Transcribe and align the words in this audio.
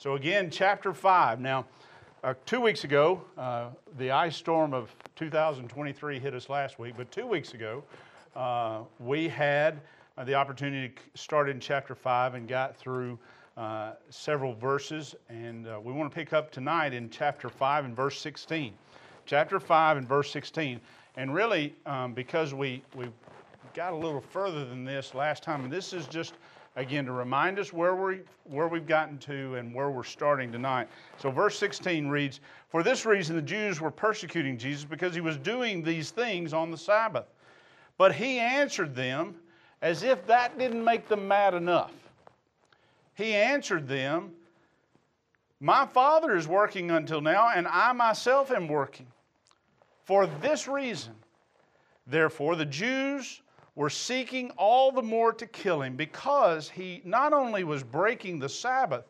So, 0.00 0.14
again, 0.14 0.48
chapter 0.50 0.94
5. 0.94 1.40
Now, 1.40 1.66
uh, 2.24 2.32
two 2.46 2.62
weeks 2.62 2.84
ago, 2.84 3.22
uh, 3.36 3.68
the 3.98 4.10
ice 4.10 4.34
storm 4.34 4.72
of 4.72 4.96
2023 5.16 6.18
hit 6.18 6.32
us 6.32 6.48
last 6.48 6.78
week, 6.78 6.94
but 6.96 7.12
two 7.12 7.26
weeks 7.26 7.52
ago, 7.52 7.84
uh, 8.34 8.78
we 8.98 9.28
had 9.28 9.82
uh, 10.16 10.24
the 10.24 10.34
opportunity 10.34 10.88
to 10.88 11.20
start 11.20 11.50
in 11.50 11.60
chapter 11.60 11.94
5 11.94 12.34
and 12.34 12.48
got 12.48 12.78
through 12.78 13.18
uh, 13.58 13.92
several 14.08 14.54
verses. 14.54 15.16
And 15.28 15.68
uh, 15.68 15.78
we 15.84 15.92
want 15.92 16.10
to 16.10 16.14
pick 16.14 16.32
up 16.32 16.50
tonight 16.50 16.94
in 16.94 17.10
chapter 17.10 17.50
5 17.50 17.84
and 17.84 17.94
verse 17.94 18.18
16. 18.20 18.72
Chapter 19.26 19.60
5 19.60 19.98
and 19.98 20.08
verse 20.08 20.30
16. 20.30 20.80
And 21.18 21.34
really, 21.34 21.74
um, 21.84 22.14
because 22.14 22.54
we, 22.54 22.82
we 22.94 23.04
got 23.74 23.92
a 23.92 23.96
little 23.96 24.22
further 24.22 24.64
than 24.64 24.82
this 24.82 25.14
last 25.14 25.42
time, 25.42 25.64
and 25.64 25.70
this 25.70 25.92
is 25.92 26.06
just 26.06 26.32
again 26.76 27.04
to 27.06 27.12
remind 27.12 27.58
us 27.58 27.72
where, 27.72 27.94
we, 27.94 28.20
where 28.44 28.68
we've 28.68 28.86
gotten 28.86 29.18
to 29.18 29.56
and 29.56 29.74
where 29.74 29.90
we're 29.90 30.04
starting 30.04 30.52
tonight. 30.52 30.88
So, 31.18 31.30
verse 31.30 31.58
16 31.58 32.08
reads 32.08 32.40
For 32.68 32.82
this 32.82 33.04
reason, 33.04 33.36
the 33.36 33.42
Jews 33.42 33.80
were 33.80 33.90
persecuting 33.90 34.56
Jesus 34.56 34.84
because 34.84 35.14
he 35.14 35.20
was 35.20 35.36
doing 35.36 35.82
these 35.82 36.10
things 36.10 36.52
on 36.52 36.70
the 36.70 36.78
Sabbath. 36.78 37.26
But 37.98 38.14
he 38.14 38.38
answered 38.38 38.94
them 38.94 39.34
as 39.82 40.02
if 40.02 40.26
that 40.26 40.58
didn't 40.58 40.84
make 40.84 41.08
them 41.08 41.26
mad 41.26 41.54
enough. 41.54 41.92
He 43.14 43.34
answered 43.34 43.86
them, 43.86 44.30
My 45.60 45.86
Father 45.86 46.36
is 46.36 46.48
working 46.48 46.90
until 46.90 47.20
now, 47.20 47.50
and 47.54 47.66
I 47.68 47.92
myself 47.92 48.50
am 48.50 48.68
working. 48.68 49.06
For 50.04 50.26
this 50.26 50.66
reason, 50.66 51.12
therefore, 52.06 52.56
the 52.56 52.64
Jews 52.64 53.42
were 53.74 53.90
seeking 53.90 54.50
all 54.56 54.92
the 54.92 55.02
more 55.02 55.32
to 55.32 55.46
kill 55.46 55.82
him 55.82 55.96
because 55.96 56.68
he 56.68 57.00
not 57.04 57.32
only 57.32 57.64
was 57.64 57.82
breaking 57.82 58.38
the 58.38 58.48
Sabbath, 58.48 59.04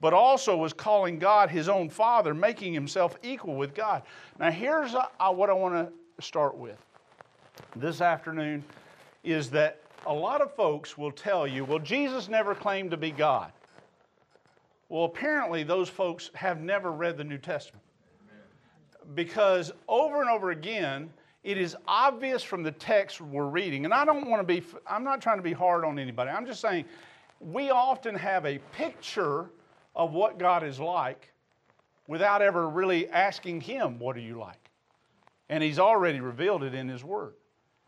but 0.00 0.12
also 0.12 0.56
was 0.56 0.72
calling 0.72 1.18
God 1.18 1.50
his 1.50 1.68
own 1.68 1.88
Father, 1.88 2.34
making 2.34 2.72
himself 2.72 3.16
equal 3.22 3.56
with 3.56 3.74
God. 3.74 4.02
Now, 4.38 4.50
here's 4.50 4.94
uh, 4.94 5.32
what 5.32 5.50
I 5.50 5.54
want 5.54 5.74
to 5.74 6.22
start 6.22 6.56
with 6.56 6.78
this 7.74 8.00
afternoon 8.00 8.64
is 9.24 9.50
that 9.50 9.80
a 10.06 10.12
lot 10.12 10.40
of 10.40 10.54
folks 10.54 10.96
will 10.96 11.10
tell 11.10 11.46
you, 11.46 11.64
well, 11.64 11.78
Jesus 11.78 12.28
never 12.28 12.54
claimed 12.54 12.90
to 12.92 12.96
be 12.96 13.10
God. 13.10 13.50
Well, 14.88 15.04
apparently, 15.04 15.64
those 15.64 15.88
folks 15.88 16.30
have 16.34 16.60
never 16.60 16.92
read 16.92 17.16
the 17.16 17.24
New 17.24 17.38
Testament. 17.38 17.82
Because 19.14 19.72
over 19.88 20.20
and 20.20 20.30
over 20.30 20.50
again, 20.50 21.10
it 21.46 21.58
is 21.58 21.76
obvious 21.86 22.42
from 22.42 22.64
the 22.64 22.72
text 22.72 23.20
we're 23.20 23.46
reading, 23.46 23.84
and 23.84 23.94
I 23.94 24.04
don't 24.04 24.28
want 24.28 24.40
to 24.40 24.46
be, 24.46 24.66
I'm 24.84 25.04
not 25.04 25.22
trying 25.22 25.36
to 25.36 25.44
be 25.44 25.52
hard 25.52 25.84
on 25.84 25.96
anybody. 25.96 26.28
I'm 26.28 26.44
just 26.44 26.60
saying 26.60 26.86
we 27.38 27.70
often 27.70 28.16
have 28.16 28.44
a 28.44 28.58
picture 28.72 29.48
of 29.94 30.12
what 30.12 30.40
God 30.40 30.64
is 30.64 30.80
like 30.80 31.32
without 32.08 32.42
ever 32.42 32.68
really 32.68 33.08
asking 33.10 33.60
Him, 33.60 34.00
What 34.00 34.16
are 34.16 34.20
you 34.20 34.36
like? 34.36 34.70
And 35.48 35.62
He's 35.62 35.78
already 35.78 36.18
revealed 36.18 36.64
it 36.64 36.74
in 36.74 36.88
His 36.88 37.04
Word. 37.04 37.34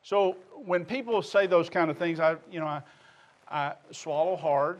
So 0.05 0.37
when 0.55 0.85
people 0.85 1.21
say 1.21 1.49
those 1.49 1.69
kind 1.69 1.91
of 1.91 1.99
things, 1.99 2.21
I, 2.21 2.37
you 2.53 2.61
know, 2.61 2.67
I, 2.67 2.83
I 3.51 3.73
swallow 3.91 4.37
hard 4.37 4.79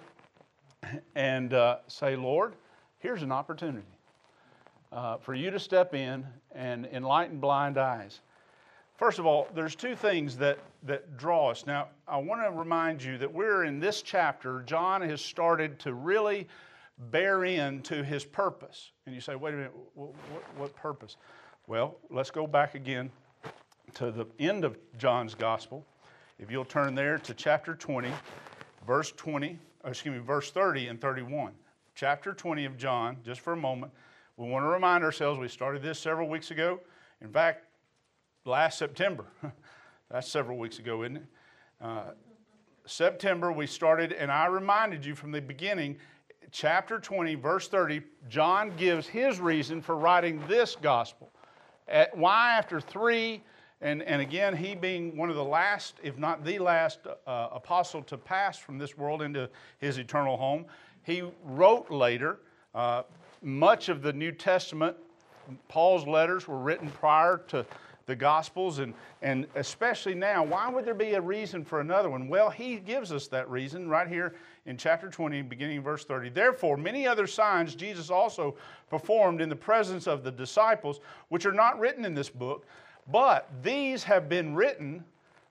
and 1.17 1.53
uh, 1.53 1.79
say, 1.89 2.15
Lord, 2.15 2.55
here's 3.01 3.25
an 3.25 3.33
opportunity 3.33 3.99
uh, 4.93 5.17
for 5.17 5.35
you 5.35 5.51
to 5.51 5.59
step 5.59 5.95
in 5.95 6.25
and 6.55 6.87
enlighten 6.87 7.41
blind 7.41 7.77
eyes. 7.77 8.21
First 8.99 9.21
of 9.21 9.27
all, 9.27 9.47
there's 9.55 9.77
two 9.77 9.95
things 9.95 10.37
that, 10.39 10.59
that 10.83 11.17
draw 11.17 11.51
us. 11.51 11.65
Now, 11.67 11.87
I 12.09 12.17
want 12.17 12.43
to 12.43 12.51
remind 12.51 13.01
you 13.01 13.17
that 13.19 13.33
we're 13.33 13.63
in 13.63 13.79
this 13.79 14.03
chapter, 14.03 14.63
John 14.67 15.03
has 15.03 15.21
started 15.21 15.79
to 15.81 15.95
really 15.95 16.49
bear 17.13 17.45
into 17.45 18.03
his 18.03 18.25
purpose. 18.25 18.91
And 19.07 19.15
you 19.15 19.21
say, 19.21 19.37
wait 19.37 19.55
a 19.55 19.57
minute, 19.57 19.73
what, 19.95 20.13
what 20.57 20.75
purpose? 20.75 21.17
Well, 21.69 21.97
let's 22.11 22.33
go 22.33 22.49
back 22.49 22.75
again 22.75 23.09
to 23.95 24.11
the 24.11 24.27
end 24.41 24.65
of 24.65 24.77
John's 24.99 25.37
gospel. 25.37 25.87
If 26.41 26.51
you'll 26.51 26.65
turn 26.65 26.97
there 26.97 27.19
to 27.19 27.35
chapter 27.35 27.77
20, 27.77 28.11
verse 28.85 29.13
20, 29.17 29.61
excuse 29.85 30.13
me, 30.13 30.19
verse 30.19 30.51
30 30.51 30.89
and 30.89 31.01
31. 31.01 31.53
Chapter 31.95 32.33
20 32.33 32.65
of 32.65 32.77
John, 32.77 33.19
just 33.25 33.43
for 33.43 33.53
a 33.53 33.57
moment. 33.57 33.93
We 34.37 34.49
want 34.49 34.65
to 34.65 34.69
remind 34.69 35.05
ourselves 35.05 35.39
we 35.39 35.47
started 35.47 35.83
this 35.83 36.01
several 36.01 36.29
weeks 36.29 36.51
ago. 36.51 36.81
In 37.21 37.31
fact, 37.31 37.68
last 38.49 38.79
September. 38.79 39.27
That's 40.11 40.29
several 40.29 40.59
weeks 40.59 40.79
ago, 40.79 41.03
isn't 41.03 41.19
it? 41.19 41.27
Uh, 41.81 42.03
September, 42.87 43.53
we 43.53 43.67
started, 43.67 44.13
and 44.13 44.33
I 44.33 44.47
reminded 44.47 45.05
you 45.05 45.15
from 45.15 45.31
the 45.31 45.41
beginning, 45.41 45.99
chapter 46.51 46.99
20, 46.99 47.35
verse 47.35 47.69
30, 47.69 48.01
John 48.29 48.73
gives 48.77 49.07
his 49.07 49.39
reason 49.39 49.83
for 49.83 49.97
writing 49.97 50.43
this 50.49 50.77
gospel. 50.81 51.31
At, 51.87 52.17
why, 52.17 52.55
after 52.55 52.81
three, 52.81 53.45
and, 53.83 54.03
and 54.03 54.23
again, 54.23 54.57
he 54.57 54.75
being 54.75 55.17
one 55.17 55.29
of 55.29 55.37
the 55.37 55.45
last, 55.45 55.97
if 56.03 56.17
not 56.17 56.45
the 56.45 56.59
last, 56.59 57.01
uh, 57.07 57.49
apostle 57.53 58.03
to 58.05 58.17
pass 58.17 58.59
from 58.59 58.79
this 58.79 58.97
world 58.97 59.21
into 59.21 59.49
his 59.79 59.99
eternal 59.99 60.37
home, 60.39 60.65
he 61.03 61.23
wrote 61.45 61.91
later. 61.91 62.41
Uh, 62.75 63.03
much 63.43 63.89
of 63.89 64.03
the 64.03 64.13
New 64.13 64.33
Testament, 64.33 64.97
Paul's 65.69 66.07
letters 66.07 66.49
were 66.49 66.59
written 66.59 66.91
prior 66.91 67.39
to 67.49 67.65
the 68.09 68.17
Gospels, 68.17 68.79
and, 68.79 68.95
and 69.21 69.47
especially 69.55 70.15
now, 70.15 70.43
why 70.43 70.71
would 70.71 70.87
there 70.87 70.95
be 70.95 71.13
a 71.13 71.21
reason 71.21 71.63
for 71.63 71.81
another 71.81 72.09
one? 72.09 72.27
Well, 72.27 72.49
he 72.49 72.77
gives 72.77 73.13
us 73.13 73.29
that 73.29 73.49
reason 73.51 73.87
right 73.87 74.09
here 74.09 74.35
in 74.65 74.79
chapter 74.79 75.11
20, 75.11 75.43
beginning 75.43 75.83
verse 75.83 76.07
30. 76.07 76.31
Therefore, 76.31 76.79
many 76.79 77.07
other 77.07 77.27
signs 77.27 77.75
Jesus 77.75 78.09
also 78.09 78.57
performed 78.89 79.43
in 79.43 79.51
the 79.51 79.57
presence 79.57 80.07
of 80.07 80.25
the 80.25 80.31
disciples, 80.31 81.01
which 81.29 81.45
are 81.45 81.53
not 81.53 81.79
written 81.79 82.07
in 82.07 82.15
this 82.15 82.31
book, 82.31 82.67
but 83.13 83.51
these 83.63 84.03
have 84.05 84.27
been 84.27 84.55
written 84.55 85.05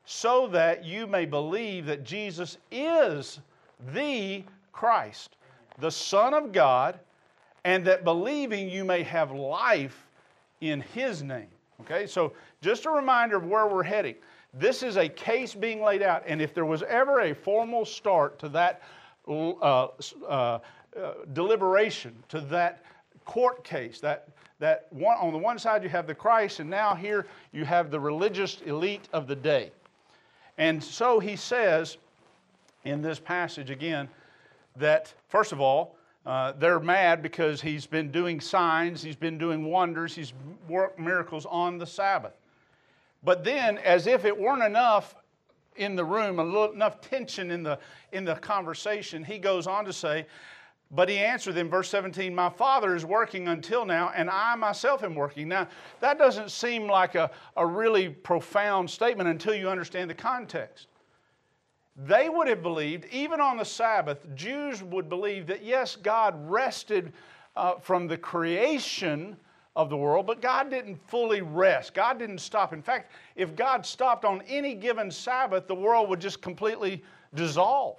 so 0.06 0.48
that 0.48 0.84
you 0.84 1.06
may 1.06 1.26
believe 1.26 1.86
that 1.86 2.04
Jesus 2.04 2.58
is 2.72 3.40
the 3.94 4.44
Christ, 4.72 5.38
the 5.78 5.92
Son 5.92 6.34
of 6.34 6.52
God, 6.52 7.00
and 7.66 7.86
that 7.86 8.04
believing 8.04 8.68
you 8.68 8.84
may 8.84 9.04
have 9.04 9.32
life 9.32 10.08
in 10.60 10.82
His 10.82 11.22
name. 11.22 11.50
Okay, 11.82 12.08
so 12.08 12.34
just 12.62 12.86
a 12.86 12.90
reminder 12.90 13.38
of 13.38 13.46
where 13.46 13.68
we're 13.68 13.84
heading. 13.84 14.16
This 14.54 14.82
is 14.82 14.98
a 14.98 15.08
case 15.08 15.54
being 15.54 15.82
laid 15.82 16.02
out, 16.02 16.24
and 16.26 16.42
if 16.42 16.54
there 16.54 16.66
was 16.66 16.82
ever 16.84 17.22
a 17.22 17.34
formal 17.36 17.86
start 17.86 18.40
to 18.40 18.50
that 18.50 18.82
uh, 19.28 19.52
uh, 19.52 19.90
uh, 20.28 20.60
deliberation, 21.34 22.16
to 22.30 22.42
that 22.42 22.84
court 23.26 23.64
case, 23.64 24.00
that 24.00 24.30
that 24.60 24.88
one, 24.90 25.18
on 25.18 25.32
the 25.32 25.38
one 25.38 25.60
side 25.60 25.84
you 25.84 25.90
have 25.90 26.08
the 26.08 26.16
Christ, 26.16 26.60
and 26.60 26.70
now 26.70 26.96
here 26.96 27.28
you 27.52 27.64
have 27.64 27.92
the 27.92 28.00
religious 28.00 28.62
elite 28.66 29.08
of 29.14 29.28
the 29.28 29.36
day. 29.36 29.72
And 30.58 30.84
so 30.84 31.20
he 31.20 31.36
says 31.36 31.98
in 32.84 33.02
this 33.02 33.20
passage 33.20 33.70
again 33.70 34.10
that, 34.78 35.14
first 35.30 35.52
of 35.52 35.62
all, 35.62 35.97
uh, 36.28 36.52
they're 36.60 36.82
mad 36.82 37.24
because 37.24 37.62
he's 37.62 37.86
been 37.86 38.12
doing 38.12 38.42
signs, 38.42 39.02
he's 39.02 39.16
been 39.16 39.38
doing 39.38 39.64
wonders, 39.64 40.14
he's 40.14 40.34
worked 40.68 41.00
miracles 41.00 41.46
on 41.46 41.78
the 41.78 41.86
Sabbath. 41.88 42.34
But 43.24 43.46
then, 43.46 43.78
as 43.78 44.08
if 44.08 44.26
it 44.26 44.38
weren't 44.38 44.62
enough 44.62 45.16
in 45.78 45.96
the 45.96 46.04
room, 46.04 46.38
enough 46.40 47.00
tension 47.00 47.50
in 47.50 47.64
the, 47.64 47.80
in 48.12 48.26
the 48.26 48.36
conversation, 48.36 49.24
he 49.24 49.38
goes 49.38 49.68
on 49.68 49.86
to 49.86 49.94
say, 49.94 50.26
but 50.92 51.08
he 51.08 51.18
answered 51.18 51.56
them, 51.56 51.70
verse 51.70 51.90
17, 51.90 52.36
My 52.36 52.50
Father 52.50 52.94
is 52.94 53.06
working 53.06 53.48
until 53.48 53.86
now, 53.86 54.12
and 54.14 54.30
I 54.30 54.54
myself 54.56 55.04
am 55.04 55.16
working. 55.16 55.48
Now, 55.48 55.70
that 56.02 56.18
doesn't 56.18 56.52
seem 56.52 56.88
like 56.88 57.16
a, 57.16 57.32
a 57.56 57.66
really 57.66 58.10
profound 58.10 58.90
statement 58.90 59.30
until 59.30 59.56
you 59.56 59.70
understand 59.70 60.10
the 60.10 60.16
context. 60.16 60.88
They 61.98 62.30
would 62.30 62.48
have 62.48 62.62
believed, 62.62 63.06
even 63.12 63.42
on 63.42 63.58
the 63.58 63.66
Sabbath, 63.66 64.20
Jews 64.36 64.84
would 64.84 65.10
believe 65.10 65.48
that 65.48 65.64
yes, 65.64 65.96
God 65.96 66.36
rested 66.50 67.12
uh, 67.56 67.76
from 67.76 68.08
the 68.08 68.18
creation 68.18 69.36
of 69.76 69.90
the 69.90 69.98
world, 69.98 70.28
but 70.28 70.42
God 70.42 70.70
didn't 70.70 70.96
fully 71.08 71.42
rest. 71.42 71.94
God 71.94 72.20
didn't 72.20 72.40
stop. 72.40 72.74
In 72.74 72.82
fact, 72.82 73.12
if 73.36 73.56
God 73.56 73.86
stopped 73.86 74.26
on 74.26 74.42
any 74.48 74.74
given 74.74 75.10
Sabbath, 75.10 75.68
the 75.68 75.76
world 75.76 76.10
would 76.10 76.20
just 76.20 76.42
completely 76.42 77.04
dissolve 77.36 77.98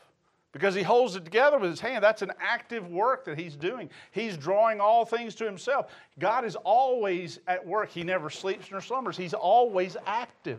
because 0.53 0.75
He 0.75 0.83
holds 0.83 1.15
it 1.15 1.25
together 1.25 1.59
with 1.59 1.71
His 1.71 1.81
hand. 1.81 2.03
That's 2.03 2.23
an 2.23 2.33
active 2.41 2.89
work 2.89 3.25
that 3.27 3.39
He's 3.39 3.55
doing. 3.55 3.91
He's 4.11 4.37
drawing 4.37 4.81
all 4.81 5.05
things 5.05 5.37
to 5.37 5.45
Himself. 5.45 5.87
God 6.19 6.45
is 6.45 6.57
always 6.57 7.39
at 7.47 7.65
work, 7.65 7.91
He 7.91 8.03
never 8.03 8.29
sleeps 8.31 8.71
nor 8.71 8.81
slumbers, 8.81 9.17
He's 9.17 9.35
always 9.35 9.97
active. 10.07 10.59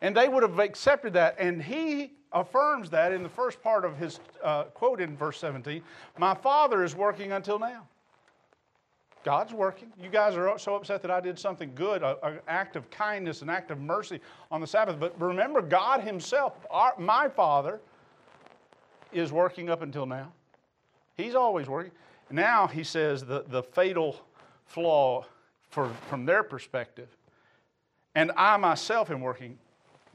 And 0.00 0.16
they 0.16 0.28
would 0.28 0.42
have 0.42 0.58
accepted 0.58 1.12
that. 1.12 1.36
And 1.38 1.62
He 1.62 2.15
affirms 2.32 2.90
that 2.90 3.12
in 3.12 3.22
the 3.22 3.28
first 3.28 3.62
part 3.62 3.84
of 3.84 3.96
his 3.96 4.20
uh, 4.42 4.64
quote 4.64 5.00
in 5.00 5.16
verse 5.16 5.38
17 5.38 5.82
My 6.18 6.34
Father 6.34 6.84
is 6.84 6.94
working 6.94 7.32
until 7.32 7.58
now. 7.58 7.86
God's 9.24 9.52
working. 9.52 9.92
You 10.00 10.08
guys 10.08 10.36
are 10.36 10.56
so 10.56 10.76
upset 10.76 11.02
that 11.02 11.10
I 11.10 11.20
did 11.20 11.36
something 11.36 11.72
good, 11.74 12.04
an 12.04 12.38
act 12.46 12.76
of 12.76 12.88
kindness, 12.90 13.42
an 13.42 13.50
act 13.50 13.72
of 13.72 13.80
mercy 13.80 14.20
on 14.52 14.60
the 14.60 14.68
Sabbath. 14.68 15.00
But 15.00 15.20
remember, 15.20 15.60
God 15.60 16.02
Himself, 16.02 16.52
our, 16.70 16.94
my 16.96 17.28
Father, 17.28 17.80
is 19.12 19.32
working 19.32 19.68
up 19.68 19.82
until 19.82 20.06
now. 20.06 20.32
He's 21.16 21.34
always 21.34 21.66
working. 21.66 21.90
Now 22.30 22.66
he 22.66 22.84
says 22.84 23.24
the, 23.24 23.44
the 23.48 23.62
fatal 23.62 24.20
flaw 24.64 25.24
for, 25.70 25.90
from 26.08 26.24
their 26.24 26.42
perspective, 26.42 27.08
and 28.14 28.32
I 28.36 28.56
myself 28.56 29.10
am 29.10 29.20
working. 29.20 29.58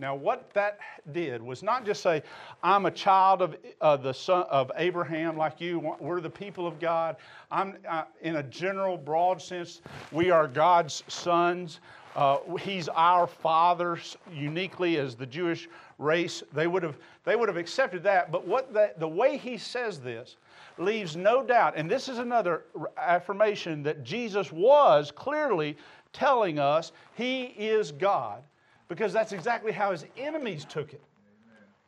Now, 0.01 0.15
what 0.15 0.51
that 0.55 0.79
did 1.11 1.43
was 1.43 1.61
not 1.61 1.85
just 1.85 2.01
say, 2.01 2.23
I'm 2.63 2.87
a 2.87 2.91
child 2.91 3.43
of 3.43 3.55
uh, 3.81 3.97
the 3.97 4.11
son 4.11 4.47
of 4.49 4.71
Abraham 4.75 5.37
like 5.37 5.61
you. 5.61 5.95
We're 5.99 6.21
the 6.21 6.29
people 6.29 6.65
of 6.65 6.79
God. 6.79 7.17
I'm 7.51 7.77
uh, 7.87 8.05
in 8.21 8.37
a 8.37 8.43
general, 8.43 8.97
broad 8.97 9.39
sense, 9.39 9.81
we 10.11 10.31
are 10.31 10.47
God's 10.47 11.03
sons. 11.07 11.81
Uh, 12.15 12.39
he's 12.59 12.89
our 12.89 13.27
father 13.27 13.99
uniquely 14.33 14.97
as 14.97 15.15
the 15.15 15.27
Jewish 15.27 15.69
race. 15.99 16.41
They 16.51 16.65
would 16.65 16.81
have, 16.81 16.97
they 17.23 17.35
would 17.35 17.47
have 17.47 17.57
accepted 17.57 18.01
that. 18.01 18.31
But 18.31 18.47
what 18.47 18.73
the, 18.73 18.93
the 18.97 19.07
way 19.07 19.37
he 19.37 19.55
says 19.55 19.99
this 19.99 20.37
leaves 20.79 21.15
no 21.15 21.43
doubt, 21.43 21.75
and 21.77 21.87
this 21.87 22.09
is 22.09 22.17
another 22.17 22.63
affirmation 22.97 23.83
that 23.83 24.03
Jesus 24.03 24.51
was 24.51 25.11
clearly 25.11 25.77
telling 26.11 26.57
us 26.57 26.91
he 27.13 27.43
is 27.43 27.91
God, 27.91 28.41
because 28.91 29.13
that's 29.13 29.31
exactly 29.31 29.71
how 29.71 29.91
his 29.91 30.03
enemies 30.17 30.65
took 30.65 30.91
it. 30.91 31.01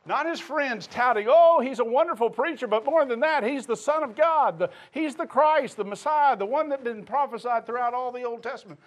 Not 0.06 0.24
his 0.24 0.40
friends 0.40 0.86
touting, 0.86 1.26
oh, 1.28 1.60
he's 1.60 1.78
a 1.78 1.84
wonderful 1.84 2.30
preacher, 2.30 2.66
but 2.66 2.86
more 2.86 3.04
than 3.04 3.20
that, 3.20 3.44
he's 3.44 3.66
the 3.66 3.76
Son 3.76 4.02
of 4.02 4.16
God. 4.16 4.58
The, 4.58 4.70
he's 4.90 5.14
the 5.14 5.26
Christ, 5.26 5.76
the 5.76 5.84
Messiah, 5.84 6.34
the 6.34 6.46
one 6.46 6.70
that's 6.70 6.82
been 6.82 7.04
prophesied 7.04 7.66
throughout 7.66 7.92
all 7.92 8.10
the 8.10 8.22
Old 8.22 8.42
Testament. 8.42 8.80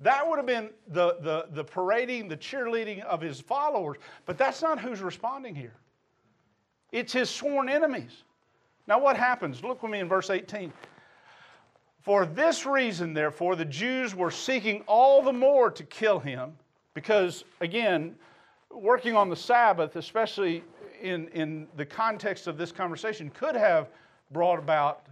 That 0.00 0.28
would 0.28 0.36
have 0.36 0.44
been 0.44 0.68
the, 0.88 1.16
the, 1.22 1.46
the 1.52 1.64
parading, 1.64 2.28
the 2.28 2.36
cheerleading 2.36 3.02
of 3.04 3.22
his 3.22 3.40
followers, 3.40 3.96
but 4.26 4.36
that's 4.36 4.60
not 4.60 4.78
who's 4.78 5.00
responding 5.00 5.54
here. 5.54 5.76
It's 6.92 7.14
his 7.14 7.30
sworn 7.30 7.70
enemies. 7.70 8.24
Now, 8.86 9.00
what 9.00 9.16
happens? 9.16 9.64
Look 9.64 9.82
with 9.82 9.90
me 9.90 10.00
in 10.00 10.08
verse 10.08 10.28
18. 10.28 10.70
For 12.02 12.26
this 12.26 12.66
reason, 12.66 13.14
therefore, 13.14 13.56
the 13.56 13.64
Jews 13.64 14.14
were 14.14 14.30
seeking 14.30 14.82
all 14.82 15.22
the 15.22 15.32
more 15.32 15.70
to 15.70 15.82
kill 15.82 16.18
him, 16.18 16.58
because, 16.94 17.44
again, 17.60 18.14
working 18.70 19.16
on 19.16 19.28
the 19.28 19.36
Sabbath, 19.36 19.96
especially 19.96 20.62
in, 21.02 21.28
in 21.28 21.66
the 21.76 21.84
context 21.84 22.46
of 22.46 22.56
this 22.56 22.72
conversation, 22.72 23.30
could 23.30 23.56
have 23.56 23.88
brought 24.30 24.58
about 24.58 25.06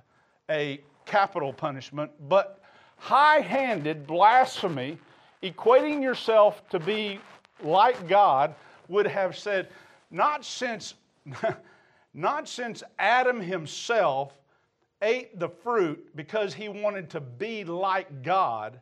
a 0.51 0.81
capital 1.05 1.53
punishment, 1.53 2.11
but 2.29 2.61
high 2.97 3.41
handed 3.41 4.07
blasphemy, 4.07 4.99
equating 5.43 6.03
yourself 6.03 6.69
to 6.71 6.79
be 6.79 7.21
like 7.63 8.09
God, 8.09 8.55
would 8.89 9.07
have 9.07 9.37
said, 9.37 9.69
not 10.11 10.45
since. 10.45 10.95
Not 12.15 12.47
since 12.47 12.83
Adam 12.99 13.41
himself 13.41 14.35
ate 15.01 15.39
the 15.39 15.49
fruit 15.49 16.15
because 16.15 16.53
he 16.53 16.69
wanted 16.69 17.09
to 17.11 17.21
be 17.21 17.65
like 17.65 18.23
God 18.23 18.79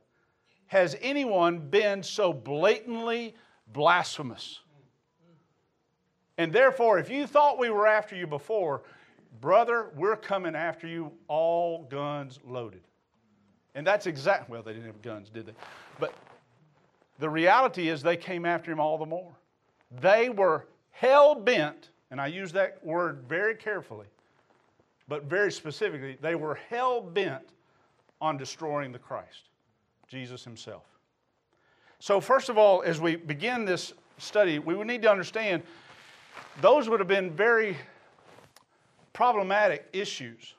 has 0.70 0.96
anyone 1.00 1.58
been 1.58 2.00
so 2.00 2.32
blatantly 2.32 3.34
blasphemous. 3.72 4.60
And 6.38 6.52
therefore, 6.52 7.00
if 7.00 7.10
you 7.10 7.26
thought 7.26 7.58
we 7.58 7.70
were 7.70 7.88
after 7.88 8.14
you 8.14 8.26
before, 8.26 8.82
brother, 9.40 9.90
we're 9.96 10.14
coming 10.14 10.54
after 10.54 10.86
you 10.86 11.10
all 11.26 11.82
guns 11.90 12.38
loaded. 12.46 12.82
And 13.74 13.84
that's 13.84 14.06
exactly, 14.06 14.52
well, 14.52 14.62
they 14.62 14.72
didn't 14.72 14.86
have 14.86 15.02
guns, 15.02 15.28
did 15.28 15.46
they? 15.46 15.54
But 15.98 16.14
the 17.18 17.28
reality 17.28 17.88
is 17.88 18.00
they 18.00 18.16
came 18.16 18.46
after 18.46 18.70
him 18.70 18.78
all 18.78 18.96
the 18.96 19.06
more. 19.06 19.32
They 20.00 20.28
were 20.28 20.68
hell 20.92 21.34
bent 21.34 21.90
and 22.12 22.20
I 22.20 22.28
use 22.28 22.52
that 22.52 22.84
word 22.84 23.24
very 23.28 23.56
carefully, 23.56 24.06
but 25.08 25.24
very 25.24 25.50
specifically, 25.50 26.16
they 26.20 26.36
were 26.36 26.58
hell 26.68 27.00
bent 27.00 27.54
on 28.20 28.36
destroying 28.36 28.92
the 28.92 28.98
Christ, 28.98 29.49
Jesus 30.10 30.44
Himself. 30.44 30.82
So, 32.00 32.20
first 32.20 32.48
of 32.48 32.58
all, 32.58 32.82
as 32.82 33.00
we 33.00 33.16
begin 33.16 33.64
this 33.64 33.92
study, 34.18 34.58
we 34.58 34.74
would 34.74 34.86
need 34.86 35.02
to 35.02 35.10
understand 35.10 35.62
those 36.60 36.88
would 36.88 36.98
have 36.98 37.08
been 37.08 37.30
very 37.30 37.76
problematic 39.12 39.86
issues 39.92 40.54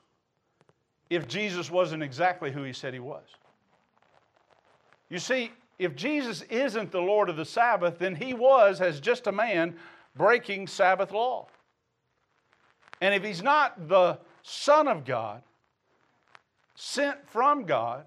if 1.10 1.28
Jesus 1.28 1.70
wasn't 1.70 2.02
exactly 2.02 2.50
who 2.50 2.62
He 2.62 2.72
said 2.72 2.94
He 2.94 3.00
was. 3.00 3.24
You 5.10 5.18
see, 5.18 5.50
if 5.78 5.94
Jesus 5.94 6.42
isn't 6.42 6.90
the 6.90 7.00
Lord 7.00 7.28
of 7.28 7.36
the 7.36 7.44
Sabbath, 7.44 7.98
then 7.98 8.14
He 8.14 8.32
was, 8.32 8.80
as 8.80 9.00
just 9.00 9.26
a 9.26 9.32
man, 9.32 9.76
breaking 10.16 10.66
Sabbath 10.66 11.12
law. 11.12 11.46
And 13.02 13.12
if 13.12 13.24
he's 13.24 13.42
not 13.42 13.88
the 13.88 14.18
Son 14.42 14.86
of 14.86 15.04
God, 15.04 15.42
sent 16.76 17.28
from 17.28 17.64
God, 17.64 18.04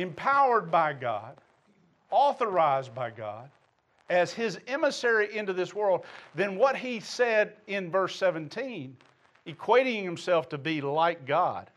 empowered 0.00 0.70
by 0.70 0.92
God, 0.92 1.36
authorized 2.10 2.94
by 2.94 3.10
God, 3.10 3.50
as 4.08 4.32
his 4.32 4.58
emissary 4.66 5.36
into 5.36 5.52
this 5.52 5.74
world, 5.74 6.04
then 6.34 6.56
what 6.56 6.76
he 6.76 6.98
said 6.98 7.54
in 7.68 7.90
verse 7.90 8.16
17, 8.16 8.96
equating 9.46 10.02
himself 10.02 10.48
to 10.48 10.58
be 10.58 10.80
like 10.80 11.24
God, 11.26 11.70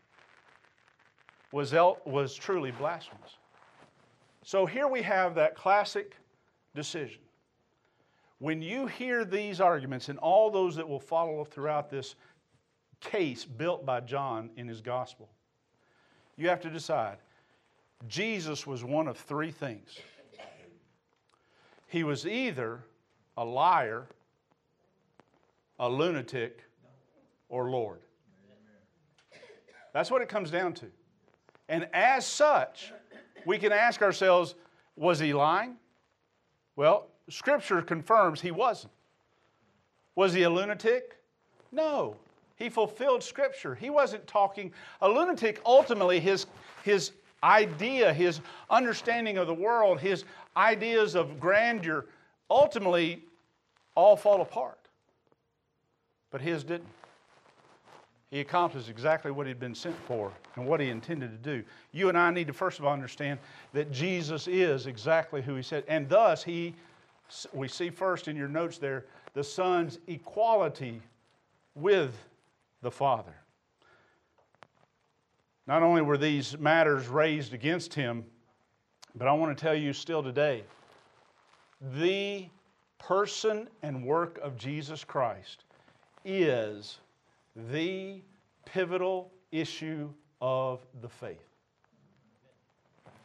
was, 1.52 1.72
was 2.04 2.34
truly 2.34 2.72
blasphemous. 2.72 3.36
So 4.42 4.66
here 4.66 4.88
we 4.88 5.00
have 5.02 5.36
that 5.36 5.54
classic 5.54 6.16
decision. 6.74 7.20
When 8.40 8.60
you 8.60 8.86
hear 8.88 9.24
these 9.24 9.60
arguments 9.60 10.08
and 10.08 10.18
all 10.18 10.50
those 10.50 10.74
that 10.76 10.86
will 10.86 11.00
follow 11.00 11.44
throughout 11.44 11.88
this 11.88 12.16
case 13.00 13.44
built 13.44 13.86
by 13.86 14.00
John 14.00 14.50
in 14.56 14.66
his 14.66 14.80
gospel, 14.80 15.28
you 16.36 16.48
have 16.48 16.60
to 16.62 16.70
decide 16.70 17.18
Jesus 18.08 18.66
was 18.66 18.84
one 18.84 19.08
of 19.08 19.16
three 19.16 19.50
things. 19.50 19.98
He 21.88 22.02
was 22.02 22.26
either 22.26 22.84
a 23.36 23.44
liar, 23.44 24.06
a 25.78 25.88
lunatic, 25.88 26.64
or 27.48 27.70
Lord. 27.70 28.00
That's 29.92 30.10
what 30.10 30.22
it 30.22 30.28
comes 30.28 30.50
down 30.50 30.74
to. 30.74 30.86
And 31.68 31.88
as 31.92 32.26
such, 32.26 32.92
we 33.46 33.58
can 33.58 33.72
ask 33.72 34.02
ourselves 34.02 34.54
was 34.96 35.18
he 35.18 35.32
lying? 35.32 35.76
Well, 36.76 37.08
Scripture 37.28 37.82
confirms 37.82 38.40
he 38.40 38.50
wasn't. 38.50 38.92
Was 40.14 40.32
he 40.32 40.42
a 40.42 40.50
lunatic? 40.50 41.16
No. 41.72 42.16
He 42.56 42.68
fulfilled 42.68 43.22
Scripture. 43.22 43.74
He 43.74 43.90
wasn't 43.90 44.26
talking. 44.26 44.72
A 45.00 45.08
lunatic, 45.08 45.60
ultimately, 45.66 46.20
his, 46.20 46.46
his 46.84 47.12
idea, 47.44 48.12
his 48.12 48.40
understanding 48.70 49.36
of 49.36 49.46
the 49.46 49.54
world, 49.54 50.00
his 50.00 50.24
ideas 50.56 51.14
of 51.14 51.38
grandeur, 51.38 52.06
ultimately 52.50 53.22
all 53.94 54.16
fall 54.16 54.40
apart. 54.40 54.78
But 56.30 56.40
his 56.40 56.64
didn't. 56.64 56.88
He 58.30 58.40
accomplished 58.40 58.88
exactly 58.88 59.30
what 59.30 59.46
he'd 59.46 59.60
been 59.60 59.76
sent 59.76 59.94
for 60.08 60.32
and 60.56 60.66
what 60.66 60.80
he 60.80 60.88
intended 60.88 61.30
to 61.30 61.56
do. 61.56 61.64
You 61.92 62.08
and 62.08 62.18
I 62.18 62.32
need 62.32 62.48
to, 62.48 62.52
first 62.52 62.80
of 62.80 62.84
all, 62.84 62.92
understand 62.92 63.38
that 63.72 63.92
Jesus 63.92 64.48
is 64.48 64.88
exactly 64.88 65.40
who 65.40 65.54
he 65.54 65.62
said, 65.62 65.84
and 65.86 66.08
thus 66.08 66.42
he 66.42 66.74
we 67.52 67.68
see 67.68 67.90
first 67.90 68.28
in 68.28 68.36
your 68.36 68.48
notes 68.48 68.78
there 68.78 69.04
the 69.34 69.44
Son's 69.44 69.98
equality 70.08 71.00
with 71.74 72.14
the 72.82 72.90
Father. 72.90 73.34
Not 75.66 75.82
only 75.82 76.02
were 76.02 76.18
these 76.18 76.58
matters 76.58 77.08
raised 77.08 77.54
against 77.54 77.94
him, 77.94 78.24
but 79.14 79.28
I 79.28 79.32
want 79.32 79.56
to 79.56 79.62
tell 79.62 79.74
you 79.74 79.92
still 79.92 80.22
today 80.22 80.64
the 81.98 82.46
person 82.98 83.68
and 83.82 84.04
work 84.04 84.38
of 84.42 84.56
Jesus 84.56 85.04
Christ 85.04 85.64
is 86.24 86.98
the 87.70 88.20
pivotal 88.64 89.30
issue 89.52 90.10
of 90.40 90.80
the 91.00 91.08
faith. 91.08 91.38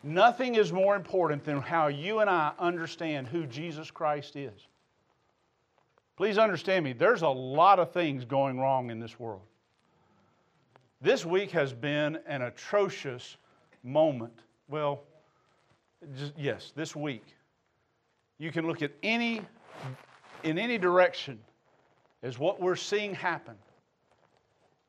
Nothing 0.03 0.55
is 0.55 0.72
more 0.72 0.96
important 0.96 1.43
than 1.43 1.62
how 1.62 1.88
you 1.88 2.19
and 2.19 2.29
I 2.29 2.53
understand 2.58 3.27
who 3.27 3.46
Jesus 3.46 3.91
Christ 3.91 4.36
is. 4.36 4.67
Please 6.15 6.38
understand 6.38 6.86
me, 6.86 6.93
there's 6.93 7.22
a 7.22 7.29
lot 7.29 7.79
of 7.79 7.91
things 7.91 8.25
going 8.25 8.60
wrong 8.60 8.91
in 8.91 9.00
this 9.00 9.19
world. 9.19 9.49
This 11.01 11.25
week 11.25 11.51
has 11.51 11.72
been 11.72 12.20
an 12.27 12.41
atrocious 12.41 13.38
moment. 13.84 14.38
Well, 14.68 15.01
just, 16.18 16.34
yes, 16.38 16.74
this 16.75 16.96
week. 16.96 17.24
You 18.38 18.51
can 18.51 18.68
look 18.68 18.82
at 18.82 18.91
any 19.01 19.41
in 20.44 20.58
any 20.58 20.77
direction 20.77 21.39
as 22.24 22.38
what 22.38 22.62
we're 22.62 22.75
seeing 22.75 23.13
happen. 23.13 23.56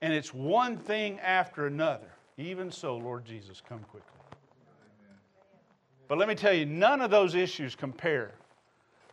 And 0.03 0.13
it's 0.13 0.33
one 0.33 0.77
thing 0.77 1.21
after 1.21 1.67
another. 1.67 2.13
Even 2.39 2.71
so, 2.71 2.97
Lord 2.97 3.25
Jesus, 3.25 3.63
come 3.69 3.81
quickly. 3.81 4.09
But 6.09 6.19
let 6.19 6.29
me 6.29 6.35
tell 6.35 6.53
you, 6.53 6.67
none 6.67 7.01
of 7.01 7.11
those 7.11 7.35
issues 7.35 7.77
compare 7.77 8.33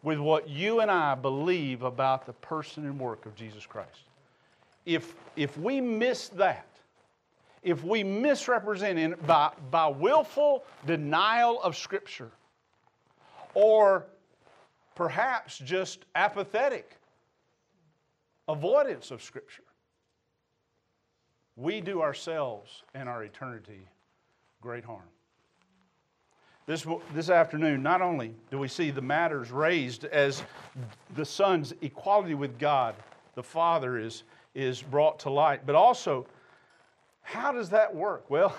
with 0.01 0.17
what 0.17 0.49
you 0.49 0.79
and 0.79 0.89
I 0.89 1.13
believe 1.13 1.83
about 1.83 2.25
the 2.25 2.33
person 2.33 2.85
and 2.85 2.99
work 2.99 3.25
of 3.25 3.35
Jesus 3.35 3.65
Christ. 3.65 4.01
If, 4.85 5.15
if 5.35 5.57
we 5.57 5.81
miss 5.81 6.29
that, 6.29 6.65
if 7.63 7.83
we 7.83 8.03
misrepresent 8.03 8.99
in, 8.99 9.15
by, 9.25 9.51
by 9.71 9.87
willful 9.87 10.63
denial 10.85 11.61
of 11.61 11.75
Scripture 11.75 12.31
or 13.53 14.05
perhaps 14.95 15.57
just 15.59 16.05
apathetic 16.15 16.97
avoidance 18.47 19.11
of 19.11 19.21
Scripture, 19.21 19.63
we 21.55 21.81
do 21.81 22.01
ourselves 22.01 22.83
and 22.93 23.09
our 23.09 23.23
eternity 23.23 23.87
great 24.61 24.83
harm. 24.83 25.01
This, 26.67 26.85
this 27.13 27.29
afternoon, 27.29 27.81
not 27.81 28.01
only 28.01 28.33
do 28.51 28.59
we 28.59 28.67
see 28.67 28.91
the 28.91 29.01
matters 29.01 29.51
raised 29.51 30.03
as 30.05 30.43
the 31.15 31.23
Son's 31.23 31.73
equality 31.81 32.33
with 32.33 32.59
God, 32.59 32.93
the 33.35 33.43
Father, 33.43 33.97
is, 33.97 34.23
is 34.53 34.81
brought 34.81 35.17
to 35.19 35.29
light, 35.29 35.65
but 35.65 35.75
also, 35.75 36.27
how 37.27 37.51
does 37.51 37.69
that 37.71 37.93
work? 37.93 38.29
Well, 38.29 38.55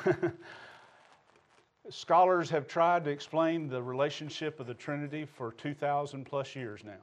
scholars 1.89 2.51
have 2.51 2.69
tried 2.69 3.03
to 3.05 3.11
explain 3.11 3.67
the 3.67 3.83
relationship 3.83 4.61
of 4.61 4.67
the 4.67 4.75
Trinity 4.75 5.25
for 5.25 5.53
2,000 5.53 6.27
plus 6.27 6.55
years 6.55 6.83
now. 6.85 7.01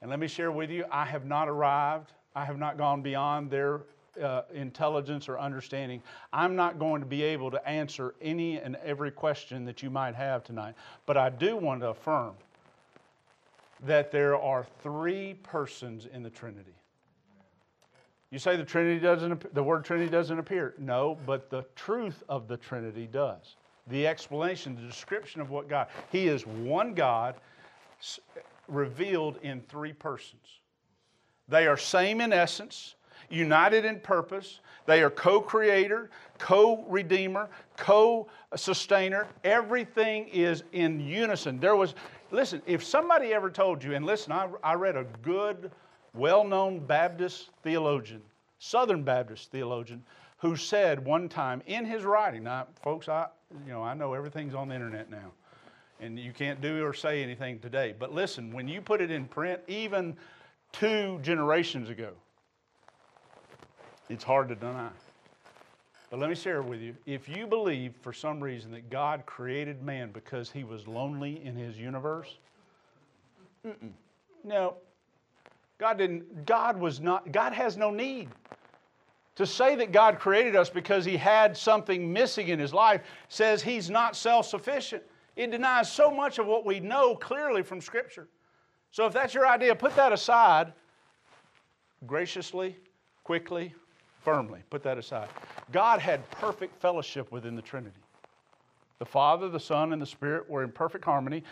And 0.00 0.08
let 0.08 0.18
me 0.18 0.26
share 0.26 0.50
with 0.50 0.70
you, 0.70 0.86
I 0.90 1.04
have 1.04 1.26
not 1.26 1.50
arrived, 1.50 2.12
I 2.34 2.46
have 2.46 2.58
not 2.58 2.78
gone 2.78 3.02
beyond 3.02 3.50
their 3.50 3.82
uh, 4.22 4.42
intelligence 4.54 5.28
or 5.28 5.38
understanding. 5.38 6.02
I'm 6.32 6.56
not 6.56 6.78
going 6.78 7.02
to 7.02 7.06
be 7.06 7.22
able 7.22 7.50
to 7.50 7.68
answer 7.68 8.14
any 8.22 8.58
and 8.58 8.76
every 8.76 9.10
question 9.10 9.66
that 9.66 9.82
you 9.82 9.90
might 9.90 10.14
have 10.14 10.42
tonight, 10.42 10.74
but 11.04 11.18
I 11.18 11.28
do 11.28 11.54
want 11.58 11.82
to 11.82 11.88
affirm 11.88 12.32
that 13.84 14.10
there 14.10 14.40
are 14.40 14.64
three 14.82 15.34
persons 15.42 16.06
in 16.10 16.22
the 16.22 16.30
Trinity. 16.30 16.75
You 18.36 18.40
say 18.40 18.58
the 18.58 18.64
Trinity 18.64 19.00
doesn't, 19.00 19.54
the 19.54 19.62
word 19.62 19.86
Trinity 19.86 20.10
doesn't 20.10 20.38
appear. 20.38 20.74
No, 20.76 21.16
but 21.24 21.48
the 21.48 21.64
truth 21.74 22.22
of 22.28 22.48
the 22.48 22.58
Trinity 22.58 23.08
does. 23.10 23.56
The 23.86 24.06
explanation, 24.06 24.76
the 24.76 24.82
description 24.82 25.40
of 25.40 25.48
what 25.48 25.70
God, 25.70 25.86
He 26.12 26.28
is 26.28 26.46
one 26.46 26.92
God 26.92 27.36
revealed 28.68 29.38
in 29.42 29.62
three 29.62 29.94
persons. 29.94 30.60
They 31.48 31.66
are 31.66 31.78
same 31.78 32.20
in 32.20 32.30
essence, 32.30 32.96
united 33.30 33.86
in 33.86 34.00
purpose. 34.00 34.60
They 34.84 35.02
are 35.02 35.08
co 35.08 35.40
creator, 35.40 36.10
co 36.36 36.84
redeemer, 36.90 37.48
co 37.78 38.28
sustainer. 38.54 39.28
Everything 39.44 40.28
is 40.28 40.62
in 40.72 41.00
unison. 41.00 41.58
There 41.58 41.74
was, 41.74 41.94
listen, 42.30 42.60
if 42.66 42.84
somebody 42.84 43.32
ever 43.32 43.48
told 43.48 43.82
you, 43.82 43.94
and 43.94 44.04
listen, 44.04 44.30
I, 44.30 44.46
I 44.62 44.74
read 44.74 44.94
a 44.94 45.04
good, 45.22 45.70
well 46.16 46.44
known 46.44 46.80
Baptist 46.80 47.50
theologian, 47.62 48.22
Southern 48.58 49.02
Baptist 49.02 49.50
theologian, 49.50 50.02
who 50.38 50.56
said 50.56 51.04
one 51.04 51.28
time 51.28 51.62
in 51.66 51.84
his 51.84 52.04
writing, 52.04 52.44
now, 52.44 52.66
folks, 52.82 53.08
I, 53.08 53.26
you 53.66 53.72
know, 53.72 53.82
I 53.82 53.94
know 53.94 54.14
everything's 54.14 54.54
on 54.54 54.68
the 54.68 54.74
internet 54.74 55.10
now 55.10 55.32
and 56.00 56.18
you 56.18 56.32
can't 56.32 56.60
do 56.60 56.84
or 56.84 56.92
say 56.92 57.22
anything 57.22 57.58
today. 57.58 57.94
But 57.98 58.12
listen, 58.12 58.52
when 58.52 58.68
you 58.68 58.80
put 58.80 59.00
it 59.00 59.10
in 59.10 59.26
print, 59.26 59.60
even 59.66 60.16
two 60.72 61.18
generations 61.22 61.88
ago, 61.88 62.12
it's 64.08 64.24
hard 64.24 64.48
to 64.48 64.54
deny. 64.54 64.90
But 66.10 66.20
let 66.20 66.28
me 66.28 66.36
share 66.36 66.62
with 66.62 66.80
you 66.80 66.94
if 67.06 67.28
you 67.28 67.46
believe 67.46 67.94
for 68.00 68.12
some 68.12 68.40
reason 68.40 68.70
that 68.72 68.90
God 68.90 69.26
created 69.26 69.82
man 69.82 70.10
because 70.12 70.50
he 70.50 70.62
was 70.62 70.86
lonely 70.86 71.44
in 71.44 71.56
his 71.56 71.76
universe, 71.76 72.36
no. 74.44 74.74
God 75.78 75.98
didn't, 75.98 76.46
God 76.46 76.78
was 76.78 77.00
not, 77.00 77.32
God 77.32 77.52
has 77.52 77.76
no 77.76 77.90
need. 77.90 78.28
To 79.36 79.46
say 79.46 79.74
that 79.76 79.92
God 79.92 80.18
created 80.18 80.56
us 80.56 80.70
because 80.70 81.04
he 81.04 81.16
had 81.16 81.54
something 81.56 82.10
missing 82.10 82.48
in 82.48 82.58
his 82.58 82.72
life 82.72 83.02
says 83.28 83.62
he's 83.62 83.90
not 83.90 84.16
self 84.16 84.46
sufficient. 84.46 85.02
It 85.36 85.50
denies 85.50 85.92
so 85.92 86.10
much 86.10 86.38
of 86.38 86.46
what 86.46 86.64
we 86.64 86.80
know 86.80 87.14
clearly 87.14 87.62
from 87.62 87.82
Scripture. 87.82 88.28
So 88.90 89.04
if 89.04 89.12
that's 89.12 89.34
your 89.34 89.46
idea, 89.46 89.74
put 89.74 89.94
that 89.96 90.10
aside 90.12 90.72
graciously, 92.06 92.76
quickly, 93.24 93.74
firmly. 94.22 94.60
Put 94.70 94.82
that 94.84 94.96
aside. 94.96 95.28
God 95.70 96.00
had 96.00 96.28
perfect 96.30 96.80
fellowship 96.80 97.30
within 97.30 97.54
the 97.54 97.62
Trinity. 97.62 98.00
The 98.98 99.04
Father, 99.04 99.48
the 99.48 99.60
Son, 99.60 99.92
and 99.92 100.00
the 100.00 100.06
Spirit 100.06 100.48
were 100.48 100.62
in 100.62 100.72
perfect 100.72 101.04
harmony. 101.04 101.42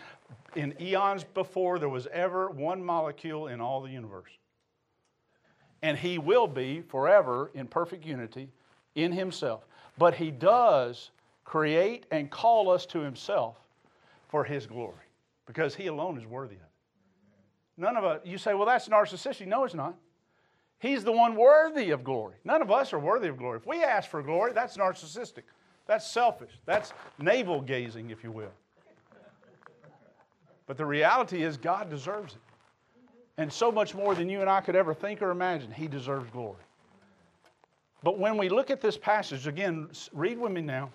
In 0.55 0.73
eons 0.81 1.23
before 1.23 1.77
there 1.77 1.89
was 1.89 2.07
ever 2.11 2.49
one 2.49 2.83
molecule 2.83 3.47
in 3.47 3.61
all 3.61 3.81
the 3.81 3.91
universe. 3.91 4.31
And 5.81 5.97
He 5.97 6.17
will 6.17 6.47
be 6.47 6.81
forever 6.81 7.51
in 7.53 7.67
perfect 7.67 8.05
unity 8.05 8.49
in 8.95 9.11
Himself. 9.11 9.65
But 9.97 10.15
He 10.15 10.31
does 10.31 11.11
create 11.43 12.07
and 12.09 12.31
call 12.31 12.71
us 12.71 12.85
to 12.87 12.99
Himself 12.99 13.57
for 14.27 14.43
His 14.43 14.65
glory 14.65 15.05
because 15.45 15.75
He 15.75 15.87
alone 15.87 16.17
is 16.17 16.25
worthy 16.25 16.55
of 16.55 16.61
it. 16.61 16.67
None 17.77 17.97
of 17.97 18.05
us, 18.05 18.21
you 18.23 18.37
say, 18.37 18.53
well, 18.53 18.65
that's 18.65 18.87
narcissistic. 18.87 19.47
No, 19.47 19.65
it's 19.65 19.75
not. 19.75 19.95
He's 20.79 21.03
the 21.03 21.11
one 21.11 21.35
worthy 21.35 21.91
of 21.91 22.03
glory. 22.03 22.35
None 22.43 22.61
of 22.61 22.71
us 22.71 22.93
are 22.93 22.99
worthy 22.99 23.27
of 23.27 23.37
glory. 23.37 23.57
If 23.57 23.67
we 23.67 23.83
ask 23.83 24.09
for 24.09 24.21
glory, 24.23 24.53
that's 24.53 24.77
narcissistic. 24.77 25.43
That's 25.87 26.07
selfish. 26.09 26.51
That's 26.65 26.93
navel 27.19 27.61
gazing, 27.61 28.09
if 28.09 28.23
you 28.23 28.31
will. 28.31 28.51
But 30.67 30.77
the 30.77 30.85
reality 30.85 31.43
is, 31.43 31.57
God 31.57 31.89
deserves 31.89 32.33
it. 32.33 32.39
And 33.37 33.51
so 33.51 33.71
much 33.71 33.93
more 33.93 34.15
than 34.15 34.29
you 34.29 34.41
and 34.41 34.49
I 34.49 34.61
could 34.61 34.75
ever 34.75 34.93
think 34.93 35.21
or 35.21 35.29
imagine, 35.29 35.71
He 35.71 35.87
deserves 35.87 36.29
glory. 36.31 36.55
But 38.01 38.17
when 38.17 38.37
we 38.37 38.49
look 38.49 38.71
at 38.71 38.81
this 38.81 38.97
passage, 38.97 39.47
again, 39.47 39.89
read 40.13 40.39
with 40.39 40.51
me 40.51 40.61
now. 40.61 40.89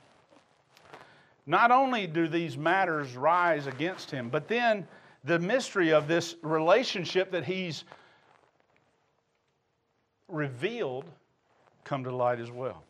Not 1.47 1.71
only 1.71 2.07
do 2.07 2.29
these 2.29 2.57
matters 2.57 3.17
rise 3.17 3.67
against 3.67 4.11
Him, 4.11 4.29
but 4.29 4.49
then 4.49 4.87
the 5.25 5.39
mystery 5.39 5.93
of 5.93 6.09
this 6.09 6.37
relationship 6.43 7.31
that 7.33 7.45
He's 7.45 7.85
revealed 10.29 11.05
come 11.85 12.05
to 12.05 12.15
light 12.15 12.41
as 12.41 12.51
well. 12.51 12.83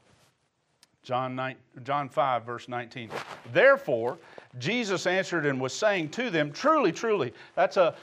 John, 1.02 1.34
9, 1.34 1.56
John 1.82 2.08
5, 2.08 2.44
verse 2.44 2.68
19. 2.68 3.10
Therefore, 3.52 4.18
Jesus 4.58 5.06
answered 5.06 5.46
and 5.46 5.60
was 5.60 5.72
saying 5.72 6.10
to 6.10 6.30
them, 6.30 6.52
Truly, 6.52 6.92
truly. 6.92 7.32
That's 7.54 7.76
a 7.76 7.94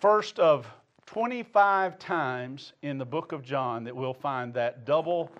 first 0.00 0.38
of 0.38 0.66
25 1.06 1.98
times 1.98 2.72
in 2.82 2.98
the 2.98 3.04
book 3.04 3.32
of 3.32 3.42
John 3.42 3.84
that 3.84 3.96
we'll 3.96 4.14
find 4.14 4.52
that 4.54 4.84
double 4.84 5.30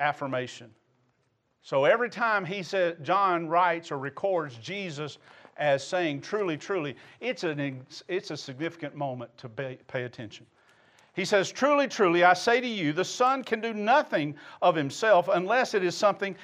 affirmation. 0.00 0.70
So 1.62 1.84
every 1.84 2.10
time 2.10 2.44
he 2.44 2.62
says, 2.62 2.96
John 3.02 3.48
writes 3.48 3.90
or 3.90 3.98
records 3.98 4.56
Jesus 4.56 5.18
as 5.56 5.86
saying, 5.86 6.20
Truly, 6.20 6.56
truly, 6.56 6.96
it's, 7.20 7.44
an, 7.44 7.84
it's 8.08 8.30
a 8.30 8.36
significant 8.36 8.94
moment 8.94 9.36
to 9.38 9.48
pay, 9.48 9.78
pay 9.88 10.04
attention. 10.04 10.46
He 11.16 11.24
says, 11.24 11.50
Truly, 11.50 11.88
truly, 11.88 12.24
I 12.24 12.34
say 12.34 12.60
to 12.60 12.66
you, 12.66 12.92
the 12.92 13.04
Son 13.04 13.42
can 13.42 13.60
do 13.62 13.72
nothing 13.72 14.36
of 14.60 14.76
himself 14.76 15.28
unless 15.32 15.72
it 15.72 15.82
is 15.82 15.96
something 15.96 16.36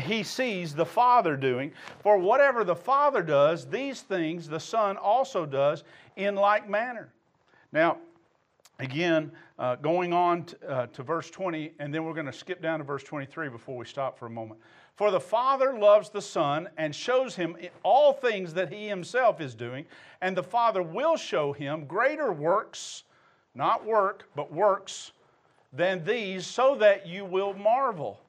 he 0.00 0.24
sees 0.24 0.74
the 0.74 0.84
Father 0.84 1.36
doing. 1.36 1.72
For 2.00 2.18
whatever 2.18 2.64
the 2.64 2.74
Father 2.74 3.22
does, 3.22 3.66
these 3.66 4.02
things 4.02 4.48
the 4.48 4.58
Son 4.58 4.96
also 4.96 5.46
does 5.46 5.84
in 6.16 6.34
like 6.34 6.68
manner. 6.68 7.12
Now, 7.70 7.98
again, 8.80 9.30
uh, 9.56 9.76
going 9.76 10.12
on 10.12 10.44
to, 10.44 10.68
uh, 10.68 10.86
to 10.86 11.02
verse 11.04 11.30
20, 11.30 11.74
and 11.78 11.94
then 11.94 12.04
we're 12.04 12.12
going 12.12 12.26
to 12.26 12.32
skip 12.32 12.60
down 12.60 12.80
to 12.80 12.84
verse 12.84 13.04
23 13.04 13.48
before 13.48 13.76
we 13.76 13.84
stop 13.84 14.18
for 14.18 14.26
a 14.26 14.30
moment. 14.30 14.60
For 14.96 15.12
the 15.12 15.20
Father 15.20 15.78
loves 15.78 16.10
the 16.10 16.20
Son 16.22 16.68
and 16.76 16.92
shows 16.92 17.36
him 17.36 17.56
all 17.84 18.12
things 18.12 18.52
that 18.54 18.72
he 18.72 18.88
himself 18.88 19.40
is 19.40 19.54
doing, 19.54 19.86
and 20.20 20.36
the 20.36 20.42
Father 20.42 20.82
will 20.82 21.16
show 21.16 21.52
him 21.52 21.86
greater 21.86 22.32
works 22.32 23.04
not 23.54 23.84
work, 23.84 24.28
but 24.34 24.52
works 24.52 25.12
than 25.72 26.04
these, 26.04 26.46
so 26.46 26.74
that 26.76 27.06
you 27.06 27.24
will 27.24 27.54
marvel. 27.54 28.20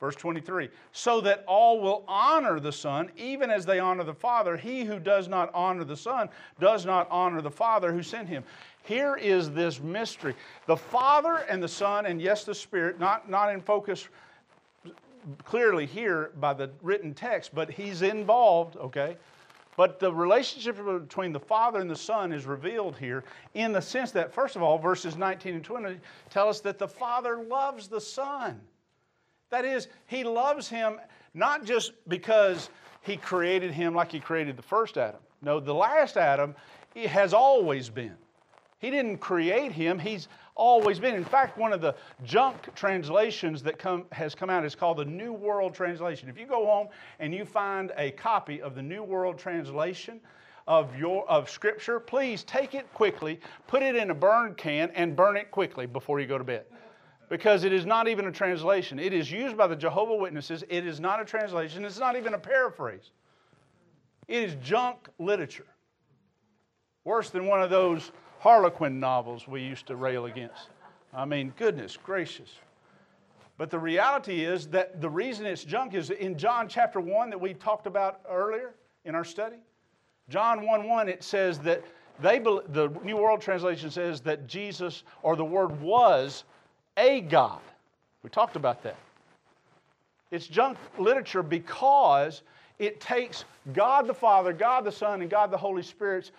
Verse 0.00 0.16
23 0.16 0.68
so 0.92 1.20
that 1.22 1.44
all 1.46 1.80
will 1.80 2.04
honor 2.06 2.60
the 2.60 2.72
Son, 2.72 3.10
even 3.16 3.50
as 3.50 3.64
they 3.64 3.78
honor 3.78 4.04
the 4.04 4.12
Father. 4.12 4.56
He 4.56 4.84
who 4.84 4.98
does 4.98 5.28
not 5.28 5.50
honor 5.54 5.82
the 5.82 5.96
Son 5.96 6.28
does 6.60 6.84
not 6.84 7.08
honor 7.10 7.40
the 7.40 7.50
Father 7.50 7.90
who 7.90 8.02
sent 8.02 8.28
him. 8.28 8.44
Here 8.82 9.16
is 9.16 9.50
this 9.50 9.80
mystery 9.80 10.34
the 10.66 10.76
Father 10.76 11.46
and 11.48 11.62
the 11.62 11.68
Son, 11.68 12.04
and 12.04 12.20
yes, 12.20 12.44
the 12.44 12.54
Spirit, 12.54 13.00
not, 13.00 13.30
not 13.30 13.52
in 13.52 13.62
focus 13.62 14.08
clearly 15.44 15.86
here 15.86 16.32
by 16.38 16.52
the 16.52 16.70
written 16.82 17.14
text, 17.14 17.54
but 17.54 17.70
he's 17.70 18.02
involved, 18.02 18.76
okay? 18.76 19.16
But 19.76 19.98
the 19.98 20.12
relationship 20.12 20.76
between 20.76 21.32
the 21.32 21.40
Father 21.40 21.80
and 21.80 21.90
the 21.90 21.96
Son 21.96 22.32
is 22.32 22.46
revealed 22.46 22.96
here 22.96 23.24
in 23.54 23.72
the 23.72 23.82
sense 23.82 24.12
that, 24.12 24.32
first 24.32 24.56
of 24.56 24.62
all, 24.62 24.78
verses 24.78 25.16
19 25.16 25.54
and 25.54 25.64
20 25.64 25.98
tell 26.30 26.48
us 26.48 26.60
that 26.60 26.78
the 26.78 26.88
Father 26.88 27.42
loves 27.42 27.88
the 27.88 28.00
Son. 28.00 28.60
That 29.50 29.64
is, 29.64 29.88
He 30.06 30.24
loves 30.24 30.68
Him 30.68 31.00
not 31.34 31.64
just 31.64 31.92
because 32.08 32.70
He 33.02 33.16
created 33.16 33.72
Him 33.72 33.94
like 33.94 34.12
He 34.12 34.20
created 34.20 34.56
the 34.56 34.62
first 34.62 34.96
Adam. 34.96 35.20
No, 35.42 35.60
the 35.60 35.74
last 35.74 36.16
Adam 36.16 36.54
has 36.96 37.34
always 37.34 37.88
been. 37.88 38.16
He 38.78 38.90
didn't 38.90 39.18
create 39.18 39.72
Him, 39.72 39.98
He's 39.98 40.28
always 40.54 40.98
been. 40.98 41.14
In 41.14 41.24
fact, 41.24 41.58
one 41.58 41.72
of 41.72 41.80
the 41.80 41.94
junk 42.24 42.74
translations 42.74 43.62
that 43.62 43.78
come, 43.78 44.06
has 44.12 44.34
come 44.34 44.50
out 44.50 44.64
is 44.64 44.74
called 44.74 44.98
the 44.98 45.04
New 45.04 45.32
World 45.32 45.74
Translation. 45.74 46.28
If 46.28 46.38
you 46.38 46.46
go 46.46 46.64
home 46.66 46.88
and 47.18 47.34
you 47.34 47.44
find 47.44 47.92
a 47.96 48.12
copy 48.12 48.62
of 48.62 48.74
the 48.74 48.82
New 48.82 49.02
World 49.02 49.38
Translation, 49.38 50.20
of 50.66 50.96
your 50.96 51.28
of 51.28 51.50
scripture 51.50 52.00
please 52.00 52.42
take 52.44 52.74
it 52.74 52.90
quickly 52.94 53.38
put 53.66 53.82
it 53.82 53.94
in 53.94 54.10
a 54.10 54.14
burn 54.14 54.54
can 54.54 54.90
and 54.94 55.14
burn 55.14 55.36
it 55.36 55.50
quickly 55.50 55.86
before 55.86 56.20
you 56.20 56.26
go 56.26 56.38
to 56.38 56.44
bed. 56.44 56.64
Because 57.28 57.64
it 57.64 57.72
is 57.72 57.86
not 57.86 58.06
even 58.06 58.26
a 58.26 58.32
translation. 58.32 58.98
It 58.98 59.12
is 59.12 59.30
used 59.30 59.56
by 59.56 59.66
the 59.66 59.76
jehovah 59.76 60.14
witnesses. 60.14 60.62
It 60.68 60.86
is 60.86 61.00
not 61.00 61.20
a 61.20 61.24
translation. 61.24 61.84
It's 61.84 61.98
not 61.98 62.16
even 62.16 62.34
a 62.34 62.38
paraphrase. 62.38 63.10
It 64.28 64.42
is 64.42 64.56
junk 64.62 65.08
literature. 65.18 65.66
Worse 67.04 67.30
than 67.30 67.46
one 67.46 67.62
of 67.62 67.70
those 67.70 68.12
Harlequin 68.44 69.00
novels 69.00 69.48
we 69.48 69.62
used 69.62 69.86
to 69.86 69.96
rail 69.96 70.26
against. 70.26 70.68
I 71.14 71.24
mean, 71.24 71.54
goodness 71.56 71.96
gracious. 71.96 72.50
But 73.56 73.70
the 73.70 73.78
reality 73.78 74.44
is 74.44 74.66
that 74.66 75.00
the 75.00 75.08
reason 75.08 75.46
it's 75.46 75.64
junk 75.64 75.94
is 75.94 76.10
in 76.10 76.36
John 76.36 76.68
chapter 76.68 77.00
1 77.00 77.30
that 77.30 77.40
we 77.40 77.54
talked 77.54 77.86
about 77.86 78.20
earlier 78.28 78.74
in 79.06 79.14
our 79.14 79.24
study. 79.24 79.56
John 80.28 80.66
1 80.66 80.86
1, 80.86 81.08
it 81.08 81.24
says 81.24 81.58
that 81.60 81.84
they, 82.20 82.38
the 82.38 82.92
New 83.02 83.16
World 83.16 83.40
Translation 83.40 83.90
says 83.90 84.20
that 84.20 84.46
Jesus 84.46 85.04
or 85.22 85.36
the 85.36 85.44
Word 85.44 85.80
was 85.80 86.44
a 86.98 87.22
God. 87.22 87.62
We 88.22 88.28
talked 88.28 88.56
about 88.56 88.82
that. 88.82 88.98
It's 90.30 90.48
junk 90.48 90.76
literature 90.98 91.42
because 91.42 92.42
it 92.78 93.00
takes 93.00 93.46
God 93.72 94.06
the 94.06 94.12
Father, 94.12 94.52
God 94.52 94.84
the 94.84 94.92
Son, 94.92 95.22
and 95.22 95.30
God 95.30 95.50
the 95.50 95.56
Holy 95.56 95.82
Spirit's 95.82 96.32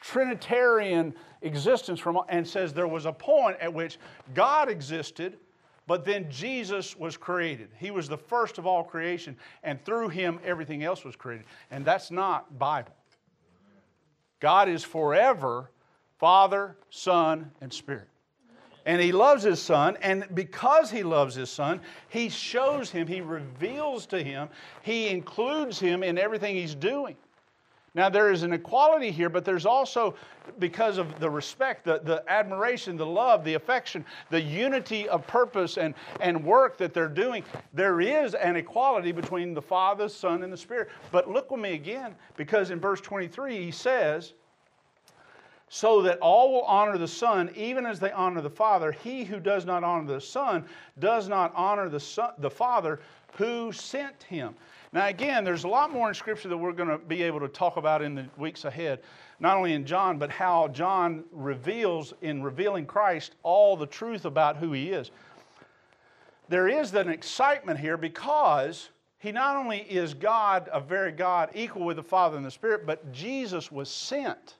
Trinitarian 0.00 1.14
existence 1.42 2.00
from, 2.00 2.20
and 2.28 2.46
says 2.46 2.72
there 2.72 2.88
was 2.88 3.06
a 3.06 3.12
point 3.12 3.58
at 3.60 3.72
which 3.72 3.98
God 4.34 4.68
existed, 4.68 5.38
but 5.86 6.04
then 6.04 6.30
Jesus 6.30 6.96
was 6.96 7.16
created. 7.16 7.68
He 7.78 7.90
was 7.90 8.08
the 8.08 8.18
first 8.18 8.58
of 8.58 8.66
all 8.66 8.82
creation, 8.82 9.36
and 9.62 9.82
through 9.84 10.08
him 10.08 10.40
everything 10.44 10.82
else 10.82 11.04
was 11.04 11.16
created. 11.16 11.46
And 11.70 11.84
that's 11.84 12.10
not 12.10 12.58
Bible. 12.58 12.94
God 14.40 14.68
is 14.68 14.84
forever 14.84 15.70
Father, 16.18 16.76
Son, 16.90 17.50
and 17.60 17.72
Spirit. 17.72 18.08
And 18.86 19.02
he 19.02 19.10
loves 19.10 19.42
his 19.42 19.60
son, 19.60 19.96
and 20.00 20.26
because 20.32 20.92
he 20.92 21.02
loves 21.02 21.34
his 21.34 21.50
son, 21.50 21.80
he 22.08 22.28
shows 22.28 22.88
him, 22.88 23.08
he 23.08 23.20
reveals 23.20 24.06
to 24.06 24.22
him, 24.22 24.48
he 24.82 25.08
includes 25.08 25.80
him 25.80 26.04
in 26.04 26.16
everything 26.18 26.54
he's 26.54 26.74
doing. 26.76 27.16
Now, 27.96 28.10
there 28.10 28.30
is 28.30 28.42
an 28.42 28.52
equality 28.52 29.10
here, 29.10 29.30
but 29.30 29.46
there's 29.46 29.64
also, 29.64 30.14
because 30.58 30.98
of 30.98 31.18
the 31.18 31.30
respect, 31.30 31.82
the, 31.82 31.98
the 32.04 32.22
admiration, 32.28 32.98
the 32.98 33.06
love, 33.06 33.42
the 33.42 33.54
affection, 33.54 34.04
the 34.28 34.40
unity 34.40 35.08
of 35.08 35.26
purpose 35.26 35.78
and, 35.78 35.94
and 36.20 36.44
work 36.44 36.76
that 36.76 36.92
they're 36.92 37.08
doing, 37.08 37.42
there 37.72 38.02
is 38.02 38.34
an 38.34 38.54
equality 38.56 39.12
between 39.12 39.54
the 39.54 39.62
Father, 39.62 40.10
Son, 40.10 40.42
and 40.42 40.52
the 40.52 40.58
Spirit. 40.58 40.90
But 41.10 41.30
look 41.30 41.50
with 41.50 41.58
me 41.58 41.72
again, 41.72 42.14
because 42.36 42.70
in 42.70 42.78
verse 42.78 43.00
23, 43.00 43.64
he 43.64 43.70
says, 43.70 44.34
so 45.70 46.02
that 46.02 46.18
all 46.18 46.52
will 46.52 46.64
honor 46.64 46.98
the 46.98 47.08
Son, 47.08 47.50
even 47.56 47.86
as 47.86 47.98
they 47.98 48.12
honor 48.12 48.42
the 48.42 48.50
Father. 48.50 48.92
He 48.92 49.24
who 49.24 49.40
does 49.40 49.64
not 49.64 49.82
honor 49.82 50.06
the 50.06 50.20
Son 50.20 50.66
does 50.98 51.28
not 51.30 51.50
honor 51.56 51.88
the, 51.88 51.98
son, 51.98 52.32
the 52.38 52.50
Father 52.50 53.00
who 53.38 53.72
sent 53.72 54.22
him. 54.24 54.54
Now, 54.92 55.08
again, 55.08 55.44
there's 55.44 55.64
a 55.64 55.68
lot 55.68 55.92
more 55.92 56.08
in 56.08 56.14
Scripture 56.14 56.48
that 56.48 56.56
we're 56.56 56.72
going 56.72 56.88
to 56.88 56.98
be 56.98 57.22
able 57.22 57.40
to 57.40 57.48
talk 57.48 57.76
about 57.76 58.02
in 58.02 58.14
the 58.14 58.26
weeks 58.36 58.64
ahead, 58.64 59.00
not 59.40 59.56
only 59.56 59.72
in 59.72 59.84
John, 59.84 60.18
but 60.18 60.30
how 60.30 60.68
John 60.68 61.24
reveals, 61.32 62.14
in 62.22 62.42
revealing 62.42 62.86
Christ, 62.86 63.34
all 63.42 63.76
the 63.76 63.86
truth 63.86 64.24
about 64.24 64.56
who 64.56 64.72
he 64.72 64.90
is. 64.90 65.10
There 66.48 66.68
is 66.68 66.94
an 66.94 67.08
excitement 67.08 67.80
here 67.80 67.96
because 67.96 68.90
he 69.18 69.32
not 69.32 69.56
only 69.56 69.78
is 69.78 70.14
God, 70.14 70.68
a 70.72 70.80
very 70.80 71.10
God, 71.10 71.50
equal 71.54 71.84
with 71.84 71.96
the 71.96 72.02
Father 72.02 72.36
and 72.36 72.46
the 72.46 72.50
Spirit, 72.50 72.86
but 72.86 73.12
Jesus 73.12 73.72
was 73.72 73.90
sent. 73.90 74.54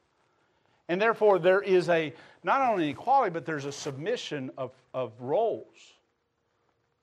And 0.88 1.00
therefore, 1.00 1.38
there 1.38 1.60
is 1.60 1.88
a 1.88 2.12
not 2.42 2.60
only 2.60 2.88
equality, 2.90 3.30
but 3.30 3.44
there's 3.44 3.64
a 3.64 3.72
submission 3.72 4.50
of, 4.56 4.72
of 4.94 5.12
roles. 5.20 5.94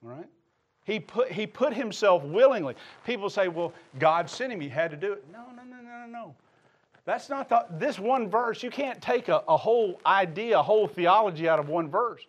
All 0.04 0.12
right? 0.12 0.28
He 0.86 1.00
put, 1.00 1.32
he 1.32 1.48
put 1.48 1.74
himself 1.74 2.24
willingly. 2.24 2.76
People 3.06 3.30
say, 3.30 3.48
well, 3.48 3.74
God 4.00 4.30
sent 4.30 4.52
him, 4.52 4.60
he 4.60 4.70
had 4.70 4.92
to 4.92 4.98
do 4.98 5.14
it. 5.14 5.24
No, 5.32 5.46
no, 5.56 5.64
no, 5.64 5.82
no, 5.82 6.06
no. 6.06 6.36
That's 7.06 7.30
not 7.30 7.50
the, 7.50 7.66
this 7.72 8.00
one 8.00 8.30
verse. 8.30 8.64
You 8.64 8.70
can't 8.70 9.02
take 9.02 9.30
a, 9.30 9.44
a 9.48 9.58
whole 9.58 10.00
idea, 10.06 10.60
a 10.60 10.64
whole 10.64 10.88
theology 10.88 11.48
out 11.48 11.60
of 11.60 11.70
one 11.70 11.90
verse. 11.90 12.22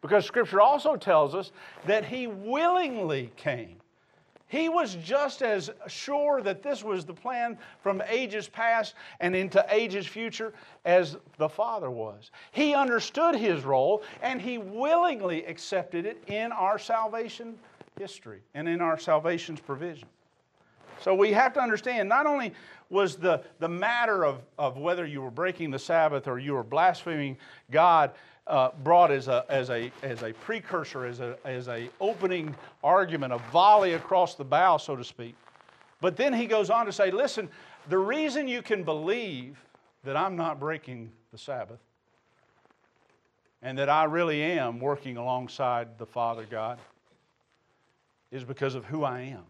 Because 0.00 0.26
Scripture 0.26 0.60
also 0.60 0.96
tells 0.96 1.34
us 1.34 1.52
that 1.86 2.04
he 2.04 2.26
willingly 2.26 3.30
came. 3.36 3.76
He 4.48 4.68
was 4.68 4.96
just 4.96 5.40
as 5.40 5.70
sure 5.86 6.42
that 6.42 6.62
this 6.62 6.84
was 6.84 7.06
the 7.06 7.14
plan 7.14 7.56
from 7.82 8.02
ages 8.06 8.48
past 8.48 8.94
and 9.20 9.34
into 9.34 9.64
ages 9.70 10.06
future 10.06 10.52
as 10.84 11.16
the 11.38 11.48
Father 11.48 11.90
was. 11.90 12.32
He 12.50 12.74
understood 12.74 13.34
his 13.34 13.64
role 13.64 14.02
and 14.20 14.42
he 14.42 14.58
willingly 14.58 15.46
accepted 15.46 16.04
it 16.04 16.22
in 16.26 16.52
our 16.52 16.78
salvation 16.78 17.54
history 17.98 18.40
and 18.54 18.68
in 18.68 18.80
our 18.80 18.98
salvation's 18.98 19.60
provision. 19.60 20.08
So 21.00 21.14
we 21.14 21.32
have 21.32 21.52
to 21.54 21.60
understand 21.60 22.08
not 22.08 22.26
only 22.26 22.52
was 22.88 23.16
the, 23.16 23.42
the 23.58 23.68
matter 23.68 24.24
of, 24.24 24.40
of 24.58 24.76
whether 24.76 25.04
you 25.06 25.20
were 25.20 25.30
breaking 25.30 25.70
the 25.70 25.78
Sabbath 25.78 26.28
or 26.28 26.38
you 26.38 26.52
were 26.52 26.62
blaspheming 26.62 27.36
God 27.70 28.12
uh, 28.46 28.70
brought 28.82 29.10
as 29.10 29.28
a, 29.28 29.44
as, 29.48 29.70
a, 29.70 29.90
as 30.02 30.22
a 30.22 30.32
precursor, 30.32 31.06
as 31.06 31.20
a, 31.20 31.36
as 31.44 31.68
a 31.68 31.88
opening 32.00 32.54
argument, 32.84 33.32
a 33.32 33.38
volley 33.50 33.94
across 33.94 34.34
the 34.34 34.44
bow, 34.44 34.76
so 34.76 34.94
to 34.94 35.04
speak. 35.04 35.34
But 36.00 36.16
then 36.16 36.32
he 36.32 36.46
goes 36.46 36.70
on 36.70 36.86
to 36.86 36.92
say, 36.92 37.10
listen, 37.10 37.48
the 37.88 37.98
reason 37.98 38.48
you 38.48 38.62
can 38.62 38.84
believe 38.84 39.58
that 40.04 40.16
I'm 40.16 40.36
not 40.36 40.60
breaking 40.60 41.10
the 41.30 41.38
Sabbath 41.38 41.78
and 43.62 43.78
that 43.78 43.88
I 43.88 44.04
really 44.04 44.42
am 44.42 44.80
working 44.80 45.16
alongside 45.16 45.98
the 45.98 46.06
Father 46.06 46.44
God 46.48 46.78
is 48.32 48.44
because 48.44 48.74
of 48.74 48.84
who 48.86 49.04
I 49.04 49.20
am. 49.20 49.44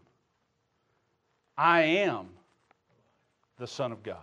I 1.57 1.81
am 1.81 2.27
the 3.57 3.65
Son 3.65 3.91
of 3.91 4.03
God. 4.03 4.17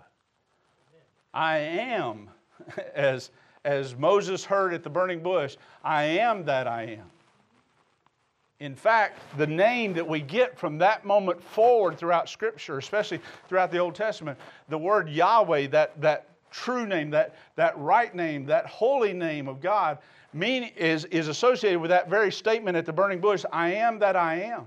I 1.32 1.58
am, 1.58 2.28
as, 2.94 3.30
as 3.64 3.96
Moses 3.96 4.44
heard 4.44 4.74
at 4.74 4.82
the 4.82 4.90
burning 4.90 5.22
bush, 5.22 5.56
I 5.82 6.04
am 6.04 6.44
that 6.44 6.66
I 6.66 6.82
am. 6.82 7.10
In 8.58 8.74
fact, 8.74 9.18
the 9.38 9.46
name 9.46 9.94
that 9.94 10.06
we 10.06 10.20
get 10.20 10.58
from 10.58 10.76
that 10.78 11.06
moment 11.06 11.42
forward 11.42 11.96
throughout 11.96 12.28
Scripture, 12.28 12.76
especially 12.76 13.20
throughout 13.48 13.72
the 13.72 13.78
Old 13.78 13.94
Testament, 13.94 14.38
the 14.68 14.76
word 14.76 15.08
Yahweh, 15.08 15.68
that, 15.68 15.98
that 16.02 16.26
true 16.50 16.86
name, 16.86 17.08
that, 17.10 17.36
that 17.56 17.78
right 17.78 18.14
name, 18.14 18.44
that 18.46 18.66
holy 18.66 19.14
name 19.14 19.48
of 19.48 19.62
God, 19.62 19.96
mean, 20.36 20.64
is, 20.76 21.04
is 21.06 21.28
associated 21.28 21.80
with 21.80 21.90
that 21.90 22.08
very 22.08 22.30
statement 22.30 22.76
at 22.76 22.86
the 22.86 22.92
burning 22.92 23.20
bush 23.20 23.44
I 23.52 23.74
am 23.74 23.98
that 23.98 24.16
I 24.16 24.42
am. 24.42 24.66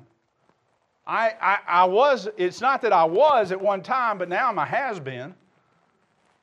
I, 1.06 1.34
I, 1.42 1.58
I 1.68 1.86
was, 1.86 2.30
it's 2.38 2.62
not 2.62 2.82
that 2.82 2.94
I 2.94 3.04
was 3.04 3.52
at 3.52 3.62
one 3.62 3.82
time, 3.82 4.18
but 4.18 4.30
now 4.30 4.50
I'm 4.50 4.58
a 4.58 4.66
has 4.66 5.00
been. 5.00 5.34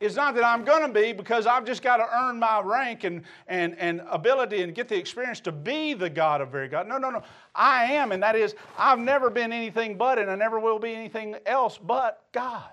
It's 0.00 0.16
not 0.16 0.34
that 0.34 0.44
I'm 0.44 0.64
going 0.64 0.86
to 0.86 0.92
be 0.92 1.12
because 1.12 1.46
I've 1.46 1.66
just 1.66 1.82
got 1.82 1.98
to 1.98 2.06
earn 2.10 2.38
my 2.38 2.62
rank 2.62 3.04
and, 3.04 3.22
and, 3.48 3.78
and 3.78 4.00
ability 4.10 4.62
and 4.62 4.74
get 4.74 4.88
the 4.88 4.96
experience 4.96 5.40
to 5.40 5.52
be 5.52 5.92
the 5.92 6.08
God 6.08 6.40
of 6.40 6.48
very 6.48 6.68
God. 6.68 6.88
No, 6.88 6.96
no, 6.96 7.10
no. 7.10 7.22
I 7.54 7.84
am, 7.84 8.12
and 8.12 8.22
that 8.22 8.34
is, 8.34 8.54
I've 8.78 8.98
never 8.98 9.28
been 9.28 9.52
anything 9.52 9.98
but, 9.98 10.18
and 10.18 10.30
I 10.30 10.36
never 10.36 10.58
will 10.58 10.78
be 10.78 10.94
anything 10.94 11.36
else 11.44 11.78
but 11.78 12.22
God. 12.32 12.70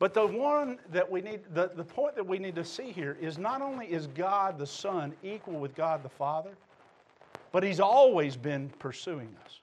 But 0.00 0.14
the 0.14 0.26
one 0.26 0.78
that 0.92 1.08
we 1.08 1.20
need, 1.20 1.40
the, 1.52 1.70
the 1.76 1.84
point 1.84 2.16
that 2.16 2.26
we 2.26 2.38
need 2.38 2.54
to 2.56 2.64
see 2.64 2.90
here 2.90 3.18
is 3.20 3.36
not 3.38 3.60
only 3.60 3.86
is 3.86 4.06
God 4.08 4.58
the 4.58 4.66
Son 4.66 5.12
equal 5.22 5.60
with 5.60 5.76
God 5.76 6.02
the 6.02 6.08
Father, 6.08 6.50
but 7.52 7.62
He's 7.62 7.80
always 7.80 8.34
been 8.34 8.70
pursuing 8.78 9.28
us. 9.44 9.60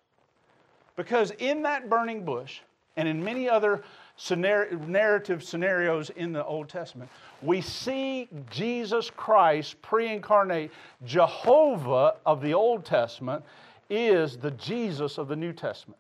Because 0.96 1.32
in 1.40 1.64
that 1.64 1.90
burning 1.90 2.24
bush, 2.24 2.60
and 2.98 3.08
in 3.08 3.24
many 3.24 3.50
other 3.50 3.84
narrative 4.30 5.44
scenarios 5.44 6.10
in 6.12 6.34
the 6.34 6.46
Old 6.46 6.70
Testament, 6.70 7.10
we 7.42 7.62
see 7.62 8.28
Jesus 8.50 9.10
Christ 9.10 9.82
pre 9.82 10.08
incarnate. 10.08 10.72
Jehovah 11.04 12.16
of 12.26 12.42
the 12.42 12.54
Old 12.54 12.86
Testament 12.86 13.44
is 13.90 14.38
the 14.38 14.52
Jesus 14.52 15.18
of 15.18 15.28
the 15.28 15.36
New 15.36 15.54
Testament. 15.54 16.00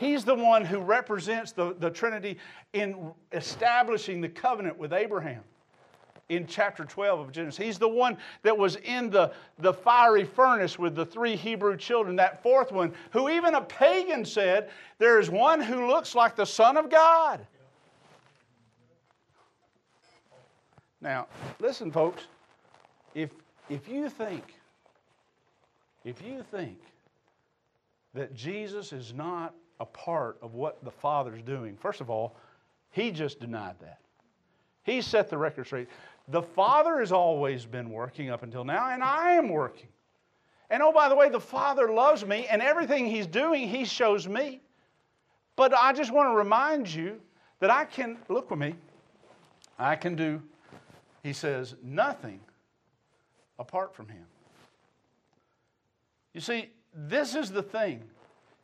He's 0.00 0.24
the 0.24 0.34
one 0.34 0.64
who 0.64 0.78
represents 0.80 1.52
the, 1.52 1.74
the 1.78 1.90
Trinity 1.90 2.38
in 2.72 3.12
establishing 3.32 4.22
the 4.22 4.30
covenant 4.30 4.78
with 4.78 4.94
Abraham 4.94 5.42
in 6.30 6.46
chapter 6.46 6.86
12 6.86 7.20
of 7.20 7.32
Genesis. 7.32 7.62
He's 7.62 7.78
the 7.78 7.86
one 7.86 8.16
that 8.42 8.56
was 8.56 8.76
in 8.76 9.10
the, 9.10 9.30
the 9.58 9.74
fiery 9.74 10.24
furnace 10.24 10.78
with 10.78 10.94
the 10.94 11.04
three 11.04 11.36
Hebrew 11.36 11.76
children, 11.76 12.16
that 12.16 12.42
fourth 12.42 12.72
one, 12.72 12.94
who 13.10 13.28
even 13.28 13.54
a 13.54 13.60
pagan 13.60 14.24
said, 14.24 14.70
There 14.96 15.20
is 15.20 15.28
one 15.28 15.60
who 15.60 15.88
looks 15.88 16.14
like 16.14 16.34
the 16.34 16.46
Son 16.46 16.78
of 16.78 16.88
God. 16.88 17.46
Now, 21.02 21.26
listen, 21.58 21.92
folks, 21.92 22.22
if 23.14 23.32
if 23.68 23.86
you 23.86 24.08
think, 24.08 24.54
if 26.06 26.22
you 26.22 26.42
think 26.50 26.78
that 28.14 28.34
Jesus 28.34 28.94
is 28.94 29.12
not 29.12 29.54
a 29.80 29.86
part 29.86 30.38
of 30.42 30.54
what 30.54 30.84
the 30.84 30.90
Father's 30.90 31.42
doing, 31.42 31.76
first 31.76 32.00
of 32.00 32.10
all, 32.10 32.36
he 32.90 33.10
just 33.10 33.40
denied 33.40 33.76
that. 33.80 33.98
He 34.84 35.00
set 35.00 35.30
the 35.30 35.38
record 35.38 35.66
straight. 35.66 35.88
The 36.28 36.42
Father 36.42 37.00
has 37.00 37.12
always 37.12 37.64
been 37.64 37.90
working 37.90 38.30
up 38.30 38.42
until 38.42 38.64
now, 38.64 38.90
and 38.90 39.02
I 39.02 39.32
am 39.32 39.48
working. 39.48 39.88
And 40.70 40.82
oh, 40.82 40.92
by 40.92 41.08
the 41.08 41.16
way, 41.16 41.28
the 41.28 41.40
Father 41.40 41.92
loves 41.92 42.24
me, 42.24 42.46
and 42.46 42.62
everything 42.62 43.06
He's 43.06 43.26
doing, 43.26 43.68
He 43.68 43.84
shows 43.84 44.28
me. 44.28 44.60
But 45.56 45.74
I 45.74 45.92
just 45.92 46.12
want 46.12 46.30
to 46.30 46.34
remind 46.34 46.92
you 46.92 47.20
that 47.58 47.70
I 47.70 47.84
can, 47.84 48.18
look 48.28 48.50
with 48.50 48.60
me, 48.60 48.74
I 49.78 49.96
can 49.96 50.14
do, 50.14 50.40
He 51.22 51.32
says, 51.32 51.74
nothing 51.82 52.40
apart 53.58 53.94
from 53.94 54.08
Him. 54.08 54.24
You 56.34 56.40
see, 56.40 56.70
this 56.94 57.34
is 57.34 57.50
the 57.50 57.62
thing. 57.62 58.02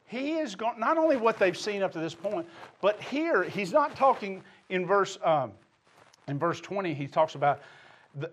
He 0.06 0.34
is 0.34 0.54
going, 0.54 0.78
not 0.78 0.98
only 0.98 1.16
what 1.16 1.38
they've 1.38 1.56
seen 1.56 1.82
up 1.82 1.92
to 1.92 1.98
this 1.98 2.14
point, 2.14 2.46
but 2.80 3.00
here, 3.02 3.42
He's 3.42 3.72
not 3.72 3.96
talking 3.96 4.42
in 4.68 4.86
verse. 4.86 5.18
Um, 5.24 5.52
in 6.28 6.38
verse 6.38 6.60
20, 6.60 6.92
he 6.92 7.06
talks 7.06 7.34
about, 7.34 7.60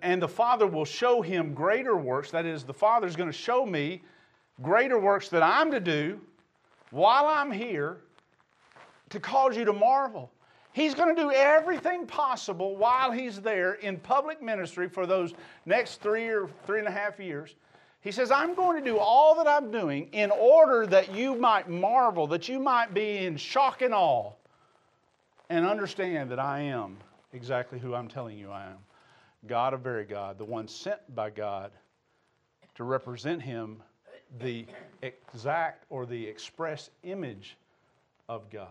and 0.02 0.22
the 0.22 0.28
Father 0.28 0.66
will 0.66 0.86
show 0.86 1.22
him 1.22 1.54
greater 1.54 1.96
works. 1.96 2.32
That 2.32 2.46
is, 2.46 2.64
the 2.64 2.74
Father 2.74 3.08
is 3.08 3.16
going 3.16 3.30
to 3.30 3.38
show 3.38 3.66
me 3.66 4.02
greater 4.62 5.00
works 5.00 5.30
that 5.30 5.44
I'm 5.44 5.72
to 5.72 5.80
do 5.80 6.20
while 6.92 7.26
I'm 7.28 7.52
here 7.52 7.98
to 9.10 9.20
cause 9.20 9.56
you 9.56 9.66
to 9.66 9.74
marvel. 9.74 10.32
He's 10.72 10.96
going 10.96 11.16
to 11.16 11.22
do 11.22 11.32
everything 11.32 12.08
possible 12.08 12.76
while 12.76 13.12
he's 13.12 13.40
there 13.40 13.76
in 13.76 13.98
public 13.98 14.42
ministry 14.42 14.90
for 14.90 15.06
those 15.06 15.34
next 15.68 16.02
three 16.02 16.28
or 16.30 16.50
three 16.66 16.80
and 16.80 16.88
a 16.88 16.92
half 16.92 17.20
years. 17.20 17.54
He 18.04 18.12
says, 18.12 18.32
I'm 18.32 18.54
going 18.54 18.84
to 18.84 18.90
do 18.90 18.98
all 18.98 19.36
that 19.36 19.48
I'm 19.48 19.72
doing 19.72 20.10
in 20.12 20.30
order 20.30 20.86
that 20.88 21.16
you 21.16 21.36
might 21.36 21.70
marvel, 21.70 22.28
that 22.28 22.50
you 22.50 22.60
might 22.60 22.94
be 22.94 23.20
in 23.20 23.38
shock 23.38 23.82
and 23.82 23.94
awe, 23.94 24.34
and 25.50 25.66
understand 25.66 26.30
that 26.32 26.40
I 26.40 26.60
am 26.60 26.98
exactly 27.32 27.80
who 27.80 27.94
I'm 27.94 28.10
telling 28.10 28.38
you 28.38 28.52
I 28.52 28.66
am 28.66 28.78
God, 29.48 29.74
of 29.74 29.82
very 29.82 30.06
God, 30.06 30.38
the 30.38 30.46
one 30.46 30.68
sent 30.68 31.00
by 31.16 31.30
God 31.30 31.72
to 32.76 32.84
represent 32.84 33.42
Him, 33.42 33.82
the 34.40 34.66
exact 35.02 35.86
or 35.90 36.06
the 36.06 36.26
express 36.26 36.90
image 37.04 37.58
of 38.30 38.50
God. 38.50 38.68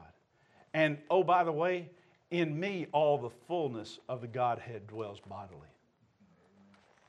And 0.75 0.99
oh, 1.11 1.23
by 1.23 1.45
the 1.45 1.53
way, 1.53 1.91
in 2.31 2.59
me 2.59 2.87
all 2.93 3.19
the 3.19 3.31
fullness 3.47 3.99
of 4.09 4.21
the 4.23 4.27
Godhead 4.27 4.87
dwells 4.87 5.21
bodily. 5.21 5.72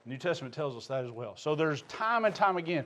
New 0.05 0.17
Testament 0.17 0.53
tells 0.53 0.75
us 0.75 0.87
that 0.87 1.05
as 1.05 1.11
well. 1.11 1.33
So 1.37 1.55
there's 1.55 1.83
time 1.83 2.25
and 2.25 2.35
time 2.35 2.57
again, 2.57 2.85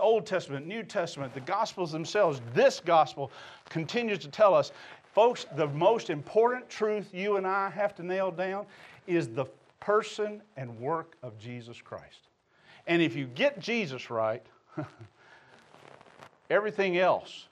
Old 0.00 0.24
Testament, 0.24 0.66
New 0.66 0.82
Testament, 0.82 1.34
the 1.34 1.40
Gospels 1.40 1.92
themselves, 1.92 2.40
this 2.54 2.80
Gospel 2.80 3.30
continues 3.68 4.18
to 4.20 4.28
tell 4.28 4.54
us 4.54 4.72
Folks, 5.16 5.46
the 5.56 5.68
most 5.68 6.10
important 6.10 6.68
truth 6.68 7.08
you 7.14 7.38
and 7.38 7.46
I 7.46 7.70
have 7.70 7.94
to 7.94 8.02
nail 8.02 8.30
down 8.30 8.66
is 9.06 9.28
the 9.28 9.46
person 9.80 10.42
and 10.58 10.78
work 10.78 11.16
of 11.22 11.38
Jesus 11.38 11.80
Christ. 11.80 12.28
And 12.86 13.00
if 13.00 13.16
you 13.16 13.24
get 13.24 13.58
Jesus 13.58 14.10
right, 14.10 14.44
everything 16.50 16.98
else 16.98 17.48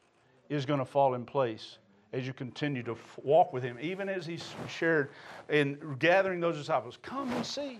is 0.51 0.67
going 0.67 0.79
to 0.79 0.85
fall 0.85 1.15
in 1.15 1.25
place 1.25 1.79
as 2.13 2.27
you 2.27 2.35
continue 2.35 2.83
to 2.83 2.99
walk 3.23 3.55
with 3.55 3.63
him, 3.63 3.79
even 3.81 4.11
as 4.11 4.27
he 4.27 4.39
shared 4.69 5.09
in 5.49 5.79
gathering 5.99 6.41
those 6.41 6.59
disciples. 6.59 6.99
Come 7.01 7.33
and 7.33 7.47
see. 7.47 7.79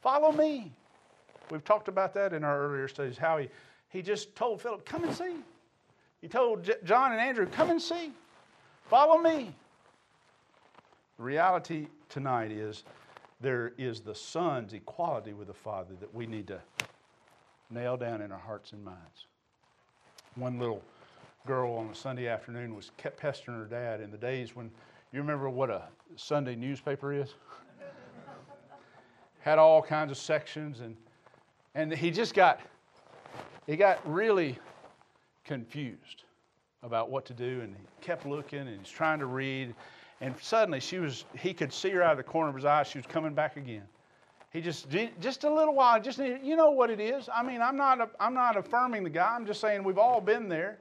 Follow 0.00 0.32
me. 0.32 0.72
We've 1.50 1.64
talked 1.64 1.88
about 1.88 2.14
that 2.14 2.32
in 2.32 2.44
our 2.44 2.60
earlier 2.60 2.88
studies, 2.88 3.16
how 3.16 3.38
he, 3.38 3.48
he 3.88 4.02
just 4.02 4.34
told 4.36 4.60
Philip, 4.60 4.84
Come 4.84 5.04
and 5.04 5.14
see. 5.14 5.36
He 6.20 6.28
told 6.28 6.68
John 6.84 7.12
and 7.12 7.20
Andrew, 7.20 7.46
Come 7.46 7.70
and 7.70 7.80
see. 7.80 8.12
Follow 8.88 9.18
me. 9.18 9.54
The 11.16 11.22
reality 11.22 11.88
tonight 12.08 12.50
is 12.50 12.84
there 13.40 13.72
is 13.78 14.00
the 14.00 14.14
Son's 14.14 14.72
equality 14.72 15.32
with 15.32 15.48
the 15.48 15.54
Father 15.54 15.94
that 16.00 16.12
we 16.14 16.26
need 16.26 16.46
to 16.48 16.60
nail 17.70 17.96
down 17.96 18.22
in 18.22 18.32
our 18.32 18.38
hearts 18.38 18.72
and 18.72 18.84
minds. 18.84 19.26
One 20.34 20.58
little 20.58 20.82
girl 21.46 21.74
on 21.74 21.88
a 21.88 21.94
Sunday 21.94 22.28
afternoon 22.28 22.74
was 22.74 22.90
kept 22.96 23.18
pestering 23.18 23.58
her 23.58 23.64
dad 23.64 24.00
in 24.00 24.10
the 24.10 24.18
days 24.18 24.54
when 24.54 24.70
you 25.12 25.20
remember 25.20 25.48
what 25.48 25.70
a 25.70 25.82
Sunday 26.16 26.54
newspaper 26.54 27.12
is? 27.12 27.34
Had 29.40 29.58
all 29.58 29.82
kinds 29.82 30.10
of 30.10 30.18
sections 30.18 30.80
and 30.80 30.96
and 31.74 31.92
he 31.92 32.10
just 32.10 32.34
got 32.34 32.60
he 33.66 33.76
got 33.76 34.00
really 34.10 34.58
confused 35.44 36.24
about 36.82 37.10
what 37.10 37.24
to 37.26 37.34
do, 37.34 37.60
and 37.62 37.74
he 37.74 37.82
kept 38.00 38.26
looking 38.26 38.60
and 38.60 38.78
he's 38.78 38.90
trying 38.90 39.18
to 39.18 39.26
read. 39.26 39.74
And 40.20 40.34
suddenly 40.40 40.80
she 40.80 40.98
was, 40.98 41.24
he 41.38 41.52
could 41.52 41.72
see 41.72 41.90
her 41.90 42.02
out 42.02 42.12
of 42.12 42.16
the 42.16 42.24
corner 42.24 42.48
of 42.48 42.54
his 42.54 42.64
eye. 42.64 42.82
She 42.82 42.98
was 42.98 43.06
coming 43.06 43.34
back 43.34 43.56
again. 43.56 43.84
He 44.52 44.60
just, 44.60 44.86
just 45.20 45.44
a 45.44 45.52
little 45.52 45.74
while, 45.74 46.00
just 46.00 46.18
need, 46.18 46.40
you 46.42 46.56
know 46.56 46.70
what 46.70 46.90
it 46.90 47.00
is. 47.00 47.28
I 47.34 47.42
mean, 47.42 47.60
I'm 47.60 47.76
not, 47.76 48.10
I'm 48.18 48.34
not 48.34 48.56
affirming 48.56 49.04
the 49.04 49.10
guy. 49.10 49.34
I'm 49.34 49.46
just 49.46 49.60
saying 49.60 49.84
we've 49.84 49.98
all 49.98 50.20
been 50.20 50.48
there. 50.48 50.78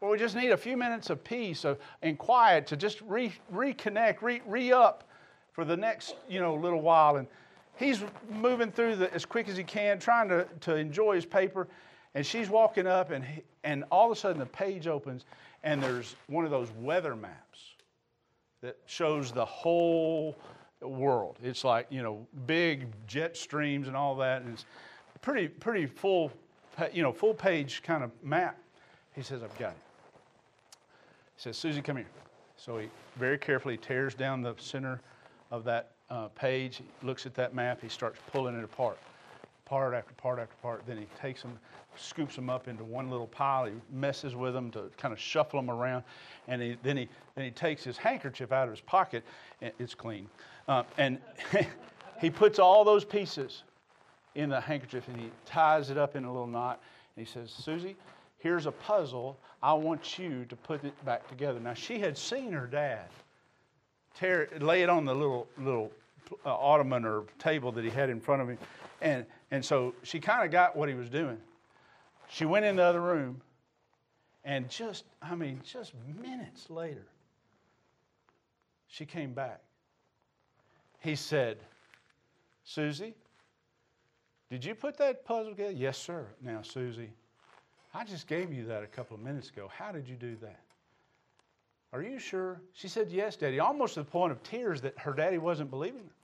But 0.00 0.10
we 0.10 0.18
just 0.18 0.34
need 0.34 0.50
a 0.50 0.56
few 0.56 0.76
minutes 0.76 1.10
of 1.10 1.22
peace 1.22 1.64
and 2.02 2.18
quiet 2.18 2.66
to 2.66 2.76
just 2.76 3.00
re, 3.02 3.32
reconnect, 3.52 4.22
re, 4.22 4.42
re 4.46 4.72
up 4.72 5.04
for 5.52 5.64
the 5.64 5.76
next, 5.76 6.16
you 6.28 6.40
know, 6.40 6.54
little 6.54 6.82
while. 6.82 7.16
And 7.16 7.28
he's 7.76 8.02
moving 8.30 8.70
through 8.70 8.96
the, 8.96 9.12
as 9.12 9.24
quick 9.24 9.48
as 9.48 9.56
he 9.56 9.64
can, 9.64 9.98
trying 9.98 10.28
to, 10.28 10.46
to 10.60 10.76
enjoy 10.76 11.14
his 11.14 11.26
paper. 11.26 11.68
And 12.14 12.24
she's 12.24 12.48
walking 12.48 12.86
up, 12.86 13.10
and, 13.10 13.24
he, 13.24 13.42
and 13.64 13.84
all 13.90 14.10
of 14.10 14.16
a 14.16 14.20
sudden 14.20 14.38
the 14.38 14.46
page 14.46 14.86
opens, 14.86 15.24
and 15.64 15.82
there's 15.82 16.14
one 16.28 16.44
of 16.44 16.50
those 16.50 16.70
weather 16.80 17.16
maps 17.16 17.60
that 18.60 18.78
shows 18.86 19.32
the 19.32 19.44
whole 19.44 20.36
world. 20.80 21.36
It's 21.42 21.64
like, 21.64 21.86
you 21.90 22.02
know, 22.02 22.26
big 22.46 22.86
jet 23.06 23.36
streams 23.36 23.88
and 23.88 23.96
all 23.96 24.14
that. 24.16 24.42
And 24.42 24.54
it's 24.54 24.64
pretty, 25.22 25.48
pretty 25.48 25.86
full, 25.86 26.30
you 26.92 27.02
know, 27.02 27.12
full 27.12 27.34
page 27.34 27.82
kind 27.82 28.04
of 28.04 28.10
map. 28.22 28.58
He 29.14 29.22
says, 29.22 29.42
I've 29.42 29.56
got 29.58 29.72
it. 29.72 29.78
He 31.36 31.42
says, 31.42 31.56
Susie, 31.56 31.82
come 31.82 31.96
here. 31.96 32.06
So 32.56 32.78
he 32.78 32.88
very 33.16 33.38
carefully 33.38 33.76
tears 33.76 34.14
down 34.14 34.42
the 34.42 34.54
center 34.58 35.00
of 35.50 35.64
that 35.64 35.93
uh, 36.14 36.28
page, 36.28 36.80
looks 37.02 37.26
at 37.26 37.34
that 37.34 37.54
map, 37.54 37.80
he 37.82 37.88
starts 37.88 38.18
pulling 38.32 38.56
it 38.56 38.64
apart 38.64 38.98
part 39.64 39.94
after 39.94 40.14
part 40.14 40.38
after 40.38 40.54
part. 40.62 40.82
Then 40.86 40.98
he 40.98 41.06
takes 41.20 41.42
them, 41.42 41.58
scoops 41.96 42.36
them 42.36 42.50
up 42.50 42.68
into 42.68 42.84
one 42.84 43.10
little 43.10 43.26
pile. 43.26 43.66
He 43.66 43.72
messes 43.92 44.34
with 44.34 44.54
them 44.54 44.70
to 44.72 44.90
kind 44.98 45.12
of 45.12 45.18
shuffle 45.18 45.60
them 45.60 45.70
around, 45.70 46.04
and 46.48 46.60
he, 46.60 46.76
then 46.82 46.96
he 46.96 47.08
then 47.34 47.44
he 47.44 47.50
takes 47.50 47.82
his 47.84 47.96
handkerchief 47.96 48.52
out 48.52 48.64
of 48.64 48.70
his 48.70 48.80
pocket. 48.80 49.24
And 49.62 49.72
it's 49.78 49.94
clean, 49.94 50.28
uh, 50.68 50.84
and 50.98 51.18
he 52.20 52.30
puts 52.30 52.58
all 52.58 52.84
those 52.84 53.04
pieces 53.04 53.62
in 54.34 54.48
the 54.48 54.60
handkerchief 54.60 55.06
and 55.08 55.16
he 55.16 55.30
ties 55.46 55.90
it 55.90 55.98
up 55.98 56.16
in 56.16 56.24
a 56.24 56.32
little 56.32 56.46
knot. 56.46 56.80
And 57.16 57.26
he 57.26 57.32
says, 57.32 57.50
"Susie, 57.50 57.96
here's 58.38 58.66
a 58.66 58.72
puzzle. 58.72 59.38
I 59.62 59.72
want 59.72 60.18
you 60.18 60.44
to 60.46 60.56
put 60.56 60.84
it 60.84 61.04
back 61.04 61.26
together." 61.28 61.60
Now 61.60 61.74
she 61.74 61.98
had 61.98 62.18
seen 62.18 62.52
her 62.52 62.66
dad 62.66 63.08
tear 64.14 64.48
lay 64.60 64.82
it 64.82 64.88
on 64.88 65.04
the 65.04 65.14
little 65.14 65.48
little 65.58 65.90
Uh, 66.44 66.54
ottoman 66.54 67.04
or 67.04 67.24
table 67.38 67.70
that 67.72 67.84
he 67.84 67.90
had 67.90 68.08
in 68.08 68.20
front 68.20 68.40
of 68.40 68.48
him 68.48 68.58
and, 69.04 69.26
and 69.50 69.64
so 69.64 69.94
she 70.02 70.18
kind 70.18 70.44
of 70.44 70.50
got 70.50 70.74
what 70.74 70.88
he 70.88 70.94
was 70.94 71.08
doing. 71.08 71.38
She 72.28 72.46
went 72.46 72.64
in 72.64 72.76
the 72.76 72.82
other 72.82 73.02
room, 73.02 73.40
and 74.44 74.68
just, 74.68 75.04
I 75.22 75.34
mean, 75.34 75.60
just 75.62 75.92
minutes 76.20 76.70
later, 76.70 77.06
she 78.88 79.04
came 79.04 79.34
back. 79.34 79.60
He 81.00 81.14
said, 81.14 81.58
Susie, 82.64 83.14
did 84.50 84.64
you 84.64 84.74
put 84.74 84.96
that 84.98 85.24
puzzle 85.24 85.50
together? 85.50 85.72
Yes, 85.72 85.98
sir. 85.98 86.26
Now, 86.40 86.62
Susie, 86.62 87.10
I 87.92 88.04
just 88.04 88.26
gave 88.26 88.52
you 88.52 88.64
that 88.66 88.82
a 88.82 88.86
couple 88.86 89.16
of 89.16 89.22
minutes 89.22 89.50
ago. 89.50 89.70
How 89.76 89.92
did 89.92 90.08
you 90.08 90.16
do 90.16 90.36
that? 90.40 90.60
Are 91.94 92.02
you 92.02 92.18
sure? 92.18 92.60
She 92.72 92.88
said, 92.88 93.12
Yes, 93.12 93.36
Daddy, 93.36 93.60
almost 93.60 93.94
to 93.94 94.00
the 94.00 94.10
point 94.10 94.32
of 94.32 94.42
tears 94.42 94.80
that 94.80 94.98
her 94.98 95.12
daddy 95.12 95.38
wasn't 95.38 95.70
believing 95.70 96.02
her. 96.02 96.14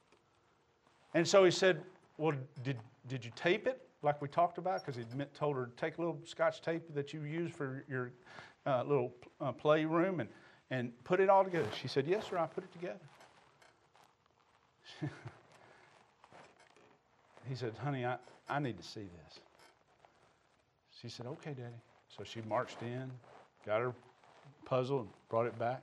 And 1.15 1.27
so 1.27 1.45
he 1.45 1.53
said, 1.53 1.83
well, 2.19 2.35
did, 2.65 2.77
did 3.09 3.25
you 3.25 3.31
tape 3.37 3.67
it 3.67 3.81
like 4.03 4.21
we 4.21 4.29
talked 4.29 4.59
about? 4.59 4.85
Because 4.85 4.97
he 4.97 5.05
told 5.35 5.57
her 5.57 5.67
to 5.67 5.73
take 5.77 5.97
a 5.99 6.01
little 6.01 6.19
scotch 6.25 6.61
tape 6.61 6.83
that 6.95 7.13
you 7.13 7.23
use 7.23 7.53
for 7.53 7.85
your 7.89 8.11
uh, 8.67 8.83
little 8.83 9.15
uh, 9.41 9.53
playroom 9.53 10.21
and, 10.21 10.29
and 10.71 10.93
put 11.05 11.21
it 11.21 11.29
all 11.29 11.45
together. 11.45 11.69
She 11.81 11.89
said, 11.89 12.07
Yes, 12.07 12.29
sir, 12.29 12.37
I 12.39 12.47
put 12.47 12.65
it 12.65 12.73
together. 12.73 13.01
he 17.49 17.55
said, 17.55 17.73
Honey, 17.83 18.05
I, 18.05 18.17
I 18.49 18.59
need 18.59 18.77
to 18.77 18.85
see 18.85 19.01
this. 19.03 19.41
She 21.01 21.09
said, 21.09 21.27
Okay, 21.27 21.55
Daddy. 21.55 21.81
So 22.17 22.25
she 22.25 22.41
marched 22.43 22.83
in, 22.83 23.11
got 23.65 23.81
her 23.81 23.95
puzzle, 24.71 25.01
and 25.01 25.09
brought 25.29 25.47
it 25.47 25.59
back. 25.59 25.83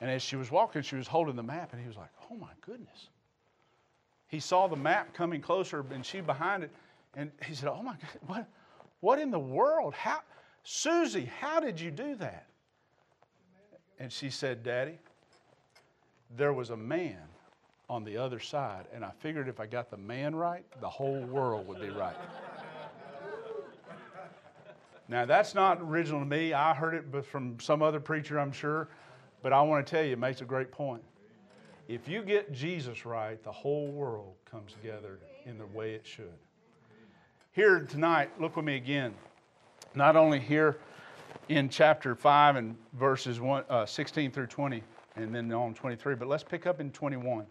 And 0.00 0.10
as 0.10 0.22
she 0.22 0.36
was 0.36 0.50
walking, 0.50 0.82
she 0.82 0.96
was 0.96 1.06
holding 1.06 1.36
the 1.36 1.42
map, 1.42 1.72
and 1.72 1.80
he 1.80 1.86
was 1.86 1.96
like, 1.96 2.10
Oh 2.30 2.34
my 2.34 2.50
goodness. 2.62 3.08
He 4.26 4.40
saw 4.40 4.66
the 4.66 4.76
map 4.76 5.14
coming 5.14 5.40
closer 5.40 5.84
and 5.92 6.04
she 6.04 6.20
behind 6.20 6.64
it. 6.64 6.70
And 7.14 7.30
he 7.46 7.54
said, 7.54 7.68
Oh 7.68 7.82
my 7.82 7.92
God, 7.92 8.10
what, 8.26 8.48
what 9.00 9.18
in 9.20 9.30
the 9.30 9.38
world? 9.38 9.94
How, 9.94 10.20
Susie, 10.64 11.30
how 11.38 11.60
did 11.60 11.78
you 11.78 11.90
do 11.90 12.16
that? 12.16 12.46
And 14.00 14.10
she 14.10 14.30
said, 14.30 14.64
Daddy, 14.64 14.98
there 16.36 16.52
was 16.52 16.70
a 16.70 16.76
man 16.76 17.18
on 17.88 18.02
the 18.02 18.16
other 18.16 18.40
side, 18.40 18.86
and 18.92 19.04
I 19.04 19.10
figured 19.20 19.46
if 19.46 19.60
I 19.60 19.66
got 19.66 19.90
the 19.90 19.96
man 19.96 20.34
right, 20.34 20.64
the 20.80 20.88
whole 20.88 21.20
world 21.20 21.68
would 21.68 21.80
be 21.80 21.90
right. 21.90 22.16
Now, 25.08 25.26
that's 25.26 25.54
not 25.54 25.80
original 25.82 26.20
to 26.20 26.26
me. 26.26 26.52
I 26.52 26.74
heard 26.74 26.94
it 26.94 27.26
from 27.26 27.60
some 27.60 27.82
other 27.82 28.00
preacher, 28.00 28.38
I'm 28.38 28.52
sure, 28.52 28.88
but 29.42 29.52
I 29.52 29.60
want 29.62 29.86
to 29.86 29.90
tell 29.90 30.04
you, 30.04 30.12
it 30.12 30.18
makes 30.18 30.40
a 30.40 30.46
great 30.46 30.72
point. 30.72 31.02
If 31.88 32.08
you 32.08 32.22
get 32.22 32.52
Jesus 32.52 33.04
right, 33.04 33.42
the 33.44 33.52
whole 33.52 33.88
world 33.88 34.34
comes 34.50 34.72
together 34.72 35.18
in 35.44 35.58
the 35.58 35.66
way 35.66 35.94
it 35.94 36.06
should. 36.06 36.32
Here 37.52 37.80
tonight, 37.80 38.30
look 38.40 38.56
with 38.56 38.64
me 38.64 38.76
again. 38.76 39.14
Not 39.94 40.16
only 40.16 40.40
here 40.40 40.78
in 41.50 41.68
chapter 41.68 42.14
5 42.14 42.56
and 42.56 42.76
verses 42.94 43.40
one, 43.40 43.64
uh, 43.68 43.84
16 43.84 44.30
through 44.30 44.46
20, 44.46 44.82
and 45.16 45.34
then 45.34 45.52
on 45.52 45.74
23, 45.74 46.14
but 46.14 46.26
let's 46.26 46.42
pick 46.42 46.66
up 46.66 46.80
in 46.80 46.90
21. 46.90 47.46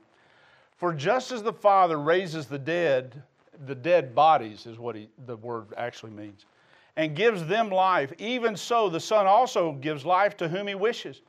For 0.76 0.94
just 0.94 1.32
as 1.32 1.44
the 1.44 1.54
Father 1.54 2.00
raises 2.00 2.48
the 2.48 2.58
dead, 2.58 3.22
the 3.66 3.76
dead 3.76 4.16
bodies 4.16 4.66
is 4.66 4.80
what 4.80 4.96
he, 4.96 5.10
the 5.26 5.38
word 5.38 5.68
actually 5.78 6.12
means, 6.12 6.46
and 6.96 7.16
gives 7.16 7.46
them 7.46 7.70
life, 7.70 8.14
even 8.20 8.56
so 8.56 8.90
the 8.90 9.00
Son 9.00 9.26
also 9.26 9.74
gives 9.74 10.06
life 10.06 10.38
to 10.38 10.48
whom 10.48 10.68
he 10.68 10.76
wishes. 10.76 11.22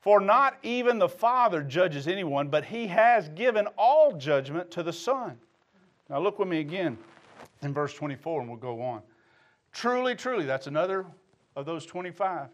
For 0.00 0.20
not 0.20 0.56
even 0.62 0.98
the 0.98 1.08
Father 1.08 1.62
judges 1.62 2.08
anyone, 2.08 2.48
but 2.48 2.64
he 2.64 2.86
has 2.86 3.28
given 3.30 3.66
all 3.76 4.12
judgment 4.16 4.70
to 4.72 4.82
the 4.82 4.92
Son. 4.92 5.38
Now 6.08 6.20
look 6.20 6.38
with 6.38 6.48
me 6.48 6.60
again 6.60 6.96
in 7.62 7.74
verse 7.74 7.94
24, 7.94 8.40
and 8.40 8.50
we'll 8.50 8.58
go 8.58 8.80
on. 8.80 9.02
Truly, 9.72 10.14
truly, 10.14 10.46
that's 10.46 10.66
another 10.66 11.04
of 11.56 11.66
those 11.66 11.84
25. 11.84 12.48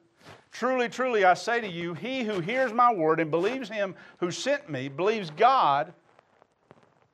Truly, 0.51 0.89
truly, 0.89 1.25
I 1.25 1.35
say 1.35 1.61
to 1.61 1.69
you, 1.69 1.95
he 1.95 2.25
who 2.25 2.41
hears 2.41 2.73
my 2.73 2.93
word 2.93 3.21
and 3.21 3.31
believes 3.31 3.69
him 3.69 3.95
who 4.19 4.31
sent 4.31 4.69
me, 4.69 4.89
believes 4.89 5.31
God, 5.31 5.93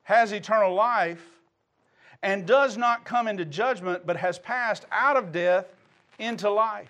has 0.03 0.31
eternal 0.31 0.73
life, 0.73 1.32
and 2.23 2.47
does 2.47 2.77
not 2.77 3.05
come 3.05 3.27
into 3.27 3.45
judgment, 3.45 4.07
but 4.07 4.15
has 4.15 4.39
passed 4.39 4.85
out 4.91 5.17
of 5.17 5.31
death 5.31 5.67
into 6.17 6.49
life. 6.49 6.89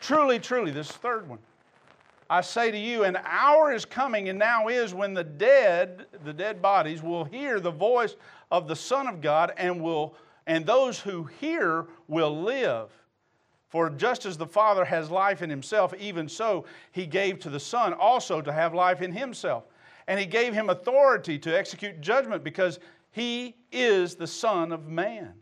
Truly, 0.00 0.38
truly, 0.38 0.72
this 0.72 0.90
third 0.90 1.28
one. 1.28 1.38
I 2.28 2.42
say 2.42 2.70
to 2.70 2.78
you, 2.78 3.04
an 3.04 3.16
hour 3.24 3.72
is 3.72 3.86
coming 3.86 4.28
and 4.28 4.38
now 4.38 4.68
is 4.68 4.92
when 4.92 5.14
the 5.14 5.24
dead, 5.24 6.06
the 6.24 6.32
dead 6.32 6.60
bodies, 6.60 7.02
will 7.02 7.24
hear 7.24 7.58
the 7.58 7.70
voice 7.70 8.16
of 8.50 8.68
the 8.68 8.76
Son 8.76 9.06
of 9.06 9.22
God 9.22 9.52
and 9.56 9.80
will 9.80 10.14
and 10.46 10.64
those 10.64 10.98
who 10.98 11.24
hear 11.24 11.86
will 12.08 12.42
live. 12.42 12.90
For 13.68 13.90
just 13.90 14.24
as 14.24 14.38
the 14.38 14.46
Father 14.46 14.84
has 14.84 15.10
life 15.10 15.42
in 15.42 15.50
himself, 15.50 15.92
even 15.98 16.26
so 16.26 16.64
he 16.90 17.06
gave 17.06 17.38
to 17.40 17.50
the 17.50 17.60
Son 17.60 17.92
also 17.92 18.40
to 18.40 18.50
have 18.50 18.74
life 18.74 19.02
in 19.02 19.12
himself. 19.12 19.64
And 20.06 20.18
he 20.18 20.24
gave 20.24 20.54
him 20.54 20.70
authority 20.70 21.38
to 21.40 21.56
execute 21.56 22.00
judgment 22.00 22.42
because 22.42 22.78
he 23.10 23.56
is 23.72 24.14
the 24.14 24.26
Son 24.26 24.72
of 24.72 24.86
Man. 24.86 25.34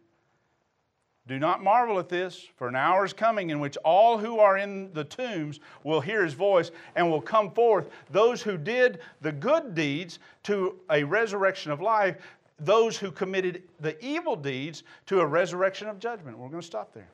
Do 1.26 1.40
not 1.40 1.62
marvel 1.62 1.98
at 1.98 2.08
this, 2.08 2.46
for 2.54 2.68
an 2.68 2.76
hour 2.76 3.04
is 3.04 3.12
coming 3.12 3.50
in 3.50 3.58
which 3.58 3.76
all 3.78 4.16
who 4.16 4.38
are 4.38 4.58
in 4.58 4.92
the 4.92 5.02
tombs 5.02 5.58
will 5.82 6.00
hear 6.00 6.22
his 6.22 6.34
voice 6.34 6.70
and 6.94 7.10
will 7.10 7.20
come 7.20 7.50
forth, 7.50 7.88
those 8.10 8.42
who 8.42 8.56
did 8.56 9.00
the 9.22 9.32
good 9.32 9.74
deeds 9.74 10.20
to 10.44 10.76
a 10.88 11.02
resurrection 11.02 11.72
of 11.72 11.80
life, 11.80 12.16
those 12.60 12.96
who 12.96 13.10
committed 13.10 13.64
the 13.80 14.02
evil 14.04 14.36
deeds 14.36 14.84
to 15.06 15.20
a 15.20 15.26
resurrection 15.26 15.88
of 15.88 15.98
judgment. 15.98 16.38
We're 16.38 16.48
going 16.48 16.60
to 16.60 16.66
stop 16.66 16.94
there. 16.94 17.08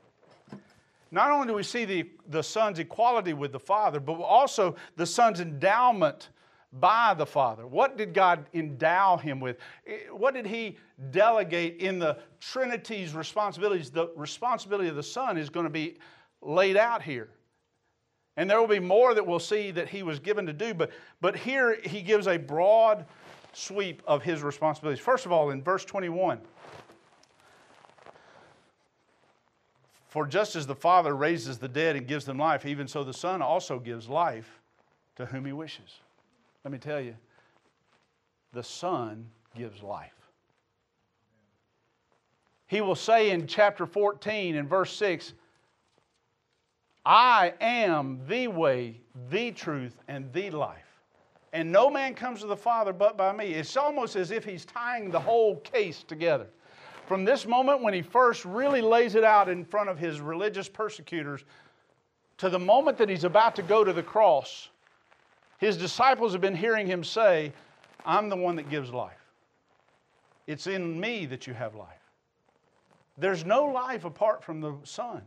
Not 1.10 1.30
only 1.30 1.46
do 1.46 1.54
we 1.54 1.62
see 1.62 1.84
the, 1.84 2.08
the 2.28 2.42
Son's 2.42 2.78
equality 2.78 3.32
with 3.32 3.52
the 3.52 3.60
Father, 3.60 3.98
but 3.98 4.14
also 4.14 4.76
the 4.96 5.06
Son's 5.06 5.40
endowment 5.40 6.28
by 6.72 7.14
the 7.14 7.26
Father. 7.26 7.66
What 7.66 7.96
did 7.96 8.14
God 8.14 8.46
endow 8.54 9.16
him 9.16 9.40
with? 9.40 9.58
Eh, 9.86 9.98
what 10.10 10.34
did 10.34 10.46
he 10.46 10.78
delegate 11.10 11.76
in 11.80 11.98
the 11.98 12.18
Trinity's 12.40 13.14
responsibilities? 13.14 13.90
The 13.90 14.10
responsibility 14.16 14.88
of 14.88 14.96
the 14.96 15.02
Son 15.02 15.36
is 15.36 15.50
going 15.50 15.64
to 15.64 15.70
be 15.70 15.98
laid 16.40 16.76
out 16.76 17.02
here. 17.02 17.28
And 18.36 18.48
there 18.48 18.58
will 18.58 18.68
be 18.68 18.80
more 18.80 19.12
that 19.14 19.26
we'll 19.26 19.38
see 19.38 19.70
that 19.72 19.88
he 19.88 20.02
was 20.02 20.18
given 20.18 20.46
to 20.46 20.54
do, 20.54 20.72
but, 20.72 20.90
but 21.20 21.36
here 21.36 21.78
he 21.84 22.00
gives 22.00 22.26
a 22.26 22.38
broad 22.38 23.04
sweep 23.52 24.02
of 24.06 24.22
his 24.22 24.42
responsibilities. 24.42 25.02
First 25.04 25.26
of 25.26 25.32
all, 25.32 25.50
in 25.50 25.62
verse 25.62 25.84
21, 25.84 26.40
for 30.08 30.26
just 30.26 30.56
as 30.56 30.66
the 30.66 30.74
Father 30.74 31.14
raises 31.14 31.58
the 31.58 31.68
dead 31.68 31.96
and 31.96 32.06
gives 32.06 32.24
them 32.24 32.38
life, 32.38 32.64
even 32.64 32.88
so 32.88 33.04
the 33.04 33.12
Son 33.12 33.42
also 33.42 33.78
gives 33.78 34.08
life 34.08 34.60
to 35.16 35.26
whom 35.26 35.44
he 35.44 35.52
wishes. 35.52 36.00
Let 36.64 36.72
me 36.72 36.78
tell 36.78 37.00
you, 37.00 37.14
the 38.52 38.62
Son 38.62 39.26
gives 39.56 39.82
life. 39.82 40.12
He 42.66 42.80
will 42.80 42.94
say 42.94 43.30
in 43.30 43.46
chapter 43.46 43.84
14 43.84 44.56
and 44.56 44.68
verse 44.68 44.96
6, 44.96 45.34
I 47.04 47.52
am 47.60 48.20
the 48.28 48.48
way, 48.48 49.00
the 49.30 49.50
truth, 49.50 49.96
and 50.08 50.32
the 50.32 50.50
life 50.50 50.92
and 51.52 51.70
no 51.70 51.90
man 51.90 52.14
comes 52.14 52.40
to 52.40 52.46
the 52.46 52.56
Father 52.56 52.92
but 52.92 53.16
by 53.16 53.32
me. 53.32 53.52
It's 53.52 53.76
almost 53.76 54.16
as 54.16 54.30
if 54.30 54.44
he's 54.44 54.64
tying 54.64 55.10
the 55.10 55.20
whole 55.20 55.56
case 55.56 56.02
together. 56.02 56.46
From 57.06 57.24
this 57.24 57.46
moment 57.46 57.82
when 57.82 57.92
he 57.92 58.00
first 58.00 58.44
really 58.44 58.80
lays 58.80 59.14
it 59.14 59.24
out 59.24 59.48
in 59.48 59.64
front 59.64 59.90
of 59.90 59.98
his 59.98 60.20
religious 60.20 60.68
persecutors 60.68 61.44
to 62.38 62.48
the 62.48 62.58
moment 62.58 62.96
that 62.98 63.08
he's 63.08 63.24
about 63.24 63.54
to 63.56 63.62
go 63.62 63.84
to 63.84 63.92
the 63.92 64.02
cross, 64.02 64.70
his 65.62 65.76
disciples 65.76 66.32
have 66.32 66.40
been 66.40 66.56
hearing 66.56 66.88
him 66.88 67.04
say, 67.04 67.52
I'm 68.04 68.28
the 68.28 68.36
one 68.36 68.56
that 68.56 68.68
gives 68.68 68.92
life. 68.92 69.12
It's 70.48 70.66
in 70.66 70.98
me 70.98 71.24
that 71.26 71.46
you 71.46 71.54
have 71.54 71.76
life. 71.76 72.02
There's 73.16 73.44
no 73.44 73.66
life 73.66 74.04
apart 74.04 74.42
from 74.42 74.60
the 74.60 74.74
Son 74.82 75.22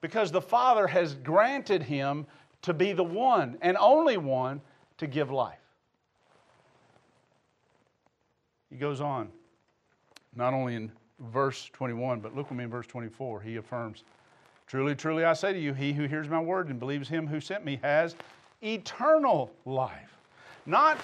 because 0.00 0.32
the 0.32 0.40
Father 0.40 0.86
has 0.86 1.12
granted 1.12 1.82
him 1.82 2.26
to 2.62 2.72
be 2.72 2.94
the 2.94 3.04
one 3.04 3.58
and 3.60 3.76
only 3.78 4.16
one 4.16 4.62
to 4.96 5.06
give 5.06 5.30
life. 5.30 5.58
He 8.70 8.76
goes 8.76 9.02
on, 9.02 9.28
not 10.34 10.54
only 10.54 10.74
in 10.74 10.90
verse 11.20 11.68
21, 11.74 12.20
but 12.20 12.34
look 12.34 12.48
with 12.48 12.56
me 12.56 12.64
in 12.64 12.70
verse 12.70 12.86
24. 12.86 13.42
He 13.42 13.56
affirms, 13.56 14.04
Truly, 14.66 14.94
truly, 14.94 15.24
I 15.24 15.34
say 15.34 15.52
to 15.52 15.58
you, 15.58 15.74
he 15.74 15.92
who 15.92 16.06
hears 16.06 16.30
my 16.30 16.40
word 16.40 16.70
and 16.70 16.80
believes 16.80 17.10
him 17.10 17.26
who 17.26 17.40
sent 17.40 17.62
me 17.62 17.78
has 17.82 18.16
eternal 18.66 19.52
life. 19.64 20.16
Not, 20.66 20.98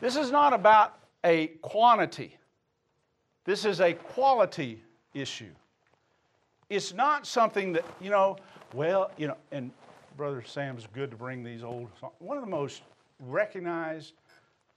this 0.00 0.16
is 0.16 0.30
not 0.30 0.52
about 0.52 0.98
a 1.24 1.48
quantity, 1.60 2.36
this 3.44 3.64
is 3.64 3.80
a 3.80 3.92
quality 3.92 4.82
issue. 5.14 5.50
It's 6.70 6.94
not 6.94 7.26
something 7.26 7.72
that, 7.74 7.84
you 8.00 8.10
know, 8.10 8.36
well, 8.72 9.10
you 9.18 9.28
know, 9.28 9.36
and 9.50 9.70
Brother 10.16 10.42
Sam's 10.46 10.86
good 10.94 11.10
to 11.10 11.16
bring 11.16 11.42
these 11.42 11.62
old 11.62 11.88
songs. 12.00 12.14
One 12.18 12.38
of 12.38 12.44
the 12.44 12.50
most 12.50 12.82
recognized 13.20 14.14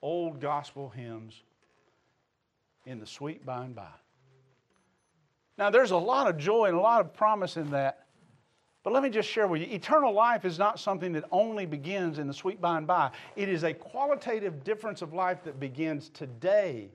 old 0.02 0.42
gospel 0.42 0.90
hymns 0.90 1.42
in 2.86 3.00
the 3.00 3.08
sweet 3.08 3.46
by 3.46 3.64
and 3.64 3.76
by. 3.76 3.88
Now, 5.58 5.70
there's 5.70 5.92
a 5.92 5.98
lot 5.98 6.28
of 6.28 6.38
joy 6.38 6.66
and 6.66 6.76
a 6.76 6.82
lot 6.82 7.02
of 7.02 7.14
promise 7.14 7.58
in 7.58 7.72
that. 7.72 8.05
But 8.86 8.94
let 8.94 9.02
me 9.02 9.10
just 9.10 9.28
share 9.28 9.48
with 9.48 9.62
you 9.62 9.68
eternal 9.72 10.14
life 10.14 10.46
is 10.46 10.60
not 10.60 10.80
something 10.80 11.12
that 11.14 11.26
only 11.32 11.66
begins 11.66 12.20
in 12.20 12.28
the 12.28 12.34
sweet 12.34 12.62
by 12.62 12.78
and 12.78 12.86
by. 12.86 13.10
It 13.36 13.50
is 13.50 13.64
a 13.64 13.74
qualitative 13.74 14.64
difference 14.64 15.02
of 15.02 15.12
life 15.12 15.44
that 15.44 15.60
begins 15.60 16.10
today. 16.10 16.90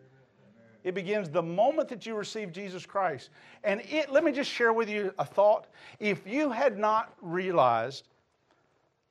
It 0.85 0.95
begins 0.95 1.29
the 1.29 1.43
moment 1.43 1.89
that 1.89 2.07
you 2.07 2.15
receive 2.15 2.53
Jesus 2.53 2.87
Christ. 2.87 3.31
And 3.65 3.83
it, 3.91 4.13
let 4.13 4.23
me 4.23 4.31
just 4.31 4.49
share 4.49 4.73
with 4.73 4.89
you 4.89 5.13
a 5.19 5.25
thought. 5.25 5.67
If 5.99 6.25
you 6.29 6.53
had 6.53 6.79
not 6.79 7.13
realized 7.21 8.07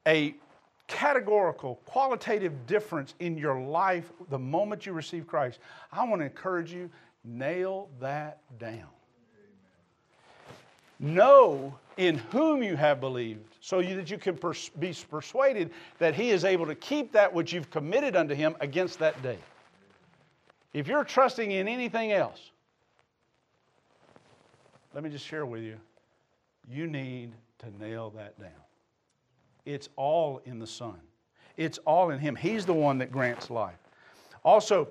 a 0.07 0.33
categorical, 0.87 1.81
qualitative 1.83 2.65
difference 2.65 3.13
in 3.19 3.37
your 3.37 3.59
life 3.59 4.09
the 4.29 4.39
moment 4.39 4.85
you 4.85 4.93
receive 4.93 5.27
Christ, 5.27 5.59
I 5.91 6.05
want 6.05 6.21
to 6.21 6.25
encourage 6.25 6.71
you 6.71 6.89
nail 7.25 7.89
that 7.99 8.39
down. 8.57 8.87
Know 10.97 11.77
in 11.99 12.17
whom 12.17 12.63
you 12.63 12.77
have 12.77 13.01
believed, 13.01 13.57
so 13.59 13.81
that 13.81 14.09
you 14.09 14.17
can 14.17 14.37
pers- 14.37 14.69
be 14.79 14.95
persuaded 15.11 15.69
that 15.97 16.15
He 16.15 16.29
is 16.29 16.45
able 16.45 16.65
to 16.65 16.73
keep 16.73 17.11
that 17.11 17.31
which 17.31 17.51
you've 17.51 17.69
committed 17.69 18.15
unto 18.15 18.33
Him 18.33 18.55
against 18.61 18.99
that 18.99 19.21
day. 19.21 19.37
If 20.73 20.87
you're 20.87 21.03
trusting 21.03 21.51
in 21.51 21.67
anything 21.67 22.13
else, 22.13 22.51
let 24.93 25.03
me 25.03 25.09
just 25.09 25.25
share 25.25 25.45
with 25.45 25.61
you, 25.61 25.75
you 26.69 26.87
need 26.87 27.33
to 27.59 27.83
nail 27.83 28.11
that 28.11 28.39
down. 28.39 28.49
It's 29.65 29.89
all 29.97 30.41
in 30.45 30.57
the 30.57 30.67
Son. 30.67 31.01
It's 31.57 31.79
all 31.79 32.11
in 32.11 32.19
Him. 32.19 32.33
He's 32.33 32.65
the 32.65 32.73
one 32.73 32.97
that 32.99 33.11
grants 33.11 33.49
life. 33.49 33.77
Also, 34.45 34.87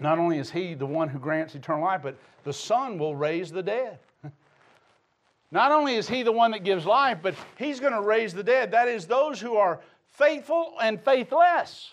Not 0.00 0.18
only 0.18 0.38
is 0.38 0.50
He 0.50 0.74
the 0.74 0.84
one 0.84 1.08
who 1.08 1.20
grants 1.20 1.54
eternal 1.54 1.84
life, 1.84 2.00
but 2.02 2.16
the 2.42 2.52
Son 2.52 2.98
will 2.98 3.14
raise 3.14 3.52
the 3.52 3.62
dead. 3.62 3.98
Not 5.54 5.70
only 5.70 5.94
is 5.94 6.08
He 6.08 6.24
the 6.24 6.32
one 6.32 6.50
that 6.50 6.64
gives 6.64 6.84
life, 6.84 7.18
but 7.22 7.36
He's 7.56 7.78
going 7.78 7.92
to 7.92 8.00
raise 8.00 8.34
the 8.34 8.42
dead. 8.42 8.72
That 8.72 8.88
is, 8.88 9.06
those 9.06 9.40
who 9.40 9.54
are 9.54 9.80
faithful 10.10 10.74
and 10.82 11.00
faithless. 11.00 11.92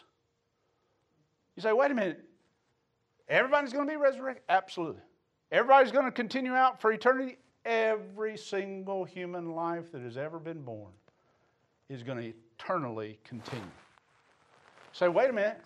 You 1.55 1.61
say, 1.61 1.71
wait 1.71 1.91
a 1.91 1.93
minute. 1.93 2.25
Everybody's 3.29 3.71
going 3.71 3.85
to 3.85 3.91
be 3.91 3.97
resurrected? 3.97 4.43
Absolutely. 4.49 5.03
Everybody's 5.51 5.91
going 5.91 6.05
to 6.05 6.11
continue 6.11 6.53
out 6.53 6.81
for 6.81 6.91
eternity? 6.91 7.37
Every 7.63 8.35
single 8.35 9.03
human 9.03 9.51
life 9.51 9.91
that 9.91 10.01
has 10.01 10.17
ever 10.17 10.39
been 10.39 10.63
born 10.63 10.91
is 11.87 12.01
going 12.01 12.17
to 12.17 12.33
eternally 12.57 13.19
continue. 13.23 13.63
Say, 14.91 15.07
wait 15.07 15.29
a 15.29 15.33
minute. 15.33 15.61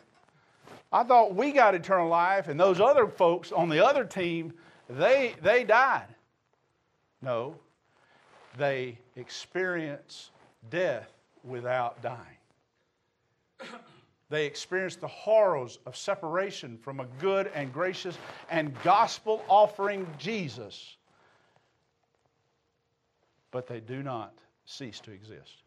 I 0.91 1.05
thought 1.05 1.33
we 1.33 1.53
got 1.53 1.73
eternal 1.73 2.09
life, 2.09 2.49
and 2.49 2.59
those 2.59 2.81
other 2.81 3.07
folks 3.07 3.53
on 3.53 3.69
the 3.69 3.85
other 3.85 4.03
team, 4.03 4.51
they, 4.89 5.35
they 5.41 5.63
died. 5.63 6.07
No, 7.21 7.55
they 8.57 8.97
experience 9.15 10.31
death 10.69 11.11
without 11.43 12.01
dying. 12.01 12.19
They 14.29 14.45
experience 14.45 14.95
the 14.95 15.07
horrors 15.07 15.79
of 15.85 15.95
separation 15.95 16.77
from 16.77 16.99
a 16.99 17.05
good 17.19 17.51
and 17.53 17.71
gracious 17.71 18.17
and 18.49 18.73
gospel 18.81 19.43
offering 19.47 20.07
Jesus. 20.17 20.97
But 23.51 23.67
they 23.67 23.79
do 23.79 24.01
not 24.01 24.33
cease 24.65 24.99
to 25.01 25.11
exist. 25.11 25.61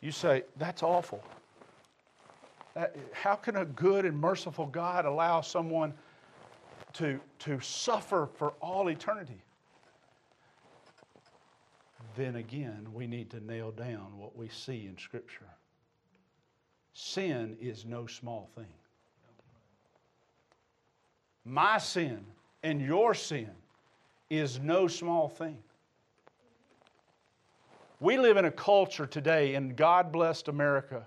You 0.00 0.12
say, 0.12 0.44
that's 0.58 0.82
awful. 0.82 1.22
How 3.12 3.34
can 3.34 3.56
a 3.56 3.64
good 3.64 4.04
and 4.04 4.18
merciful 4.18 4.66
God 4.66 5.04
allow 5.04 5.40
someone 5.40 5.94
to, 6.94 7.18
to 7.40 7.60
suffer 7.60 8.28
for 8.34 8.52
all 8.60 8.88
eternity? 8.88 9.40
Then 12.16 12.36
again, 12.36 12.88
we 12.92 13.06
need 13.06 13.30
to 13.30 13.40
nail 13.40 13.70
down 13.70 14.18
what 14.18 14.36
we 14.36 14.48
see 14.48 14.86
in 14.86 14.98
Scripture. 14.98 15.48
Sin 16.92 17.56
is 17.60 17.86
no 17.86 18.06
small 18.06 18.50
thing. 18.54 18.66
My 21.44 21.78
sin 21.78 22.24
and 22.62 22.80
your 22.80 23.14
sin 23.14 23.50
is 24.28 24.60
no 24.60 24.86
small 24.86 25.28
thing. 25.28 25.58
We 27.98 28.18
live 28.18 28.36
in 28.36 28.44
a 28.44 28.50
culture 28.50 29.06
today 29.06 29.54
in 29.54 29.74
God 29.74 30.12
blessed 30.12 30.48
America 30.48 31.06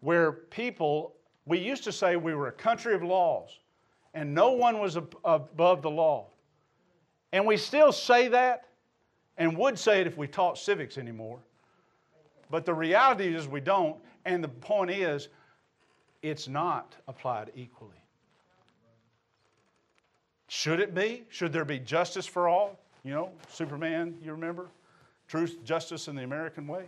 where 0.00 0.30
people, 0.30 1.14
we 1.46 1.58
used 1.58 1.84
to 1.84 1.92
say 1.92 2.16
we 2.16 2.34
were 2.34 2.48
a 2.48 2.52
country 2.52 2.94
of 2.94 3.02
laws 3.02 3.58
and 4.14 4.34
no 4.34 4.52
one 4.52 4.78
was 4.78 4.96
above 4.96 5.82
the 5.82 5.90
law. 5.90 6.26
And 7.32 7.44
we 7.44 7.56
still 7.56 7.92
say 7.92 8.28
that 8.28 8.65
and 9.38 9.56
would 9.56 9.78
say 9.78 10.00
it 10.00 10.06
if 10.06 10.16
we 10.16 10.26
taught 10.26 10.58
civics 10.58 10.98
anymore. 10.98 11.38
But 12.50 12.64
the 12.64 12.74
reality 12.74 13.34
is 13.34 13.48
we 13.48 13.60
don't, 13.60 13.96
and 14.24 14.42
the 14.42 14.48
point 14.48 14.90
is 14.90 15.28
it's 16.22 16.48
not 16.48 16.94
applied 17.08 17.50
equally. 17.54 17.92
Should 20.48 20.80
it 20.80 20.94
be? 20.94 21.24
Should 21.28 21.52
there 21.52 21.64
be 21.64 21.78
justice 21.78 22.26
for 22.26 22.48
all? 22.48 22.78
You 23.04 23.12
know, 23.12 23.30
Superman, 23.50 24.16
you 24.22 24.32
remember? 24.32 24.66
Truth, 25.28 25.58
justice, 25.64 26.08
in 26.08 26.16
the 26.16 26.22
American 26.22 26.66
way. 26.66 26.84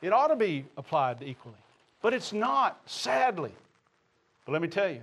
It 0.00 0.12
ought 0.12 0.28
to 0.28 0.36
be 0.36 0.64
applied 0.76 1.18
equally, 1.22 1.56
but 2.00 2.14
it's 2.14 2.32
not, 2.32 2.80
sadly. 2.86 3.52
But 4.46 4.52
let 4.52 4.62
me 4.62 4.68
tell 4.68 4.88
you, 4.88 5.02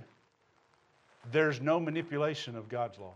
there's 1.30 1.60
no 1.60 1.78
manipulation 1.78 2.56
of 2.56 2.68
God's 2.68 2.98
law. 2.98 3.14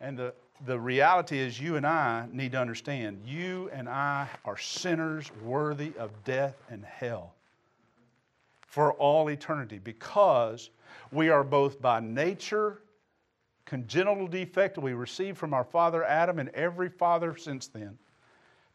And 0.00 0.16
the, 0.16 0.34
the 0.66 0.78
reality 0.78 1.38
is, 1.38 1.60
you 1.60 1.76
and 1.76 1.86
I 1.86 2.26
need 2.32 2.52
to 2.52 2.60
understand 2.60 3.22
you 3.26 3.70
and 3.72 3.88
I 3.88 4.28
are 4.44 4.58
sinners 4.58 5.30
worthy 5.42 5.92
of 5.98 6.10
death 6.24 6.56
and 6.70 6.84
hell 6.84 7.34
for 8.66 8.92
all 8.94 9.28
eternity 9.28 9.78
because 9.78 10.70
we 11.12 11.28
are 11.28 11.44
both 11.44 11.80
by 11.82 12.00
nature 12.00 12.80
congenital 13.70 14.26
defect 14.26 14.78
we 14.78 14.94
received 14.94 15.38
from 15.38 15.54
our 15.54 15.62
father 15.62 16.02
Adam 16.02 16.40
and 16.40 16.48
every 16.50 16.88
father 16.88 17.36
since 17.36 17.68
then, 17.68 17.96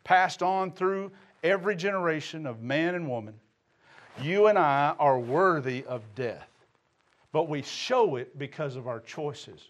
passed 0.05 0.41
on 0.41 0.71
through 0.71 1.11
every 1.43 1.75
generation 1.75 2.45
of 2.45 2.61
man 2.61 2.95
and 2.95 3.09
woman. 3.09 3.33
You 4.21 4.47
and 4.47 4.57
I 4.57 4.95
are 4.97 5.19
worthy 5.19 5.83
of 5.83 6.01
death, 6.15 6.47
but 7.33 7.49
we 7.49 7.61
show 7.61 8.15
it 8.15 8.39
because 8.39 8.77
of 8.77 8.87
our 8.87 9.01
choices 9.01 9.67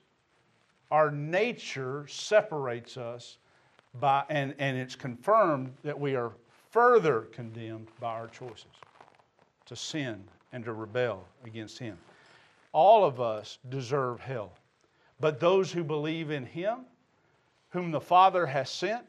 our 0.92 1.12
nature 1.12 2.06
separates 2.08 2.98
us 2.98 3.38
by, 4.00 4.24
and, 4.30 4.54
and 4.60 4.78
it's 4.78 4.96
confirmed 4.96 5.74
that 5.84 6.00
we 6.00 6.16
are 6.16 6.32
further 6.70 7.22
condemned 7.32 7.88
by 8.00 8.10
our 8.10 8.28
choices 8.28 8.66
to 9.66 9.76
sin 9.76 10.24
and 10.52 10.66
to 10.66 10.74
rebel 10.74 11.26
against 11.46 11.80
Him. 11.80 11.98
All 12.72 13.06
of 13.06 13.22
us 13.22 13.58
deserve 13.70 14.20
hell. 14.20 14.52
But 15.20 15.40
those 15.40 15.72
who 15.72 15.84
believe 15.84 16.30
in 16.30 16.46
Him, 16.46 16.80
whom 17.70 17.92
the 17.92 18.02
Father 18.02 18.46
has 18.46 18.70
sent, 18.70 19.06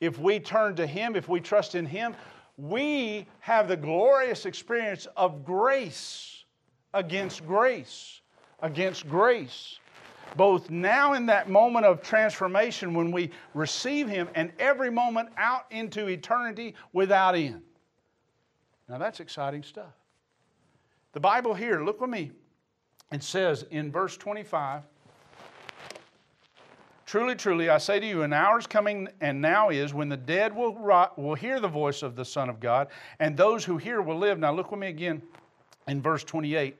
if 0.00 0.18
we 0.18 0.38
turn 0.38 0.76
to 0.76 0.86
Him, 0.86 1.16
if 1.16 1.28
we 1.28 1.40
trust 1.40 1.74
in 1.74 1.84
Him, 1.84 2.14
we 2.56 3.26
have 3.40 3.68
the 3.68 3.76
glorious 3.76 4.46
experience 4.46 5.06
of 5.16 5.44
grace 5.44 6.44
against 6.94 7.44
grace, 7.46 8.20
against 8.62 9.08
grace 9.08 9.79
both 10.36 10.70
now 10.70 11.14
in 11.14 11.26
that 11.26 11.48
moment 11.48 11.86
of 11.86 12.02
transformation 12.02 12.94
when 12.94 13.10
we 13.10 13.30
receive 13.54 14.08
Him 14.08 14.28
and 14.34 14.52
every 14.58 14.90
moment 14.90 15.30
out 15.36 15.66
into 15.70 16.08
eternity 16.08 16.74
without 16.92 17.34
end. 17.34 17.62
Now 18.88 18.98
that's 18.98 19.20
exciting 19.20 19.62
stuff. 19.62 19.92
The 21.12 21.20
Bible 21.20 21.54
here, 21.54 21.84
look 21.84 22.00
with 22.00 22.10
me. 22.10 22.32
It 23.12 23.22
says 23.22 23.64
in 23.70 23.90
verse 23.90 24.16
25 24.16 24.82
Truly, 27.10 27.34
truly, 27.34 27.68
I 27.68 27.78
say 27.78 27.98
to 27.98 28.06
you, 28.06 28.22
an 28.22 28.32
hour 28.32 28.56
is 28.56 28.68
coming 28.68 29.08
and 29.20 29.40
now 29.40 29.70
is 29.70 29.92
when 29.92 30.08
the 30.08 30.16
dead 30.16 30.54
will, 30.54 30.72
will 31.16 31.34
hear 31.34 31.58
the 31.58 31.66
voice 31.66 32.04
of 32.04 32.14
the 32.14 32.24
Son 32.24 32.48
of 32.48 32.60
God, 32.60 32.86
and 33.18 33.36
those 33.36 33.64
who 33.64 33.78
hear 33.78 34.00
will 34.00 34.16
live. 34.16 34.38
Now, 34.38 34.54
look 34.54 34.70
with 34.70 34.78
me 34.78 34.86
again 34.86 35.20
in 35.88 36.00
verse 36.00 36.22
28. 36.22 36.76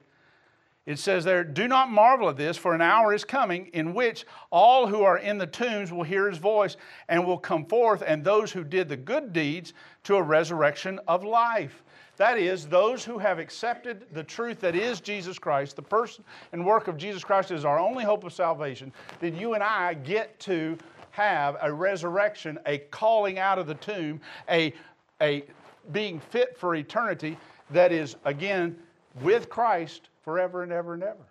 It 0.85 0.97
says 0.97 1.23
there, 1.23 1.43
Do 1.43 1.67
not 1.67 1.91
marvel 1.91 2.29
at 2.29 2.37
this, 2.37 2.57
for 2.57 2.73
an 2.73 2.81
hour 2.81 3.13
is 3.13 3.23
coming 3.23 3.67
in 3.73 3.93
which 3.93 4.25
all 4.51 4.87
who 4.87 5.03
are 5.03 5.19
in 5.19 5.37
the 5.37 5.45
tombs 5.45 5.91
will 5.91 6.03
hear 6.03 6.27
his 6.27 6.39
voice 6.39 6.75
and 7.07 7.25
will 7.25 7.37
come 7.37 7.65
forth, 7.65 8.01
and 8.05 8.23
those 8.23 8.51
who 8.51 8.63
did 8.63 8.89
the 8.89 8.97
good 8.97 9.31
deeds 9.31 9.73
to 10.05 10.15
a 10.15 10.21
resurrection 10.21 10.99
of 11.07 11.23
life. 11.23 11.83
That 12.17 12.37
is, 12.37 12.67
those 12.67 13.05
who 13.05 13.17
have 13.19 13.39
accepted 13.39 14.05
the 14.11 14.23
truth 14.23 14.59
that 14.61 14.75
is 14.75 15.01
Jesus 15.01 15.39
Christ, 15.39 15.75
the 15.75 15.81
person 15.81 16.23
and 16.51 16.65
work 16.65 16.87
of 16.87 16.97
Jesus 16.97 17.23
Christ 17.23 17.51
is 17.51 17.65
our 17.65 17.79
only 17.79 18.03
hope 18.03 18.23
of 18.23 18.33
salvation, 18.33 18.91
that 19.19 19.33
you 19.33 19.53
and 19.53 19.63
I 19.63 19.93
get 19.93 20.39
to 20.41 20.77
have 21.11 21.57
a 21.61 21.71
resurrection, 21.71 22.59
a 22.65 22.79
calling 22.79 23.39
out 23.39 23.59
of 23.59 23.67
the 23.67 23.75
tomb, 23.75 24.19
a, 24.49 24.73
a 25.21 25.43
being 25.91 26.19
fit 26.19 26.57
for 26.57 26.75
eternity 26.75 27.37
that 27.69 27.91
is, 27.91 28.15
again, 28.25 28.75
with 29.21 29.49
Christ 29.49 30.09
forever 30.23 30.63
and 30.63 30.71
ever 30.71 30.93
and 30.93 31.03
ever. 31.03 31.25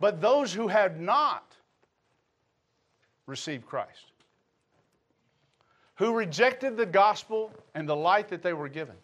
But 0.00 0.20
those 0.20 0.52
who 0.52 0.68
have 0.68 1.00
not 1.00 1.44
received 3.26 3.66
Christ, 3.66 4.12
who 5.96 6.14
rejected 6.14 6.76
the 6.76 6.86
gospel 6.86 7.52
and 7.74 7.88
the 7.88 7.96
light 7.96 8.28
that 8.28 8.42
they 8.42 8.52
were 8.52 8.68
given, 8.68 8.96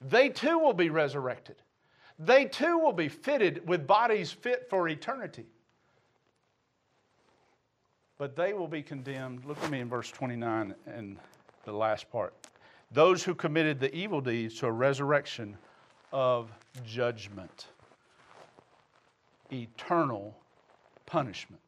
they 0.00 0.28
too 0.28 0.58
will 0.58 0.72
be 0.72 0.90
resurrected. 0.90 1.56
They 2.18 2.46
too 2.46 2.78
will 2.78 2.92
be 2.92 3.08
fitted 3.08 3.66
with 3.68 3.86
bodies 3.86 4.32
fit 4.32 4.68
for 4.68 4.88
eternity. 4.88 5.46
But 8.18 8.34
they 8.34 8.52
will 8.52 8.66
be 8.66 8.82
condemned. 8.82 9.44
Look 9.44 9.62
at 9.62 9.70
me 9.70 9.78
in 9.78 9.88
verse 9.88 10.10
29 10.10 10.74
and 10.86 11.16
the 11.64 11.72
last 11.72 12.10
part. 12.10 12.34
Those 12.90 13.22
who 13.22 13.34
committed 13.34 13.78
the 13.78 13.94
evil 13.94 14.20
deeds 14.20 14.58
to 14.58 14.66
a 14.66 14.72
resurrection 14.72 15.56
of 16.12 16.50
judgment, 16.86 17.66
eternal 19.52 20.36
punishment. 21.06 21.62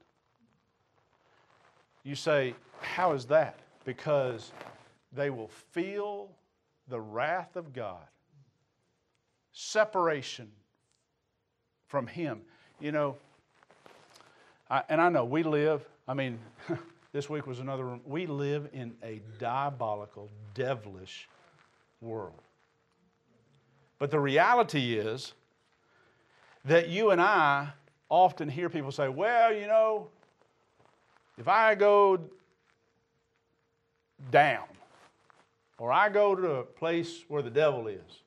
You 2.05 2.14
say, 2.14 2.55
How 2.80 3.12
is 3.12 3.26
that? 3.26 3.59
Because 3.84 4.53
they 5.12 5.30
will 5.30 5.51
feel 5.72 6.30
the 6.88 7.01
wrath 7.01 7.57
of 7.57 7.72
God, 7.72 8.05
separation 9.53 10.51
from 11.86 12.07
Him. 12.07 12.41
You 12.80 12.93
know, 12.93 13.16
I, 14.70 14.82
and 14.88 15.01
I 15.01 15.09
know 15.09 15.24
we 15.24 15.43
live, 15.43 15.84
I 16.07 16.14
mean, 16.14 16.38
this 17.12 17.28
week 17.28 17.47
was 17.47 17.59
another. 17.59 17.99
We 18.05 18.26
live 18.26 18.68
in 18.72 18.95
a 19.03 19.20
diabolical, 19.38 20.30
devilish 20.55 21.28
world. 22.01 22.41
But 24.01 24.11
the 24.11 24.18
reality 24.18 24.94
is 24.94 25.34
that 26.64 26.88
you 26.88 27.11
and 27.11 27.20
I 27.20 27.68
often 28.09 28.48
hear 28.48 28.68
people 28.70 28.90
say, 28.90 29.09
well, 29.09 29.53
you 29.55 29.68
know, 29.68 30.09
if 31.38 31.46
I 31.46 31.74
go 31.74 32.18
down, 34.30 34.64
or 35.78 35.92
I 35.92 36.09
go 36.09 36.34
to 36.34 36.51
a 36.53 36.64
place 36.64 37.24
where 37.28 37.42
the 37.42 37.51
devil 37.51 37.86
is, 37.88 38.22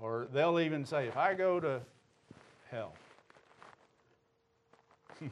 or 0.00 0.28
they'll 0.32 0.60
even 0.60 0.86
say, 0.86 1.08
if 1.08 1.16
I 1.16 1.34
go 1.34 1.58
to 1.58 1.80
hell, 2.70 2.94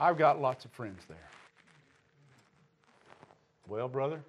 I've 0.00 0.18
got 0.18 0.40
lots 0.40 0.64
of 0.64 0.72
friends 0.72 1.04
there. 1.08 1.30
Well, 3.68 3.88
brother, 3.88 4.20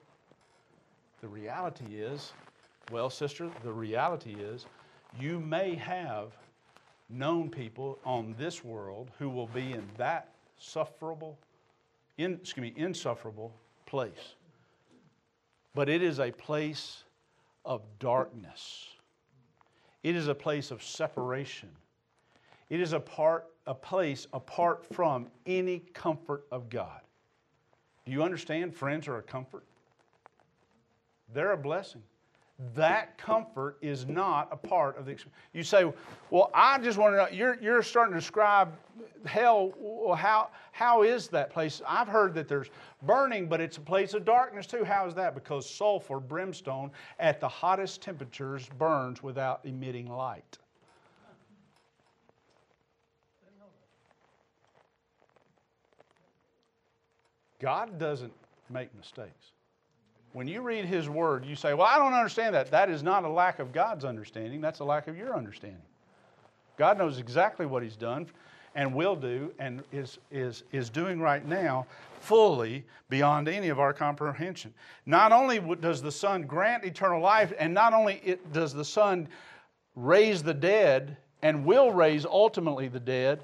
the 1.21 1.27
reality 1.27 1.95
is, 1.95 2.33
well, 2.91 3.09
sister, 3.09 3.49
the 3.63 3.71
reality 3.71 4.33
is 4.33 4.65
you 5.19 5.39
may 5.39 5.75
have 5.75 6.31
known 7.09 7.49
people 7.49 7.99
on 8.05 8.35
this 8.37 8.63
world 8.63 9.11
who 9.19 9.29
will 9.29 9.47
be 9.47 9.73
in 9.73 9.87
that 9.97 10.33
sufferable, 10.57 11.37
in, 12.17 12.33
excuse 12.35 12.61
me, 12.61 12.73
insufferable 12.75 13.53
place. 13.85 14.35
But 15.75 15.89
it 15.89 16.01
is 16.01 16.19
a 16.19 16.31
place 16.31 17.03
of 17.65 17.81
darkness. 17.99 18.87
It 20.03 20.15
is 20.15 20.27
a 20.27 20.35
place 20.35 20.71
of 20.71 20.81
separation. 20.81 21.69
It 22.69 22.79
is 22.79 22.93
a 22.93 22.99
part, 22.99 23.47
a 23.65 23.73
place 23.73 24.27
apart 24.33 24.85
from 24.85 25.27
any 25.45 25.79
comfort 25.93 26.45
of 26.51 26.69
God. 26.69 27.01
Do 28.05 28.11
you 28.11 28.23
understand? 28.23 28.73
Friends 28.73 29.07
are 29.07 29.17
a 29.17 29.23
comfort. 29.23 29.65
They're 31.33 31.51
a 31.51 31.57
blessing 31.57 32.03
that 32.75 33.17
comfort 33.19 33.77
is 33.81 34.07
not 34.07 34.47
a 34.51 34.57
part 34.57 34.97
of 34.97 35.05
the 35.05 35.11
experience. 35.11 35.37
You 35.53 35.61
say, 35.61 35.91
well, 36.31 36.49
I 36.55 36.79
just 36.79 36.97
want 36.97 37.13
to 37.13 37.17
know, 37.17 37.27
you're, 37.29 37.57
you're 37.61 37.83
starting 37.83 38.13
to 38.13 38.19
describe 38.19 38.73
hell. 39.25 40.15
How, 40.17 40.49
how 40.71 41.03
is 41.03 41.27
that 41.27 41.51
place? 41.51 41.81
I've 41.87 42.07
heard 42.07 42.33
that 42.33 42.47
there's 42.47 42.69
burning, 43.03 43.47
but 43.47 43.61
it's 43.61 43.77
a 43.77 43.81
place 43.81 44.15
of 44.15 44.25
darkness 44.25 44.65
too. 44.65 44.83
How 44.83 45.05
is 45.05 45.13
that? 45.13 45.35
Because 45.35 45.69
sulfur, 45.69 46.19
brimstone, 46.19 46.89
at 47.19 47.39
the 47.39 47.47
hottest 47.47 48.01
temperatures 48.01 48.67
burns 48.79 49.21
without 49.21 49.59
emitting 49.63 50.07
light. 50.07 50.57
God 57.59 57.97
doesn't 57.99 58.33
make 58.69 58.93
mistakes. 58.95 59.51
When 60.37 60.47
you 60.47 60.61
read 60.61 60.85
His 60.85 61.09
Word, 61.09 61.45
you 61.45 61.55
say, 61.55 61.73
Well, 61.73 61.87
I 61.87 61.97
don't 61.97 62.13
understand 62.13 62.53
that. 62.53 62.69
That 62.69 62.91
is 62.91 63.01
not 63.01 63.23
a 63.23 63.27
lack 63.27 63.57
of 63.57 63.73
God's 63.73 64.05
understanding, 64.05 64.61
that's 64.61 64.81
a 64.81 64.83
lack 64.83 65.07
of 65.07 65.17
your 65.17 65.35
understanding. 65.35 65.81
God 66.77 66.99
knows 66.99 67.17
exactly 67.17 67.65
what 67.65 67.81
He's 67.81 67.95
done 67.95 68.27
and 68.75 68.93
will 68.93 69.15
do 69.15 69.51
and 69.57 69.81
is, 69.91 70.19
is, 70.29 70.61
is 70.71 70.91
doing 70.91 71.19
right 71.19 71.43
now 71.43 71.87
fully 72.19 72.85
beyond 73.09 73.47
any 73.47 73.69
of 73.69 73.79
our 73.79 73.93
comprehension. 73.93 74.71
Not 75.07 75.31
only 75.31 75.59
does 75.81 76.03
the 76.03 76.11
Son 76.11 76.43
grant 76.43 76.85
eternal 76.85 77.19
life, 77.19 77.51
and 77.57 77.73
not 77.73 77.93
only 77.93 78.21
it, 78.23 78.53
does 78.53 78.75
the 78.75 78.85
Son 78.85 79.27
raise 79.95 80.43
the 80.43 80.53
dead 80.53 81.17
and 81.41 81.65
will 81.65 81.91
raise 81.91 82.27
ultimately 82.27 82.87
the 82.89 82.99
dead 82.99 83.43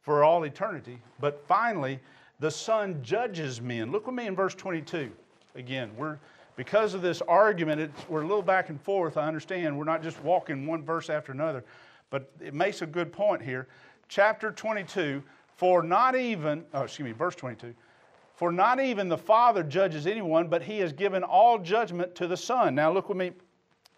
for 0.00 0.24
all 0.24 0.44
eternity, 0.44 0.98
but 1.20 1.44
finally, 1.46 2.00
the 2.40 2.50
Son 2.50 3.02
judges 3.02 3.60
men. 3.60 3.92
Look 3.92 4.06
with 4.06 4.16
me 4.16 4.26
in 4.26 4.34
verse 4.34 4.54
22 4.54 5.12
again, 5.54 5.90
we're 5.96 6.18
because 6.56 6.94
of 6.94 7.02
this 7.02 7.20
argument, 7.22 7.92
we're 8.08 8.22
a 8.22 8.26
little 8.26 8.42
back 8.42 8.68
and 8.68 8.80
forth. 8.80 9.16
I 9.16 9.26
understand 9.26 9.76
we're 9.76 9.84
not 9.84 10.02
just 10.02 10.22
walking 10.22 10.66
one 10.66 10.84
verse 10.84 11.10
after 11.10 11.32
another, 11.32 11.64
but 12.10 12.30
it 12.40 12.54
makes 12.54 12.80
a 12.82 12.86
good 12.86 13.12
point 13.12 13.42
here. 13.42 13.66
Chapter 14.08 14.52
22, 14.52 15.22
for 15.56 15.82
not 15.82 16.14
even, 16.14 16.64
oh, 16.72 16.82
excuse 16.82 17.06
me, 17.06 17.12
verse 17.12 17.34
22, 17.34 17.74
for 18.36 18.52
not 18.52 18.78
even 18.78 19.08
the 19.08 19.18
Father 19.18 19.64
judges 19.64 20.06
anyone, 20.06 20.48
but 20.48 20.62
he 20.62 20.78
has 20.78 20.92
given 20.92 21.24
all 21.24 21.58
judgment 21.58 22.14
to 22.14 22.28
the 22.28 22.36
Son. 22.36 22.74
Now 22.74 22.92
look 22.92 23.08
with 23.08 23.18
me 23.18 23.32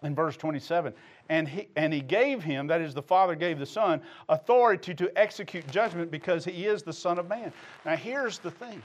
in 0.03 0.15
verse 0.15 0.37
27. 0.37 0.93
And 1.29 1.47
he, 1.47 1.67
and 1.75 1.93
he 1.93 2.01
gave 2.01 2.43
him, 2.43 2.65
that 2.67 2.81
is, 2.81 2.93
the 2.93 3.01
Father 3.01 3.35
gave 3.35 3.59
the 3.59 3.65
Son, 3.65 4.01
authority 4.29 4.95
to 4.95 5.15
execute 5.17 5.67
judgment 5.69 6.09
because 6.09 6.45
he 6.45 6.65
is 6.65 6.81
the 6.81 6.93
Son 6.93 7.19
of 7.19 7.27
Man. 7.27 7.51
Now 7.85 7.95
here's 7.95 8.39
the 8.39 8.51
thing 8.51 8.81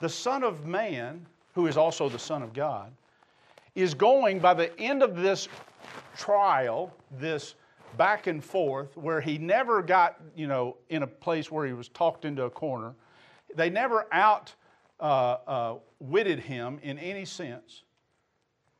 the 0.00 0.08
Son 0.08 0.44
of 0.44 0.66
Man 0.66 1.26
who 1.56 1.66
is 1.66 1.78
also 1.78 2.06
the 2.10 2.18
Son 2.18 2.42
of 2.42 2.52
God, 2.52 2.92
is 3.74 3.94
going 3.94 4.38
by 4.38 4.52
the 4.52 4.78
end 4.78 5.02
of 5.02 5.16
this 5.16 5.48
trial, 6.14 6.94
this 7.18 7.54
back 7.96 8.26
and 8.26 8.44
forth, 8.44 8.94
where 8.94 9.22
he 9.22 9.38
never 9.38 9.80
got, 9.80 10.20
you 10.36 10.46
know, 10.46 10.76
in 10.90 11.02
a 11.02 11.06
place 11.06 11.50
where 11.50 11.66
he 11.66 11.72
was 11.72 11.88
talked 11.88 12.26
into 12.26 12.44
a 12.44 12.50
corner. 12.50 12.94
They 13.54 13.70
never 13.70 14.06
out 14.12 14.54
uh, 15.00 15.38
uh, 15.46 15.78
him 15.98 16.78
in 16.82 16.98
any 16.98 17.24
sense. 17.24 17.84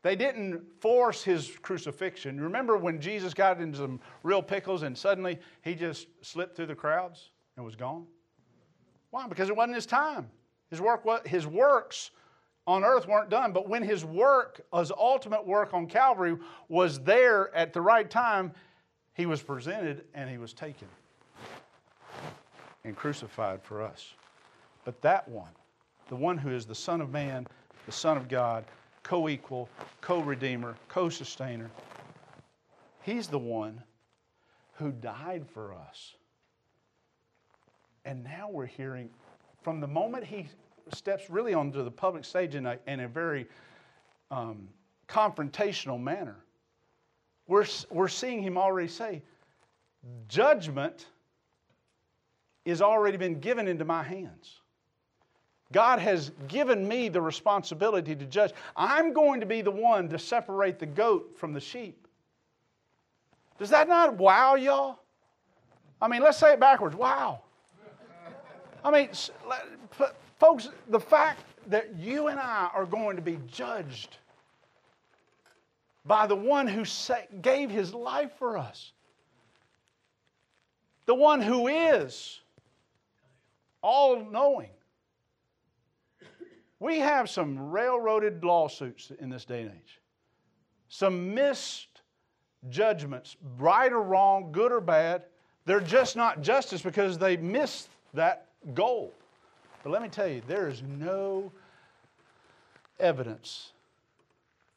They 0.02 0.14
didn't 0.14 0.62
force 0.78 1.24
his 1.24 1.52
crucifixion. 1.62 2.38
Remember 2.38 2.76
when 2.76 3.00
Jesus 3.00 3.32
got 3.32 3.58
into 3.58 3.78
some 3.78 4.00
real 4.22 4.42
pickles 4.42 4.82
and 4.82 4.96
suddenly 4.96 5.38
he 5.62 5.74
just 5.74 6.08
slipped 6.20 6.54
through 6.54 6.66
the 6.66 6.74
crowds 6.74 7.30
and 7.56 7.64
was 7.64 7.74
gone? 7.74 8.04
Why? 9.12 9.26
Because 9.28 9.48
it 9.48 9.56
wasn't 9.56 9.76
his 9.76 9.86
time. 9.86 10.28
His 10.68 10.82
work, 10.82 11.26
his 11.26 11.46
works 11.46 12.10
on 12.66 12.84
earth 12.84 13.06
weren't 13.06 13.30
done. 13.30 13.52
But 13.52 13.68
when 13.68 13.82
his 13.82 14.04
work, 14.04 14.60
his 14.74 14.90
ultimate 14.90 15.46
work 15.46 15.72
on 15.72 15.86
Calvary, 15.86 16.36
was 16.68 17.00
there 17.00 17.54
at 17.54 17.72
the 17.72 17.80
right 17.80 18.08
time, 18.08 18.52
he 19.14 19.26
was 19.26 19.42
presented 19.42 20.04
and 20.14 20.28
he 20.28 20.38
was 20.38 20.52
taken 20.52 20.88
and 22.84 22.96
crucified 22.96 23.62
for 23.62 23.82
us. 23.82 24.14
But 24.84 25.00
that 25.02 25.28
one, 25.28 25.50
the 26.08 26.16
one 26.16 26.38
who 26.38 26.50
is 26.50 26.66
the 26.66 26.74
Son 26.74 27.00
of 27.00 27.10
Man, 27.10 27.46
the 27.86 27.92
Son 27.92 28.16
of 28.16 28.28
God, 28.28 28.64
co 29.02 29.28
equal, 29.28 29.68
co 30.00 30.20
redeemer, 30.20 30.76
co 30.88 31.08
sustainer, 31.08 31.70
he's 33.02 33.26
the 33.26 33.38
one 33.38 33.82
who 34.74 34.92
died 34.92 35.44
for 35.52 35.74
us. 35.74 36.14
And 38.04 38.22
now 38.22 38.48
we're 38.50 38.66
hearing 38.66 39.10
from 39.62 39.80
the 39.80 39.88
moment 39.88 40.24
he 40.24 40.46
steps 40.92 41.28
really 41.30 41.54
onto 41.54 41.82
the 41.82 41.90
public 41.90 42.24
stage 42.24 42.54
in 42.54 42.66
a, 42.66 42.78
in 42.86 43.00
a 43.00 43.08
very 43.08 43.46
um, 44.30 44.68
confrontational 45.08 46.00
manner. 46.00 46.36
We're, 47.46 47.66
we're 47.90 48.08
seeing 48.08 48.42
him 48.42 48.58
already 48.58 48.88
say, 48.88 49.22
Judgment 50.28 51.06
is 52.64 52.82
already 52.82 53.16
been 53.16 53.40
given 53.40 53.68
into 53.68 53.84
my 53.84 54.02
hands. 54.02 54.60
God 55.72 55.98
has 55.98 56.30
given 56.46 56.86
me 56.86 57.08
the 57.08 57.20
responsibility 57.20 58.14
to 58.14 58.24
judge. 58.24 58.52
I'm 58.76 59.12
going 59.12 59.40
to 59.40 59.46
be 59.46 59.62
the 59.62 59.70
one 59.70 60.08
to 60.10 60.18
separate 60.18 60.78
the 60.78 60.86
goat 60.86 61.36
from 61.36 61.52
the 61.52 61.60
sheep. 61.60 62.06
Does 63.58 63.70
that 63.70 63.88
not 63.88 64.16
wow 64.16 64.54
y'all? 64.54 65.00
I 66.00 66.08
mean, 66.08 66.22
let's 66.22 66.38
say 66.38 66.52
it 66.52 66.60
backwards. 66.60 66.94
Wow. 66.94 67.40
I 68.84 68.90
mean, 68.90 69.08
Folks, 70.38 70.68
the 70.88 71.00
fact 71.00 71.42
that 71.68 71.96
you 71.96 72.28
and 72.28 72.38
I 72.38 72.70
are 72.74 72.86
going 72.86 73.16
to 73.16 73.22
be 73.22 73.38
judged 73.50 74.18
by 76.04 76.26
the 76.26 76.36
one 76.36 76.68
who 76.68 76.84
gave 77.40 77.70
his 77.70 77.92
life 77.92 78.32
for 78.38 78.56
us, 78.56 78.92
the 81.06 81.14
one 81.14 81.40
who 81.40 81.68
is 81.68 82.40
all 83.82 84.24
knowing. 84.30 84.70
We 86.78 86.98
have 86.98 87.30
some 87.30 87.70
railroaded 87.70 88.44
lawsuits 88.44 89.10
in 89.18 89.30
this 89.30 89.44
day 89.44 89.62
and 89.62 89.70
age, 89.70 90.00
some 90.88 91.34
missed 91.34 92.02
judgments, 92.68 93.36
right 93.58 93.90
or 93.90 94.02
wrong, 94.02 94.52
good 94.52 94.72
or 94.72 94.80
bad. 94.80 95.24
They're 95.64 95.80
just 95.80 96.16
not 96.16 96.42
justice 96.42 96.82
because 96.82 97.16
they 97.16 97.36
missed 97.36 97.88
that 98.12 98.48
goal. 98.74 99.14
But 99.86 99.92
let 99.92 100.02
me 100.02 100.08
tell 100.08 100.26
you, 100.26 100.42
there 100.48 100.66
is 100.66 100.82
no 100.82 101.52
evidence 102.98 103.70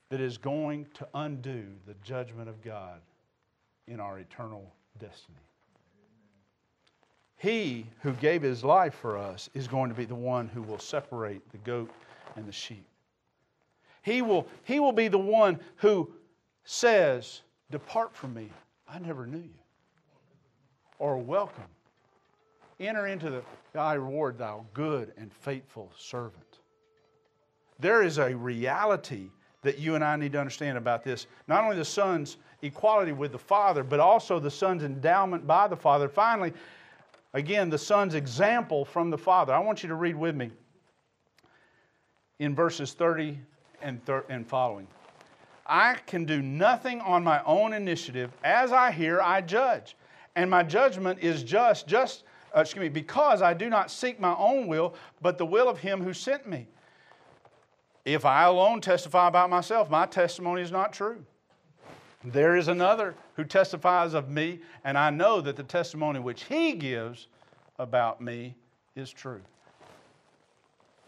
that 0.10 0.22
is 0.22 0.38
going 0.38 0.86
to 0.93 1.07
undo 1.16 1.66
the 1.88 1.95
judgment 2.03 2.47
of 2.47 2.64
God 2.64 2.99
in 3.88 3.99
our 3.99 4.20
eternal 4.20 4.72
destiny. 4.99 5.39
He 7.38 7.88
who 8.01 8.12
gave 8.12 8.43
his 8.43 8.64
life 8.64 8.93
for 8.93 9.18
us 9.18 9.49
is 9.55 9.68
going 9.68 9.89
to 9.89 9.95
be 9.95 10.05
the 10.05 10.14
one 10.14 10.47
who 10.47 10.62
will 10.62 10.78
separate 10.78 11.41
the 11.51 11.57
goat 11.57 11.89
and 12.36 12.45
the 12.45 12.51
sheep. 12.51 12.86
He 14.03 14.22
will, 14.22 14.47
he 14.64 14.80
will 14.80 14.93
be 14.93 15.07
the 15.07 15.18
one 15.18 15.60
who 15.78 16.07
says, 16.66 17.41
Depart 17.72 18.16
from 18.16 18.36
me, 18.36 18.51
I 18.88 18.99
never 18.99 19.26
knew 19.26 19.39
you. 19.39 19.49
Or 20.99 21.18
welcome, 21.18 21.64
enter 22.80 23.08
into 23.08 23.30
the 23.30 23.44
I 23.76 23.94
reward 23.94 24.38
thou 24.38 24.66
good 24.74 25.14
and 25.18 25.32
faithful 25.32 25.92
servant. 25.98 26.60
There 27.80 28.02
is 28.02 28.18
a 28.18 28.36
reality 28.36 29.30
that 29.62 29.78
you 29.78 29.96
and 29.96 30.04
I 30.04 30.16
need 30.16 30.32
to 30.34 30.40
understand 30.40 30.78
about 30.78 31.04
this. 31.04 31.28
Not 31.48 31.64
only 31.64 31.76
the 31.76 31.86
Son's 31.86 32.38
equality 32.62 33.12
with 33.12 33.32
the 33.32 33.40
Father, 33.40 33.84
but 33.84 34.00
also 34.00 34.40
the 34.40 34.52
Son's 34.52 34.84
endowment 34.84 35.46
by 35.46 35.68
the 35.68 35.76
Father. 35.76 36.10
Finally, 36.10 36.54
again, 37.34 37.70
the 37.70 37.78
Son's 37.78 38.16
example 38.16 38.86
from 38.86 39.10
the 39.10 39.18
Father. 39.18 39.54
I 39.54 39.60
want 39.60 39.84
you 39.84 39.90
to 39.90 39.96
read 39.96 40.16
with 40.16 40.36
me 40.36 40.52
in 42.40 42.56
verses 42.56 42.94
30 42.94 43.38
and, 43.82 44.04
thir- 44.06 44.26
and 44.30 44.48
following. 44.48 44.88
I 45.66 45.98
can 46.08 46.26
do 46.26 46.42
nothing 46.42 47.00
on 47.02 47.24
my 47.24 47.44
own 47.44 47.74
initiative. 47.74 48.32
As 48.44 48.72
I 48.72 48.92
hear, 48.92 49.22
I 49.22 49.42
judge. 49.42 49.96
And 50.36 50.50
my 50.50 50.64
judgment 50.64 51.20
is 51.22 51.44
just, 51.44 51.86
just, 51.86 52.24
uh, 52.56 52.62
excuse 52.62 52.82
me, 52.82 52.89
because 52.89 53.41
I 53.41 53.54
do 53.54 53.70
not 53.70 53.91
seek 53.91 54.20
my 54.20 54.36
own 54.36 54.68
will, 54.68 54.95
but 55.22 55.38
the 55.38 55.45
will 55.45 55.70
of 55.70 55.80
him 55.80 56.04
who 56.04 56.14
sent 56.14 56.47
me. 56.47 56.68
If 58.06 58.26
I 58.26 58.43
alone 58.43 58.82
testify 58.82 59.28
about 59.28 59.50
myself, 59.50 59.89
my 59.89 60.06
testimony 60.06 60.62
is 60.62 60.72
not 60.72 60.93
true. 60.93 61.24
There 62.24 62.56
is 62.56 62.68
another 62.68 63.16
who 63.36 63.43
testifies 63.43 64.14
of 64.14 64.30
me, 64.30 64.60
and 64.84 64.97
I 64.97 65.10
know 65.10 65.41
that 65.41 65.56
the 65.56 65.64
testimony 65.64 66.20
which 66.20 66.43
he 66.43 66.74
gives 66.74 67.28
about 67.78 68.20
me 68.20 68.56
is 68.95 69.12
true. 69.12 69.41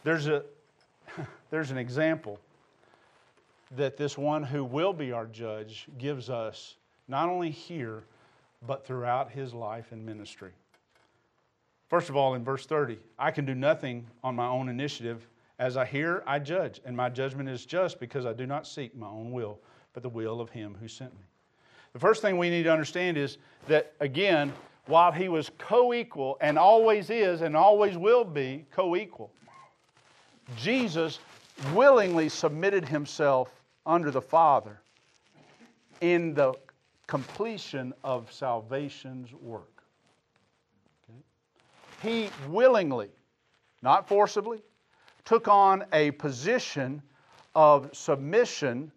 There's, 0.03 0.27
a, 0.27 0.43
there's 1.49 1.71
an 1.71 1.77
example 1.77 2.39
that 3.75 3.97
this 3.97 4.17
one 4.17 4.43
who 4.43 4.63
will 4.63 4.93
be 4.93 5.11
our 5.11 5.25
judge 5.25 5.87
gives 5.97 6.29
us, 6.29 6.75
not 7.07 7.29
only 7.29 7.49
here, 7.49 8.03
but 8.65 8.85
throughout 8.85 9.31
his 9.31 9.53
life 9.53 9.91
and 9.91 10.05
ministry. 10.05 10.51
First 11.91 12.07
of 12.07 12.15
all, 12.15 12.35
in 12.35 12.43
verse 12.45 12.65
30, 12.65 12.97
I 13.19 13.31
can 13.31 13.45
do 13.45 13.53
nothing 13.53 14.07
on 14.23 14.33
my 14.33 14.47
own 14.47 14.69
initiative. 14.69 15.27
As 15.59 15.75
I 15.75 15.83
hear, 15.83 16.23
I 16.25 16.39
judge, 16.39 16.79
and 16.85 16.95
my 16.95 17.09
judgment 17.09 17.49
is 17.49 17.65
just 17.65 17.99
because 17.99 18.25
I 18.25 18.31
do 18.31 18.47
not 18.47 18.65
seek 18.65 18.95
my 18.95 19.07
own 19.07 19.33
will, 19.33 19.59
but 19.91 20.01
the 20.01 20.07
will 20.07 20.39
of 20.39 20.49
him 20.49 20.77
who 20.79 20.87
sent 20.87 21.11
me. 21.15 21.25
The 21.91 21.99
first 21.99 22.21
thing 22.21 22.37
we 22.37 22.49
need 22.49 22.63
to 22.63 22.71
understand 22.71 23.17
is 23.17 23.39
that, 23.67 23.91
again, 23.99 24.53
while 24.85 25.11
he 25.11 25.27
was 25.27 25.51
co 25.57 25.93
equal 25.93 26.37
and 26.39 26.57
always 26.57 27.09
is 27.09 27.41
and 27.41 27.57
always 27.57 27.97
will 27.97 28.23
be 28.23 28.65
co 28.71 28.95
equal, 28.95 29.29
Jesus 30.55 31.19
willingly 31.73 32.29
submitted 32.29 32.87
himself 32.87 33.51
under 33.85 34.11
the 34.11 34.21
Father 34.21 34.79
in 35.99 36.33
the 36.35 36.53
completion 37.07 37.93
of 38.01 38.31
salvation's 38.31 39.33
work. 39.33 39.70
He 42.01 42.29
willingly, 42.49 43.09
not 43.81 44.07
forcibly, 44.07 44.61
took 45.25 45.47
on 45.47 45.85
a 45.93 46.11
position 46.11 47.01
of 47.53 47.95
submission 47.95 48.91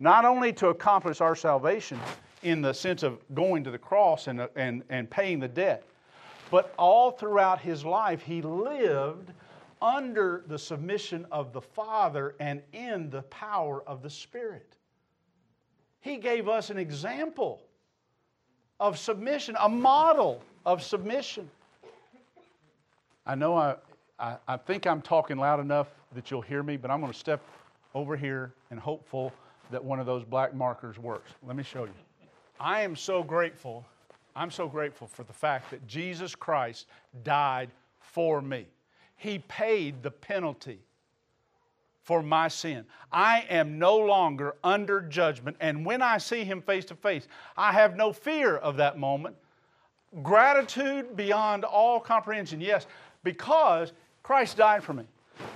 not 0.00 0.24
only 0.24 0.52
to 0.52 0.68
accomplish 0.68 1.20
our 1.20 1.34
salvation 1.34 1.98
in 2.42 2.62
the 2.62 2.72
sense 2.72 3.02
of 3.02 3.18
going 3.34 3.64
to 3.64 3.70
the 3.70 3.78
cross 3.78 4.28
and, 4.28 4.48
and, 4.54 4.84
and 4.88 5.10
paying 5.10 5.40
the 5.40 5.48
debt, 5.48 5.82
but 6.50 6.72
all 6.78 7.10
throughout 7.10 7.60
his 7.60 7.84
life, 7.84 8.22
he 8.22 8.40
lived 8.42 9.32
under 9.82 10.44
the 10.46 10.58
submission 10.58 11.26
of 11.30 11.52
the 11.52 11.60
Father 11.60 12.34
and 12.40 12.62
in 12.72 13.10
the 13.10 13.22
power 13.22 13.82
of 13.86 14.02
the 14.02 14.10
Spirit. 14.10 14.76
He 16.00 16.16
gave 16.16 16.48
us 16.48 16.70
an 16.70 16.78
example 16.78 17.62
of 18.80 18.98
submission, 18.98 19.56
a 19.60 19.68
model 19.68 20.42
of 20.64 20.82
submission. 20.82 21.50
I 23.28 23.34
know 23.34 23.54
I, 23.54 23.76
I, 24.18 24.36
I, 24.48 24.56
think 24.56 24.86
I'm 24.86 25.02
talking 25.02 25.36
loud 25.36 25.60
enough 25.60 25.88
that 26.14 26.30
you'll 26.30 26.40
hear 26.40 26.62
me, 26.62 26.78
but 26.78 26.90
I'm 26.90 27.00
going 27.00 27.12
to 27.12 27.18
step 27.18 27.42
over 27.94 28.16
here 28.16 28.54
and 28.70 28.80
hopeful 28.80 29.34
that 29.70 29.84
one 29.84 30.00
of 30.00 30.06
those 30.06 30.24
black 30.24 30.54
markers 30.54 30.98
works. 30.98 31.32
Let 31.46 31.54
me 31.54 31.62
show 31.62 31.84
you. 31.84 31.92
I 32.58 32.80
am 32.80 32.96
so 32.96 33.22
grateful. 33.22 33.84
I'm 34.34 34.50
so 34.50 34.66
grateful 34.66 35.06
for 35.06 35.24
the 35.24 35.32
fact 35.34 35.70
that 35.70 35.86
Jesus 35.86 36.34
Christ 36.34 36.86
died 37.22 37.70
for 38.00 38.40
me. 38.40 38.66
He 39.16 39.40
paid 39.40 40.02
the 40.02 40.10
penalty 40.10 40.80
for 42.02 42.22
my 42.22 42.48
sin. 42.48 42.86
I 43.12 43.44
am 43.50 43.78
no 43.78 43.98
longer 43.98 44.54
under 44.64 45.02
judgment. 45.02 45.58
And 45.60 45.84
when 45.84 46.00
I 46.00 46.16
see 46.16 46.44
Him 46.44 46.62
face 46.62 46.86
to 46.86 46.94
face, 46.94 47.28
I 47.58 47.72
have 47.72 47.94
no 47.94 48.10
fear 48.10 48.56
of 48.56 48.78
that 48.78 48.98
moment. 48.98 49.36
Gratitude 50.22 51.16
beyond 51.16 51.64
all 51.64 52.00
comprehension. 52.00 52.60
Yes, 52.60 52.86
because 53.24 53.92
Christ 54.22 54.56
died 54.56 54.82
for 54.82 54.94
me. 54.94 55.04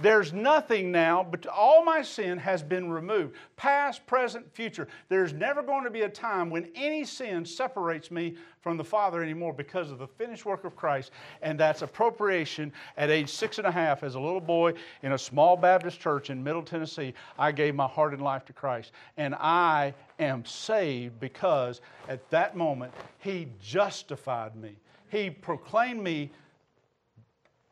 There's 0.00 0.32
nothing 0.32 0.90
now, 0.90 1.26
but 1.28 1.46
all 1.46 1.84
my 1.84 2.02
sin 2.02 2.38
has 2.38 2.62
been 2.62 2.90
removed. 2.90 3.36
Past, 3.56 4.06
present, 4.06 4.52
future. 4.52 4.88
There's 5.08 5.32
never 5.32 5.62
going 5.62 5.84
to 5.84 5.90
be 5.90 6.02
a 6.02 6.08
time 6.08 6.50
when 6.50 6.68
any 6.74 7.04
sin 7.04 7.44
separates 7.44 8.10
me 8.10 8.36
from 8.60 8.76
the 8.76 8.84
Father 8.84 9.22
anymore 9.22 9.52
because 9.52 9.90
of 9.90 9.98
the 9.98 10.06
finished 10.06 10.44
work 10.44 10.64
of 10.64 10.76
Christ. 10.76 11.10
And 11.40 11.58
that's 11.58 11.82
appropriation. 11.82 12.72
At 12.96 13.10
age 13.10 13.28
six 13.28 13.58
and 13.58 13.66
a 13.66 13.72
half, 13.72 14.02
as 14.02 14.14
a 14.14 14.20
little 14.20 14.40
boy 14.40 14.74
in 15.02 15.12
a 15.12 15.18
small 15.18 15.56
Baptist 15.56 16.00
church 16.00 16.30
in 16.30 16.42
Middle 16.42 16.62
Tennessee, 16.62 17.14
I 17.38 17.52
gave 17.52 17.74
my 17.74 17.86
heart 17.86 18.12
and 18.12 18.22
life 18.22 18.44
to 18.46 18.52
Christ. 18.52 18.92
And 19.16 19.34
I 19.34 19.94
am 20.18 20.44
saved 20.44 21.18
because 21.20 21.80
at 22.08 22.28
that 22.30 22.56
moment, 22.56 22.92
He 23.18 23.48
justified 23.60 24.56
me. 24.56 24.76
He 25.10 25.30
proclaimed 25.30 26.02
me 26.02 26.30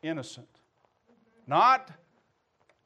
innocent. 0.03 0.47
Not 1.47 1.91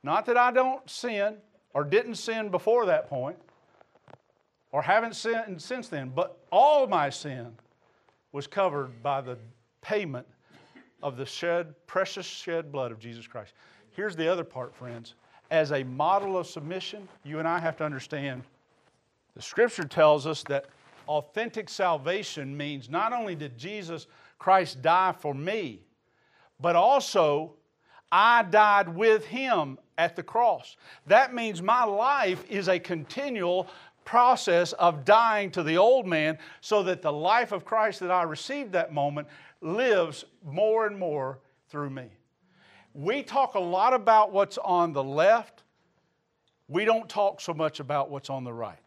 not 0.05 0.27
that 0.27 0.37
I 0.37 0.51
don't 0.51 0.87
sin 0.89 1.37
or 1.73 1.83
didn't 1.83 2.15
sin 2.15 2.49
before 2.49 2.85
that 2.85 3.09
point 3.09 3.37
or 4.71 4.81
haven't 4.81 5.15
sinned 5.15 5.59
since 5.61 5.87
then, 5.87 6.11
but 6.13 6.37
all 6.51 6.85
my 6.85 7.09
sin 7.09 7.53
was 8.31 8.45
covered 8.45 9.01
by 9.01 9.19
the 9.19 9.37
payment 9.81 10.27
of 11.01 11.17
the 11.17 11.25
shed, 11.25 11.73
precious 11.87 12.25
shed 12.25 12.71
blood 12.71 12.91
of 12.91 12.99
Jesus 12.99 13.25
Christ. 13.25 13.53
Here's 13.91 14.15
the 14.15 14.31
other 14.31 14.43
part, 14.43 14.75
friends. 14.75 15.15
As 15.49 15.71
a 15.71 15.83
model 15.83 16.37
of 16.37 16.45
submission, 16.45 17.07
you 17.23 17.39
and 17.39 17.47
I 17.47 17.59
have 17.59 17.75
to 17.77 17.83
understand 17.83 18.43
the 19.35 19.41
scripture 19.41 19.85
tells 19.85 20.27
us 20.27 20.43
that 20.43 20.65
authentic 21.07 21.67
salvation 21.67 22.55
means 22.55 22.89
not 22.89 23.11
only 23.11 23.35
did 23.35 23.57
Jesus 23.57 24.07
Christ 24.37 24.81
die 24.81 25.13
for 25.17 25.33
me, 25.33 25.81
but 26.59 26.75
also 26.75 27.53
I 28.11 28.43
died 28.43 28.89
with 28.89 29.25
him 29.25 29.77
at 29.97 30.15
the 30.15 30.23
cross. 30.23 30.77
That 31.07 31.33
means 31.33 31.61
my 31.61 31.83
life 31.83 32.43
is 32.49 32.67
a 32.67 32.79
continual 32.79 33.67
process 34.03 34.73
of 34.73 35.03
dying 35.03 35.51
to 35.51 35.63
the 35.63 35.77
old 35.77 36.05
man 36.05 36.37
so 36.61 36.83
that 36.83 37.01
the 37.01 37.11
life 37.11 37.51
of 37.51 37.65
Christ 37.65 37.99
that 38.01 38.11
I 38.11 38.23
received 38.23 38.71
that 38.73 38.93
moment 38.93 39.27
lives 39.61 40.25
more 40.43 40.85
and 40.85 40.97
more 40.97 41.39
through 41.69 41.89
me. 41.89 42.09
We 42.93 43.23
talk 43.23 43.55
a 43.55 43.59
lot 43.59 43.93
about 43.93 44.31
what's 44.31 44.57
on 44.59 44.93
the 44.93 45.03
left, 45.03 45.63
we 46.67 46.85
don't 46.85 47.09
talk 47.09 47.41
so 47.41 47.53
much 47.53 47.79
about 47.79 48.09
what's 48.09 48.29
on 48.29 48.43
the 48.43 48.53
right. 48.53 48.79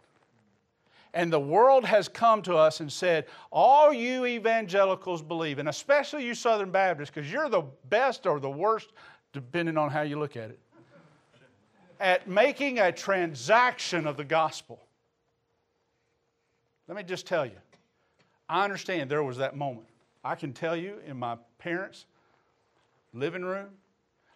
And 1.15 1.33
the 1.33 1.41
world 1.41 1.85
has 1.85 2.07
come 2.09 2.43
to 2.43 2.57
us 2.57 2.81
and 2.81 2.93
said, 2.93 3.27
All 3.51 3.93
you 3.93 4.27
evangelicals 4.27 5.23
believe, 5.23 5.59
and 5.59 5.69
especially 5.69 6.25
you 6.25 6.35
Southern 6.35 6.71
Baptists, 6.71 7.11
because 7.11 7.31
you're 7.31 7.49
the 7.49 7.65
best 7.89 8.27
or 8.27 8.41
the 8.41 8.51
worst, 8.51 8.93
depending 9.33 9.79
on 9.79 9.91
how 9.91 10.03
you 10.03 10.19
look 10.19 10.37
at 10.37 10.51
it 10.51 10.59
at 12.01 12.29
making 12.29 12.79
a 12.79 12.93
transaction 12.93 14.07
of 14.07 14.17
the 14.17 14.25
gospel. 14.25 14.81
Let 16.87 16.97
me 16.97 17.03
just 17.03 17.27
tell 17.27 17.45
you, 17.45 17.59
I 18.49 18.65
understand 18.65 19.11
there 19.11 19.23
was 19.23 19.39
that 19.39 19.57
moment. 19.57 19.89
I 20.25 20.35
can 20.35 20.53
tell 20.53 20.77
you 20.77 20.99
in 21.07 21.19
my 21.19 21.37
parents' 21.59 22.07
living 23.13 23.45
room, 23.45 23.69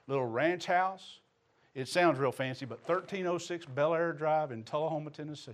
little 0.06 0.26
ranch 0.26 0.66
house, 0.66 1.20
it 1.74 1.88
sounds 1.88 2.18
real 2.18 2.32
fancy, 2.32 2.66
but 2.66 2.78
1306 2.80 3.66
Bel 3.66 3.94
Air 3.94 4.12
Drive 4.12 4.52
in 4.52 4.62
Tullahoma, 4.64 5.10
Tennessee. 5.10 5.52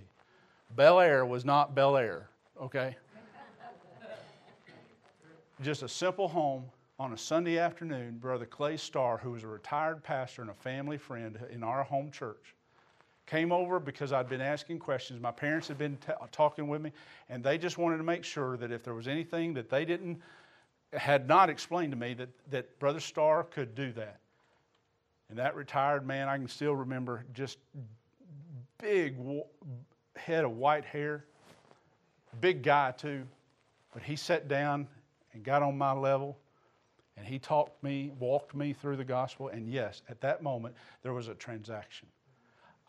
Bel 0.75 1.01
Air 1.01 1.25
was 1.27 1.45
not 1.45 1.75
Bel 1.75 1.97
Air, 1.97 2.29
okay? 2.61 2.97
Just 5.61 5.83
a 5.83 5.89
simple 5.89 6.29
home 6.29 6.65
on 7.01 7.13
a 7.13 7.19
Sunday 7.19 7.59
afternoon, 7.59 8.19
Brother 8.19 8.47
Clay 8.47 8.77
Starr, 8.77 9.19
who 9.19 9.33
was 9.33 9.45
a 9.45 9.49
retired 9.49 10.03
pastor 10.03 10.43
and 10.43 10.51
a 10.51 10.55
family 10.55 10.99
friend 10.99 11.39
in 11.51 11.63
our 11.63 11.83
home 11.83 12.11
church, 12.11 12.55
came 13.27 13.53
over 13.53 13.79
because 13.79 14.13
I'd 14.13 14.29
been 14.29 14.41
asking 14.41 14.79
questions. 14.79 15.21
My 15.21 15.31
parents 15.31 15.69
had 15.69 15.79
been 15.79 15.97
t- 15.97 16.13
talking 16.33 16.69
with 16.69 16.81
me, 16.81 16.93
and 17.29 17.43
they 17.43 17.59
just 17.59 17.77
wanted 17.77 17.99
to 17.99 18.03
make 18.05 18.25
sure 18.25 18.57
that 18.57 18.73
if 18.73 18.83
there 18.83 18.95
was 18.95 19.07
anything 19.07 19.55
that 19.55 19.69
they 19.69 19.85
didn't 19.85 20.21
had 20.93 21.29
not 21.29 21.51
explained 21.51 21.93
to 21.93 21.99
me, 21.99 22.15
that, 22.15 22.31
that 22.51 22.79
Brother 22.79 23.01
Starr 23.01 23.45
could 23.45 23.75
do 23.75 23.93
that. 23.93 24.21
And 25.29 25.39
that 25.39 25.55
retired 25.55 26.07
man, 26.07 26.29
I 26.29 26.39
can 26.39 26.49
still 26.49 26.75
remember 26.75 27.25
just 27.35 27.59
big 28.79 29.17
head 30.19 30.45
of 30.45 30.53
white 30.53 30.85
hair, 30.85 31.25
big 32.41 32.63
guy 32.63 32.93
too. 32.93 33.25
But 33.93 34.03
he 34.03 34.17
sat 34.17 34.49
down 34.49 34.87
and 35.33 35.43
got 35.43 35.63
on 35.63 35.77
my 35.77 35.93
level 35.93 36.37
and 37.17 37.27
he 37.27 37.39
talked 37.39 37.83
me, 37.83 38.13
walked 38.19 38.55
me 38.55 38.73
through 38.73 38.97
the 38.97 39.05
gospel. 39.05 39.49
And 39.49 39.69
yes, 39.69 40.03
at 40.09 40.21
that 40.21 40.43
moment, 40.43 40.75
there 41.03 41.13
was 41.13 41.29
a 41.29 41.35
transaction. 41.35 42.07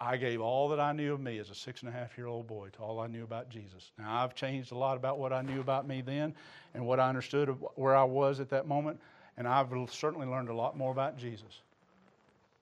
I 0.01 0.15
gave 0.15 0.39
all 0.39 0.69
that 0.69 0.79
I 0.79 0.93
knew 0.93 1.13
of 1.13 1.19
me 1.19 1.39
as 1.39 1.49
a 1.49 1.55
six 1.55 1.81
and 1.81 1.89
a 1.89 1.91
half 1.91 2.17
year 2.17 2.27
old 2.27 2.47
boy 2.47 2.69
to 2.69 2.79
all 2.79 2.99
I 2.99 3.07
knew 3.07 3.23
about 3.23 3.49
Jesus. 3.49 3.91
Now, 3.97 4.23
I've 4.23 4.33
changed 4.33 4.71
a 4.71 4.77
lot 4.77 4.95
about 4.95 5.19
what 5.19 5.33
I 5.33 5.41
knew 5.41 5.59
about 5.59 5.87
me 5.87 6.01
then 6.01 6.33
and 6.73 6.85
what 6.85 6.99
I 6.99 7.09
understood 7.09 7.49
of 7.49 7.65
where 7.75 7.95
I 7.95 8.03
was 8.03 8.39
at 8.39 8.49
that 8.49 8.65
moment, 8.65 8.99
and 9.37 9.47
I've 9.47 9.67
certainly 9.91 10.25
learned 10.25 10.47
a 10.49 10.53
lot 10.53 10.77
more 10.77 10.91
about 10.91 11.17
Jesus. 11.17 11.61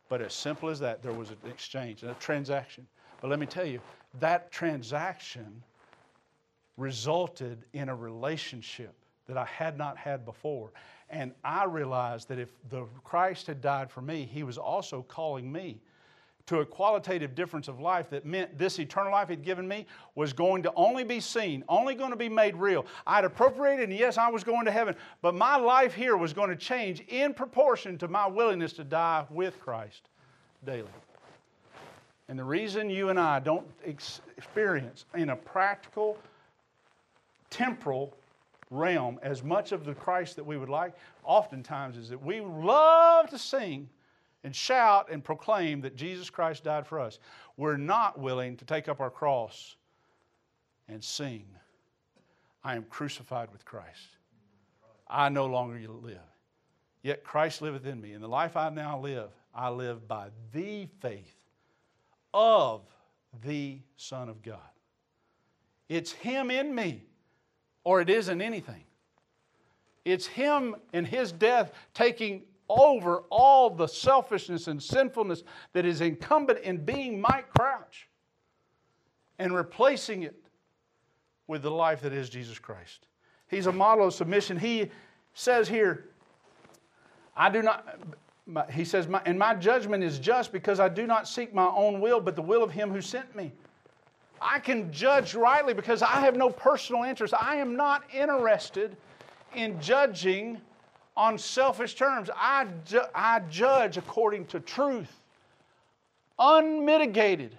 But 0.09 0.22
as 0.22 0.34
simple 0.34 0.70
as 0.70 0.80
that, 0.80 1.03
there 1.03 1.13
was 1.13 1.30
an 1.30 1.38
exchange, 1.47 2.01
a 2.03 2.15
transaction. 2.15 2.88
But 3.22 3.30
let 3.30 3.39
me 3.39 3.45
tell 3.45 3.65
you, 3.65 3.82
that 4.20 4.51
transaction 4.51 5.64
resulted 6.78 7.66
in 7.74 7.89
a 7.89 7.95
relationship 7.95 8.93
that 9.28 9.38
I 9.38 9.45
had 9.45 9.78
not 9.78 9.97
had 9.97 10.26
before. 10.26 10.72
And 11.10 11.34
I 11.43 11.66
realized 11.66 12.28
that 12.30 12.39
if 12.39 12.49
the 12.70 12.86
Christ 13.03 13.47
had 13.47 13.62
died 13.62 13.91
for 13.91 14.01
me, 14.01 14.30
he 14.32 14.43
was 14.43 14.58
also 14.58 15.03
calling 15.08 15.51
me 15.51 15.82
to 16.47 16.60
a 16.60 16.66
qualitative 16.66 17.36
difference 17.36 17.68
of 17.68 17.82
life 17.82 18.10
that 18.10 18.26
meant 18.26 18.58
this 18.58 18.80
eternal 18.80 19.12
life 19.12 19.28
he'd 19.28 19.43
given 19.43 19.68
me 19.68 19.86
was 20.16 20.32
going 20.32 20.64
to 20.64 20.72
only 20.76 21.03
be 21.03 21.20
seen, 21.20 21.64
only 21.68 21.93
going 21.93 22.12
to 22.12 22.18
be 22.18 22.30
made 22.30 22.55
real. 22.55 22.86
I'd 23.05 23.26
appropriated, 23.26 23.89
and 23.89 23.97
yes, 23.97 24.18
I 24.18 24.30
was 24.30 24.45
going 24.45 24.64
to 24.66 24.72
heaven, 24.72 24.95
but 25.22 25.36
my 25.36 25.58
life 25.58 25.93
here 25.93 26.16
was 26.16 26.32
going 26.32 26.49
to 26.49 26.55
change 26.55 27.01
in 27.10 27.34
proportion 27.34 27.97
to 27.97 28.08
my 28.08 28.28
willingness 28.28 28.72
to 28.74 28.86
die 28.86 29.26
with 29.30 29.60
Christ 29.60 30.08
daily. 30.66 30.88
And 32.30 32.38
the 32.38 32.43
reason 32.43 32.89
you 32.89 33.09
and 33.09 33.19
I 33.19 33.39
don't 33.39 33.67
experience 33.86 35.05
in 35.15 35.30
a 35.30 35.36
practical, 35.36 36.17
temporal 37.49 38.13
realm 38.69 39.17
as 39.21 39.43
much 39.43 39.71
of 39.71 39.86
the 39.86 39.93
Christ 39.93 40.36
that 40.36 40.43
we 40.43 40.57
would 40.57 40.69
like, 40.69 40.93
oftentimes 41.23 41.95
is 41.95 42.09
that 42.09 42.21
we 42.21 42.41
love 42.41 43.30
to 43.30 43.38
sing 43.38 43.88
and 44.43 44.53
shout 44.55 45.09
and 45.09 45.23
proclaim 45.23 45.82
that 45.82 45.95
Jesus 45.95 46.30
Christ 46.30 46.65
died 46.65 46.86
for 46.86 46.99
us. 46.99 47.19
We're 47.55 47.78
not 47.78 48.19
willing 48.19 48.57
to 48.57 48.65
take 48.65 48.89
up 48.89 48.99
our 48.99 49.09
cross 49.09 49.75
and 50.89 51.03
sing, 51.03 51.45
I 52.63 52.75
am 52.75 52.84
crucified 52.84 53.51
with 53.51 53.65
Christ. 53.65 54.07
I 55.07 55.30
no 55.30 55.45
longer 55.45 55.80
live. 55.88 56.17
Yet 57.01 57.23
Christ 57.23 57.61
liveth 57.61 57.86
in 57.86 58.01
me. 58.01 58.13
And 58.13 58.23
the 58.23 58.28
life 58.28 58.57
I 58.57 58.69
now 58.69 58.99
live, 58.99 59.30
I 59.55 59.69
live 59.69 60.07
by 60.07 60.28
the 60.53 60.88
faith 60.99 61.36
of 62.38 62.81
the 63.43 63.79
Son 63.95 64.29
of 64.29 64.43
God. 64.43 64.59
It's 65.89 66.11
Him 66.11 66.51
in 66.51 66.75
me, 66.75 67.03
or 67.83 67.99
it 67.99 68.11
isn't 68.11 68.43
anything. 68.43 68.83
It's 70.05 70.27
Him 70.27 70.75
and 70.93 71.07
His 71.07 71.31
death 71.31 71.73
taking 71.95 72.43
over 72.69 73.23
all 73.31 73.71
the 73.71 73.88
selfishness 73.88 74.67
and 74.67 74.81
sinfulness 74.81 75.43
that 75.73 75.83
is 75.83 76.01
incumbent 76.01 76.59
in 76.59 76.77
being 76.77 77.19
Mike 77.19 77.47
Crouch 77.57 78.07
and 79.39 79.55
replacing 79.55 80.21
it 80.21 80.35
with 81.47 81.63
the 81.63 81.71
life 81.71 82.01
that 82.01 82.13
is 82.13 82.29
Jesus 82.29 82.59
Christ. 82.59 83.07
He's 83.49 83.65
a 83.65 83.71
model 83.71 84.05
of 84.05 84.13
submission. 84.13 84.59
He 84.59 84.91
says 85.33 85.67
here, 85.67 86.09
I 87.35 87.49
do 87.49 87.63
not, 87.63 87.97
he 88.71 88.85
says, 88.85 89.07
and 89.25 89.37
my 89.37 89.53
judgment 89.55 90.03
is 90.03 90.19
just 90.19 90.51
because 90.51 90.79
I 90.79 90.89
do 90.89 91.05
not 91.05 91.27
seek 91.27 91.53
my 91.53 91.67
own 91.67 91.99
will, 91.99 92.21
but 92.21 92.35
the 92.35 92.41
will 92.41 92.63
of 92.63 92.71
him 92.71 92.91
who 92.91 93.01
sent 93.01 93.35
me. 93.35 93.51
I 94.41 94.59
can 94.59 94.91
judge 94.91 95.35
rightly 95.35 95.73
because 95.73 96.01
I 96.01 96.19
have 96.21 96.35
no 96.35 96.49
personal 96.49 97.03
interest. 97.03 97.33
I 97.33 97.55
am 97.55 97.75
not 97.75 98.03
interested 98.13 98.95
in 99.55 99.81
judging 99.81 100.61
on 101.15 101.37
selfish 101.37 101.95
terms. 101.95 102.29
I, 102.35 102.67
ju- 102.85 103.01
I 103.13 103.41
judge 103.49 103.97
according 103.97 104.45
to 104.47 104.59
truth, 104.59 105.11
unmitigated, 106.37 107.57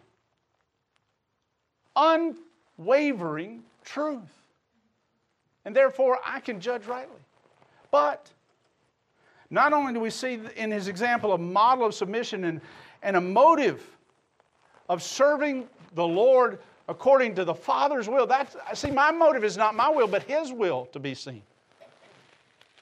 unwavering 1.96 3.64
truth. 3.84 4.20
And 5.64 5.74
therefore, 5.74 6.18
I 6.24 6.40
can 6.40 6.60
judge 6.60 6.86
rightly. 6.86 7.20
But 7.90 8.30
not 9.50 9.72
only 9.72 9.92
do 9.92 10.00
we 10.00 10.10
see 10.10 10.40
in 10.56 10.70
his 10.70 10.88
example 10.88 11.32
a 11.32 11.38
model 11.38 11.86
of 11.86 11.94
submission 11.94 12.44
and, 12.44 12.60
and 13.02 13.16
a 13.16 13.20
motive 13.20 13.82
of 14.88 15.02
serving 15.02 15.68
the 15.94 16.06
Lord 16.06 16.58
according 16.88 17.34
to 17.34 17.44
the 17.44 17.54
Father's 17.54 18.08
will. 18.08 18.26
That's, 18.26 18.56
see, 18.74 18.90
my 18.90 19.10
motive 19.10 19.44
is 19.44 19.56
not 19.56 19.74
my 19.74 19.90
will, 19.90 20.06
but 20.06 20.22
his 20.22 20.52
will 20.52 20.86
to 20.92 20.98
be 20.98 21.14
seen. 21.14 21.42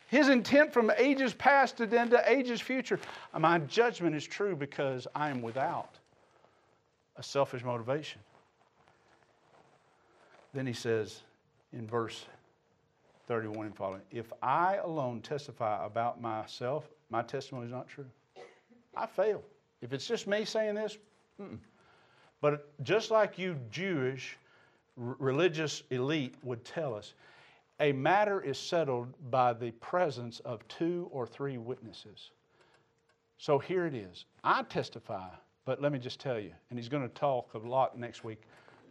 His 0.09 0.29
intent 0.29 0.73
from 0.73 0.93
ages 0.97 1.35
past 1.35 1.77
to 1.79 1.87
then 1.87 2.11
to 2.11 2.31
ages 2.31 2.61
future. 2.61 3.01
My 3.37 3.59
judgment 3.59 4.15
is 4.15 4.25
true 4.25 4.55
because 4.55 5.09
I 5.15 5.31
am 5.31 5.43
without 5.43 5.99
a 7.17 7.23
selfish 7.23 7.65
motivation. 7.65 8.21
Then 10.55 10.67
he 10.67 10.73
says 10.73 11.23
in 11.73 11.87
verse 11.89 12.25
31 13.27 13.67
and 13.67 13.77
following. 13.77 14.03
If 14.11 14.33
I 14.43 14.77
alone 14.77 15.21
testify 15.21 15.85
about 15.85 16.21
myself, 16.21 16.89
my 17.11 17.23
testimony 17.23 17.67
is 17.67 17.73
not 17.73 17.89
true. 17.89 18.07
I 18.97 19.07
fail. 19.07 19.43
If 19.83 19.93
it's 19.93 20.07
just 20.07 20.27
me 20.27 20.45
saying 20.45 20.75
this, 20.75 20.97
mm-mm. 21.41 21.59
but 22.41 22.73
just 22.83 23.11
like 23.11 23.39
you 23.39 23.57
Jewish 23.71 24.39
r- 25.01 25.17
religious 25.19 25.83
elite 25.91 26.35
would 26.43 26.65
tell 26.65 26.95
us, 26.95 27.15
a 27.81 27.93
matter 27.93 28.41
is 28.41 28.59
settled 28.59 29.13
by 29.31 29.53
the 29.53 29.71
presence 29.73 30.41
of 30.41 30.67
two 30.69 31.09
or 31.13 31.27
three 31.27 31.59
witnesses. 31.59 32.31
So 33.39 33.59
here 33.59 33.87
it 33.87 33.95
is. 33.95 34.25
I 34.45 34.63
testify, 34.63 35.29
but 35.67 35.83
let 35.83 35.93
me 35.93 35.99
just 35.99 36.19
tell 36.21 36.41
you, 36.41 36.53
and 36.71 36.79
he's 36.79 36.89
going 36.89 37.03
to 37.03 37.15
talk 37.15 37.53
a 37.53 37.59
lot 37.59 37.99
next 37.99 38.25
week 38.25 38.43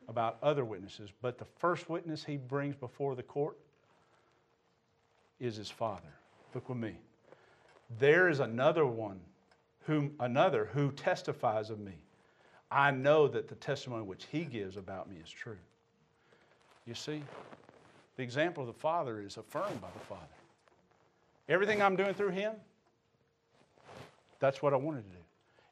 about 0.08 0.38
other 0.44 0.66
witnesses, 0.66 1.10
but 1.22 1.40
the 1.40 1.48
first 1.58 1.90
witness 1.90 2.24
he 2.24 2.38
brings 2.38 2.76
before 2.76 3.16
the 3.16 3.24
court 3.24 3.58
is 5.40 5.56
his 5.56 5.70
father. 5.70 6.14
Look 6.54 6.70
with 6.70 6.78
me. 6.78 6.96
There 8.00 8.30
is 8.30 8.40
another 8.40 8.86
one, 8.86 9.20
whom 9.86 10.14
another 10.20 10.70
who 10.74 10.92
testifies 10.92 11.70
of 11.70 11.80
me. 11.80 11.94
I 12.72 12.92
know 12.92 13.28
that 13.28 13.48
the 13.48 13.56
testimony 13.56 14.04
which 14.04 14.26
he 14.32 14.44
gives 14.44 14.78
about 14.78 15.10
me 15.10 15.18
is 15.24 15.30
true. 15.30 15.58
You 16.88 16.94
see, 16.94 17.22
the 18.18 18.24
example 18.24 18.62
of 18.62 18.68
the 18.68 18.80
Father 18.80 19.22
is 19.22 19.38
affirmed 19.38 19.82
by 19.82 19.88
the 19.94 20.06
Father. 20.06 20.22
Everything 21.48 21.82
I'm 21.82 21.96
doing 21.96 22.14
through 22.14 22.30
him, 22.30 22.54
that's 24.40 24.62
what 24.62 24.74
I 24.74 24.78
wanted 24.78 25.04
to 25.04 25.10
do. 25.10 25.24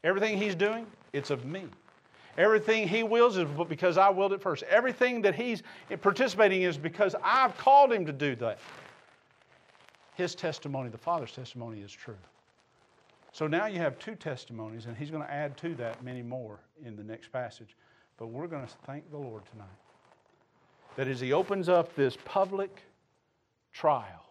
Everything 0.03 0.37
he's 0.37 0.55
doing, 0.55 0.85
it's 1.13 1.29
of 1.29 1.45
me. 1.45 1.63
Everything 2.37 2.87
he 2.87 3.03
wills 3.03 3.37
is 3.37 3.47
because 3.69 3.97
I 3.97 4.09
willed 4.09 4.33
it 4.33 4.41
first. 4.41 4.63
Everything 4.63 5.21
that 5.21 5.35
he's 5.35 5.61
participating 6.01 6.63
in 6.63 6.69
is 6.69 6.77
because 6.77 7.15
I've 7.23 7.55
called 7.57 7.93
him 7.93 8.05
to 8.05 8.11
do 8.11 8.35
that 8.37 8.59
his 10.15 10.35
testimony, 10.35 10.89
the 10.89 10.97
Father's 10.97 11.31
testimony, 11.31 11.81
is 11.81 11.91
true. 11.91 12.17
So 13.31 13.47
now 13.47 13.65
you 13.65 13.79
have 13.79 13.97
two 13.97 14.15
testimonies, 14.15 14.85
and 14.85 14.95
he's 14.95 15.09
going 15.09 15.23
to 15.23 15.31
add 15.31 15.57
to 15.57 15.73
that 15.75 16.03
many 16.03 16.21
more 16.21 16.59
in 16.85 16.95
the 16.95 17.03
next 17.03 17.31
passage. 17.31 17.75
But 18.17 18.27
we're 18.27 18.47
going 18.47 18.65
to 18.65 18.73
thank 18.85 19.09
the 19.09 19.17
Lord 19.17 19.43
tonight 19.51 19.67
that 20.95 21.07
as 21.07 21.19
he 21.19 21.33
opens 21.33 21.67
up 21.67 21.95
this 21.95 22.15
public 22.25 22.83
trial 23.71 24.23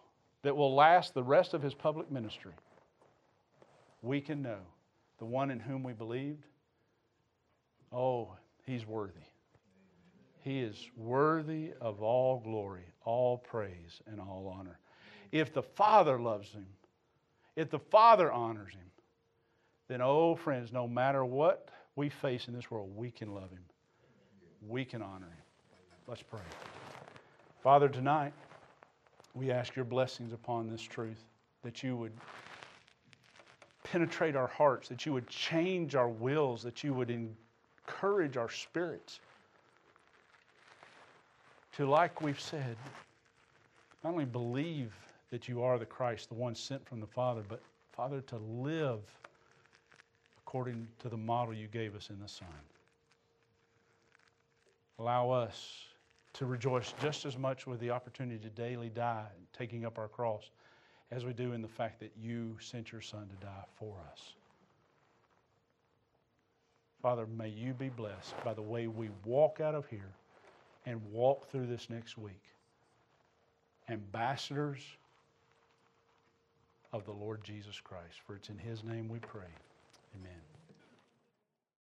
that 0.43 0.55
will 0.55 0.73
last 0.73 1.13
the 1.13 1.23
rest 1.23 1.53
of 1.53 1.61
his 1.61 1.73
public 1.73 2.09
ministry, 2.09 2.53
we 4.01 4.21
can 4.21 4.41
know 4.41 4.59
the 5.19 5.25
one 5.25 5.51
in 5.51 5.59
whom 5.59 5.83
we 5.83 5.91
believed, 5.91 6.45
oh, 7.91 8.29
he's 8.65 8.85
worthy. 8.85 9.19
He 10.39 10.61
is 10.61 10.89
worthy 10.95 11.71
of 11.81 12.01
all 12.01 12.39
glory, 12.39 12.85
all 13.03 13.37
praise, 13.37 14.01
and 14.09 14.21
all 14.21 14.53
honor 14.57 14.79
if 15.33 15.51
the 15.51 15.63
Father 15.63 16.19
loves 16.19 16.51
him, 16.51 16.67
if 17.55 17.71
the 17.71 17.79
Father 17.79 18.31
honors 18.31 18.71
him, 18.71 18.91
then, 19.87 19.99
oh, 19.99 20.35
friends, 20.35 20.71
no 20.71 20.87
matter 20.87 21.25
what 21.25 21.69
we 21.95 22.07
face 22.07 22.47
in 22.47 22.53
this 22.53 22.69
world, 22.69 22.95
we 22.95 23.09
can 23.09 23.33
love 23.33 23.49
him. 23.49 23.65
We 24.69 24.85
can 24.85 25.01
honor 25.01 25.25
him. 25.25 25.43
Let's 26.07 26.21
pray. 26.21 26.39
Father, 27.63 27.89
tonight, 27.89 28.31
we 29.33 29.49
ask 29.49 29.75
your 29.75 29.85
blessings 29.85 30.33
upon 30.33 30.69
this 30.69 30.81
truth, 30.81 31.25
that 31.63 31.81
you 31.81 31.95
would 31.95 32.13
penetrate 33.83 34.35
our 34.35 34.47
hearts, 34.47 34.87
that 34.89 35.03
you 35.03 35.13
would 35.13 35.27
change 35.27 35.95
our 35.95 36.09
wills, 36.09 36.61
that 36.61 36.83
you 36.83 36.93
would 36.93 37.09
encourage 37.09 38.37
our 38.37 38.49
spirits 38.49 39.19
to, 41.75 41.89
like 41.89 42.21
we've 42.21 42.39
said, 42.39 42.77
not 44.03 44.11
only 44.11 44.25
believe 44.25 44.93
that 45.33 45.47
you 45.47 45.63
are 45.63 45.79
the 45.79 45.85
Christ, 45.85 46.29
the 46.29 46.35
one 46.35 46.53
sent 46.53 46.87
from 46.87 46.99
the 46.99 47.07
Father, 47.07 47.41
but 47.49 47.59
Father, 47.91 48.21
to 48.21 48.37
live 48.37 48.99
according 50.37 50.87
to 50.99 51.09
the 51.09 51.17
model 51.17 51.55
you 51.55 51.65
gave 51.65 51.95
us 51.95 52.11
in 52.11 52.19
the 52.19 52.27
Son. 52.27 52.47
Allow 54.99 55.31
us 55.31 55.85
to 56.33 56.45
rejoice 56.45 56.93
just 57.01 57.25
as 57.25 57.35
much 57.35 57.65
with 57.65 57.79
the 57.79 57.89
opportunity 57.89 58.37
to 58.43 58.49
daily 58.49 58.89
die, 58.89 59.25
taking 59.57 59.85
up 59.85 59.97
our 59.97 60.07
cross, 60.07 60.51
as 61.09 61.25
we 61.25 61.33
do 61.33 61.53
in 61.53 61.63
the 61.63 61.67
fact 61.67 61.99
that 62.01 62.11
you 62.15 62.55
sent 62.59 62.91
your 62.91 63.01
Son 63.01 63.27
to 63.27 63.43
die 63.43 63.65
for 63.79 63.95
us. 64.11 64.33
Father, 67.01 67.25
may 67.25 67.49
you 67.49 67.73
be 67.73 67.89
blessed 67.89 68.35
by 68.45 68.53
the 68.53 68.61
way 68.61 68.85
we 68.85 69.09
walk 69.25 69.59
out 69.61 69.73
of 69.73 69.87
here 69.87 70.13
and 70.85 71.01
walk 71.11 71.49
through 71.49 71.65
this 71.65 71.89
next 71.89 72.19
week. 72.19 72.43
Ambassadors 73.89 74.83
of 76.93 77.05
the 77.05 77.11
Lord 77.11 77.43
Jesus 77.43 77.79
Christ. 77.83 78.21
For 78.25 78.35
it's 78.35 78.49
in 78.49 78.57
his 78.59 78.83
name 78.83 79.09
we 79.09 79.19
pray. 79.19 79.51
Amen. 80.15 80.52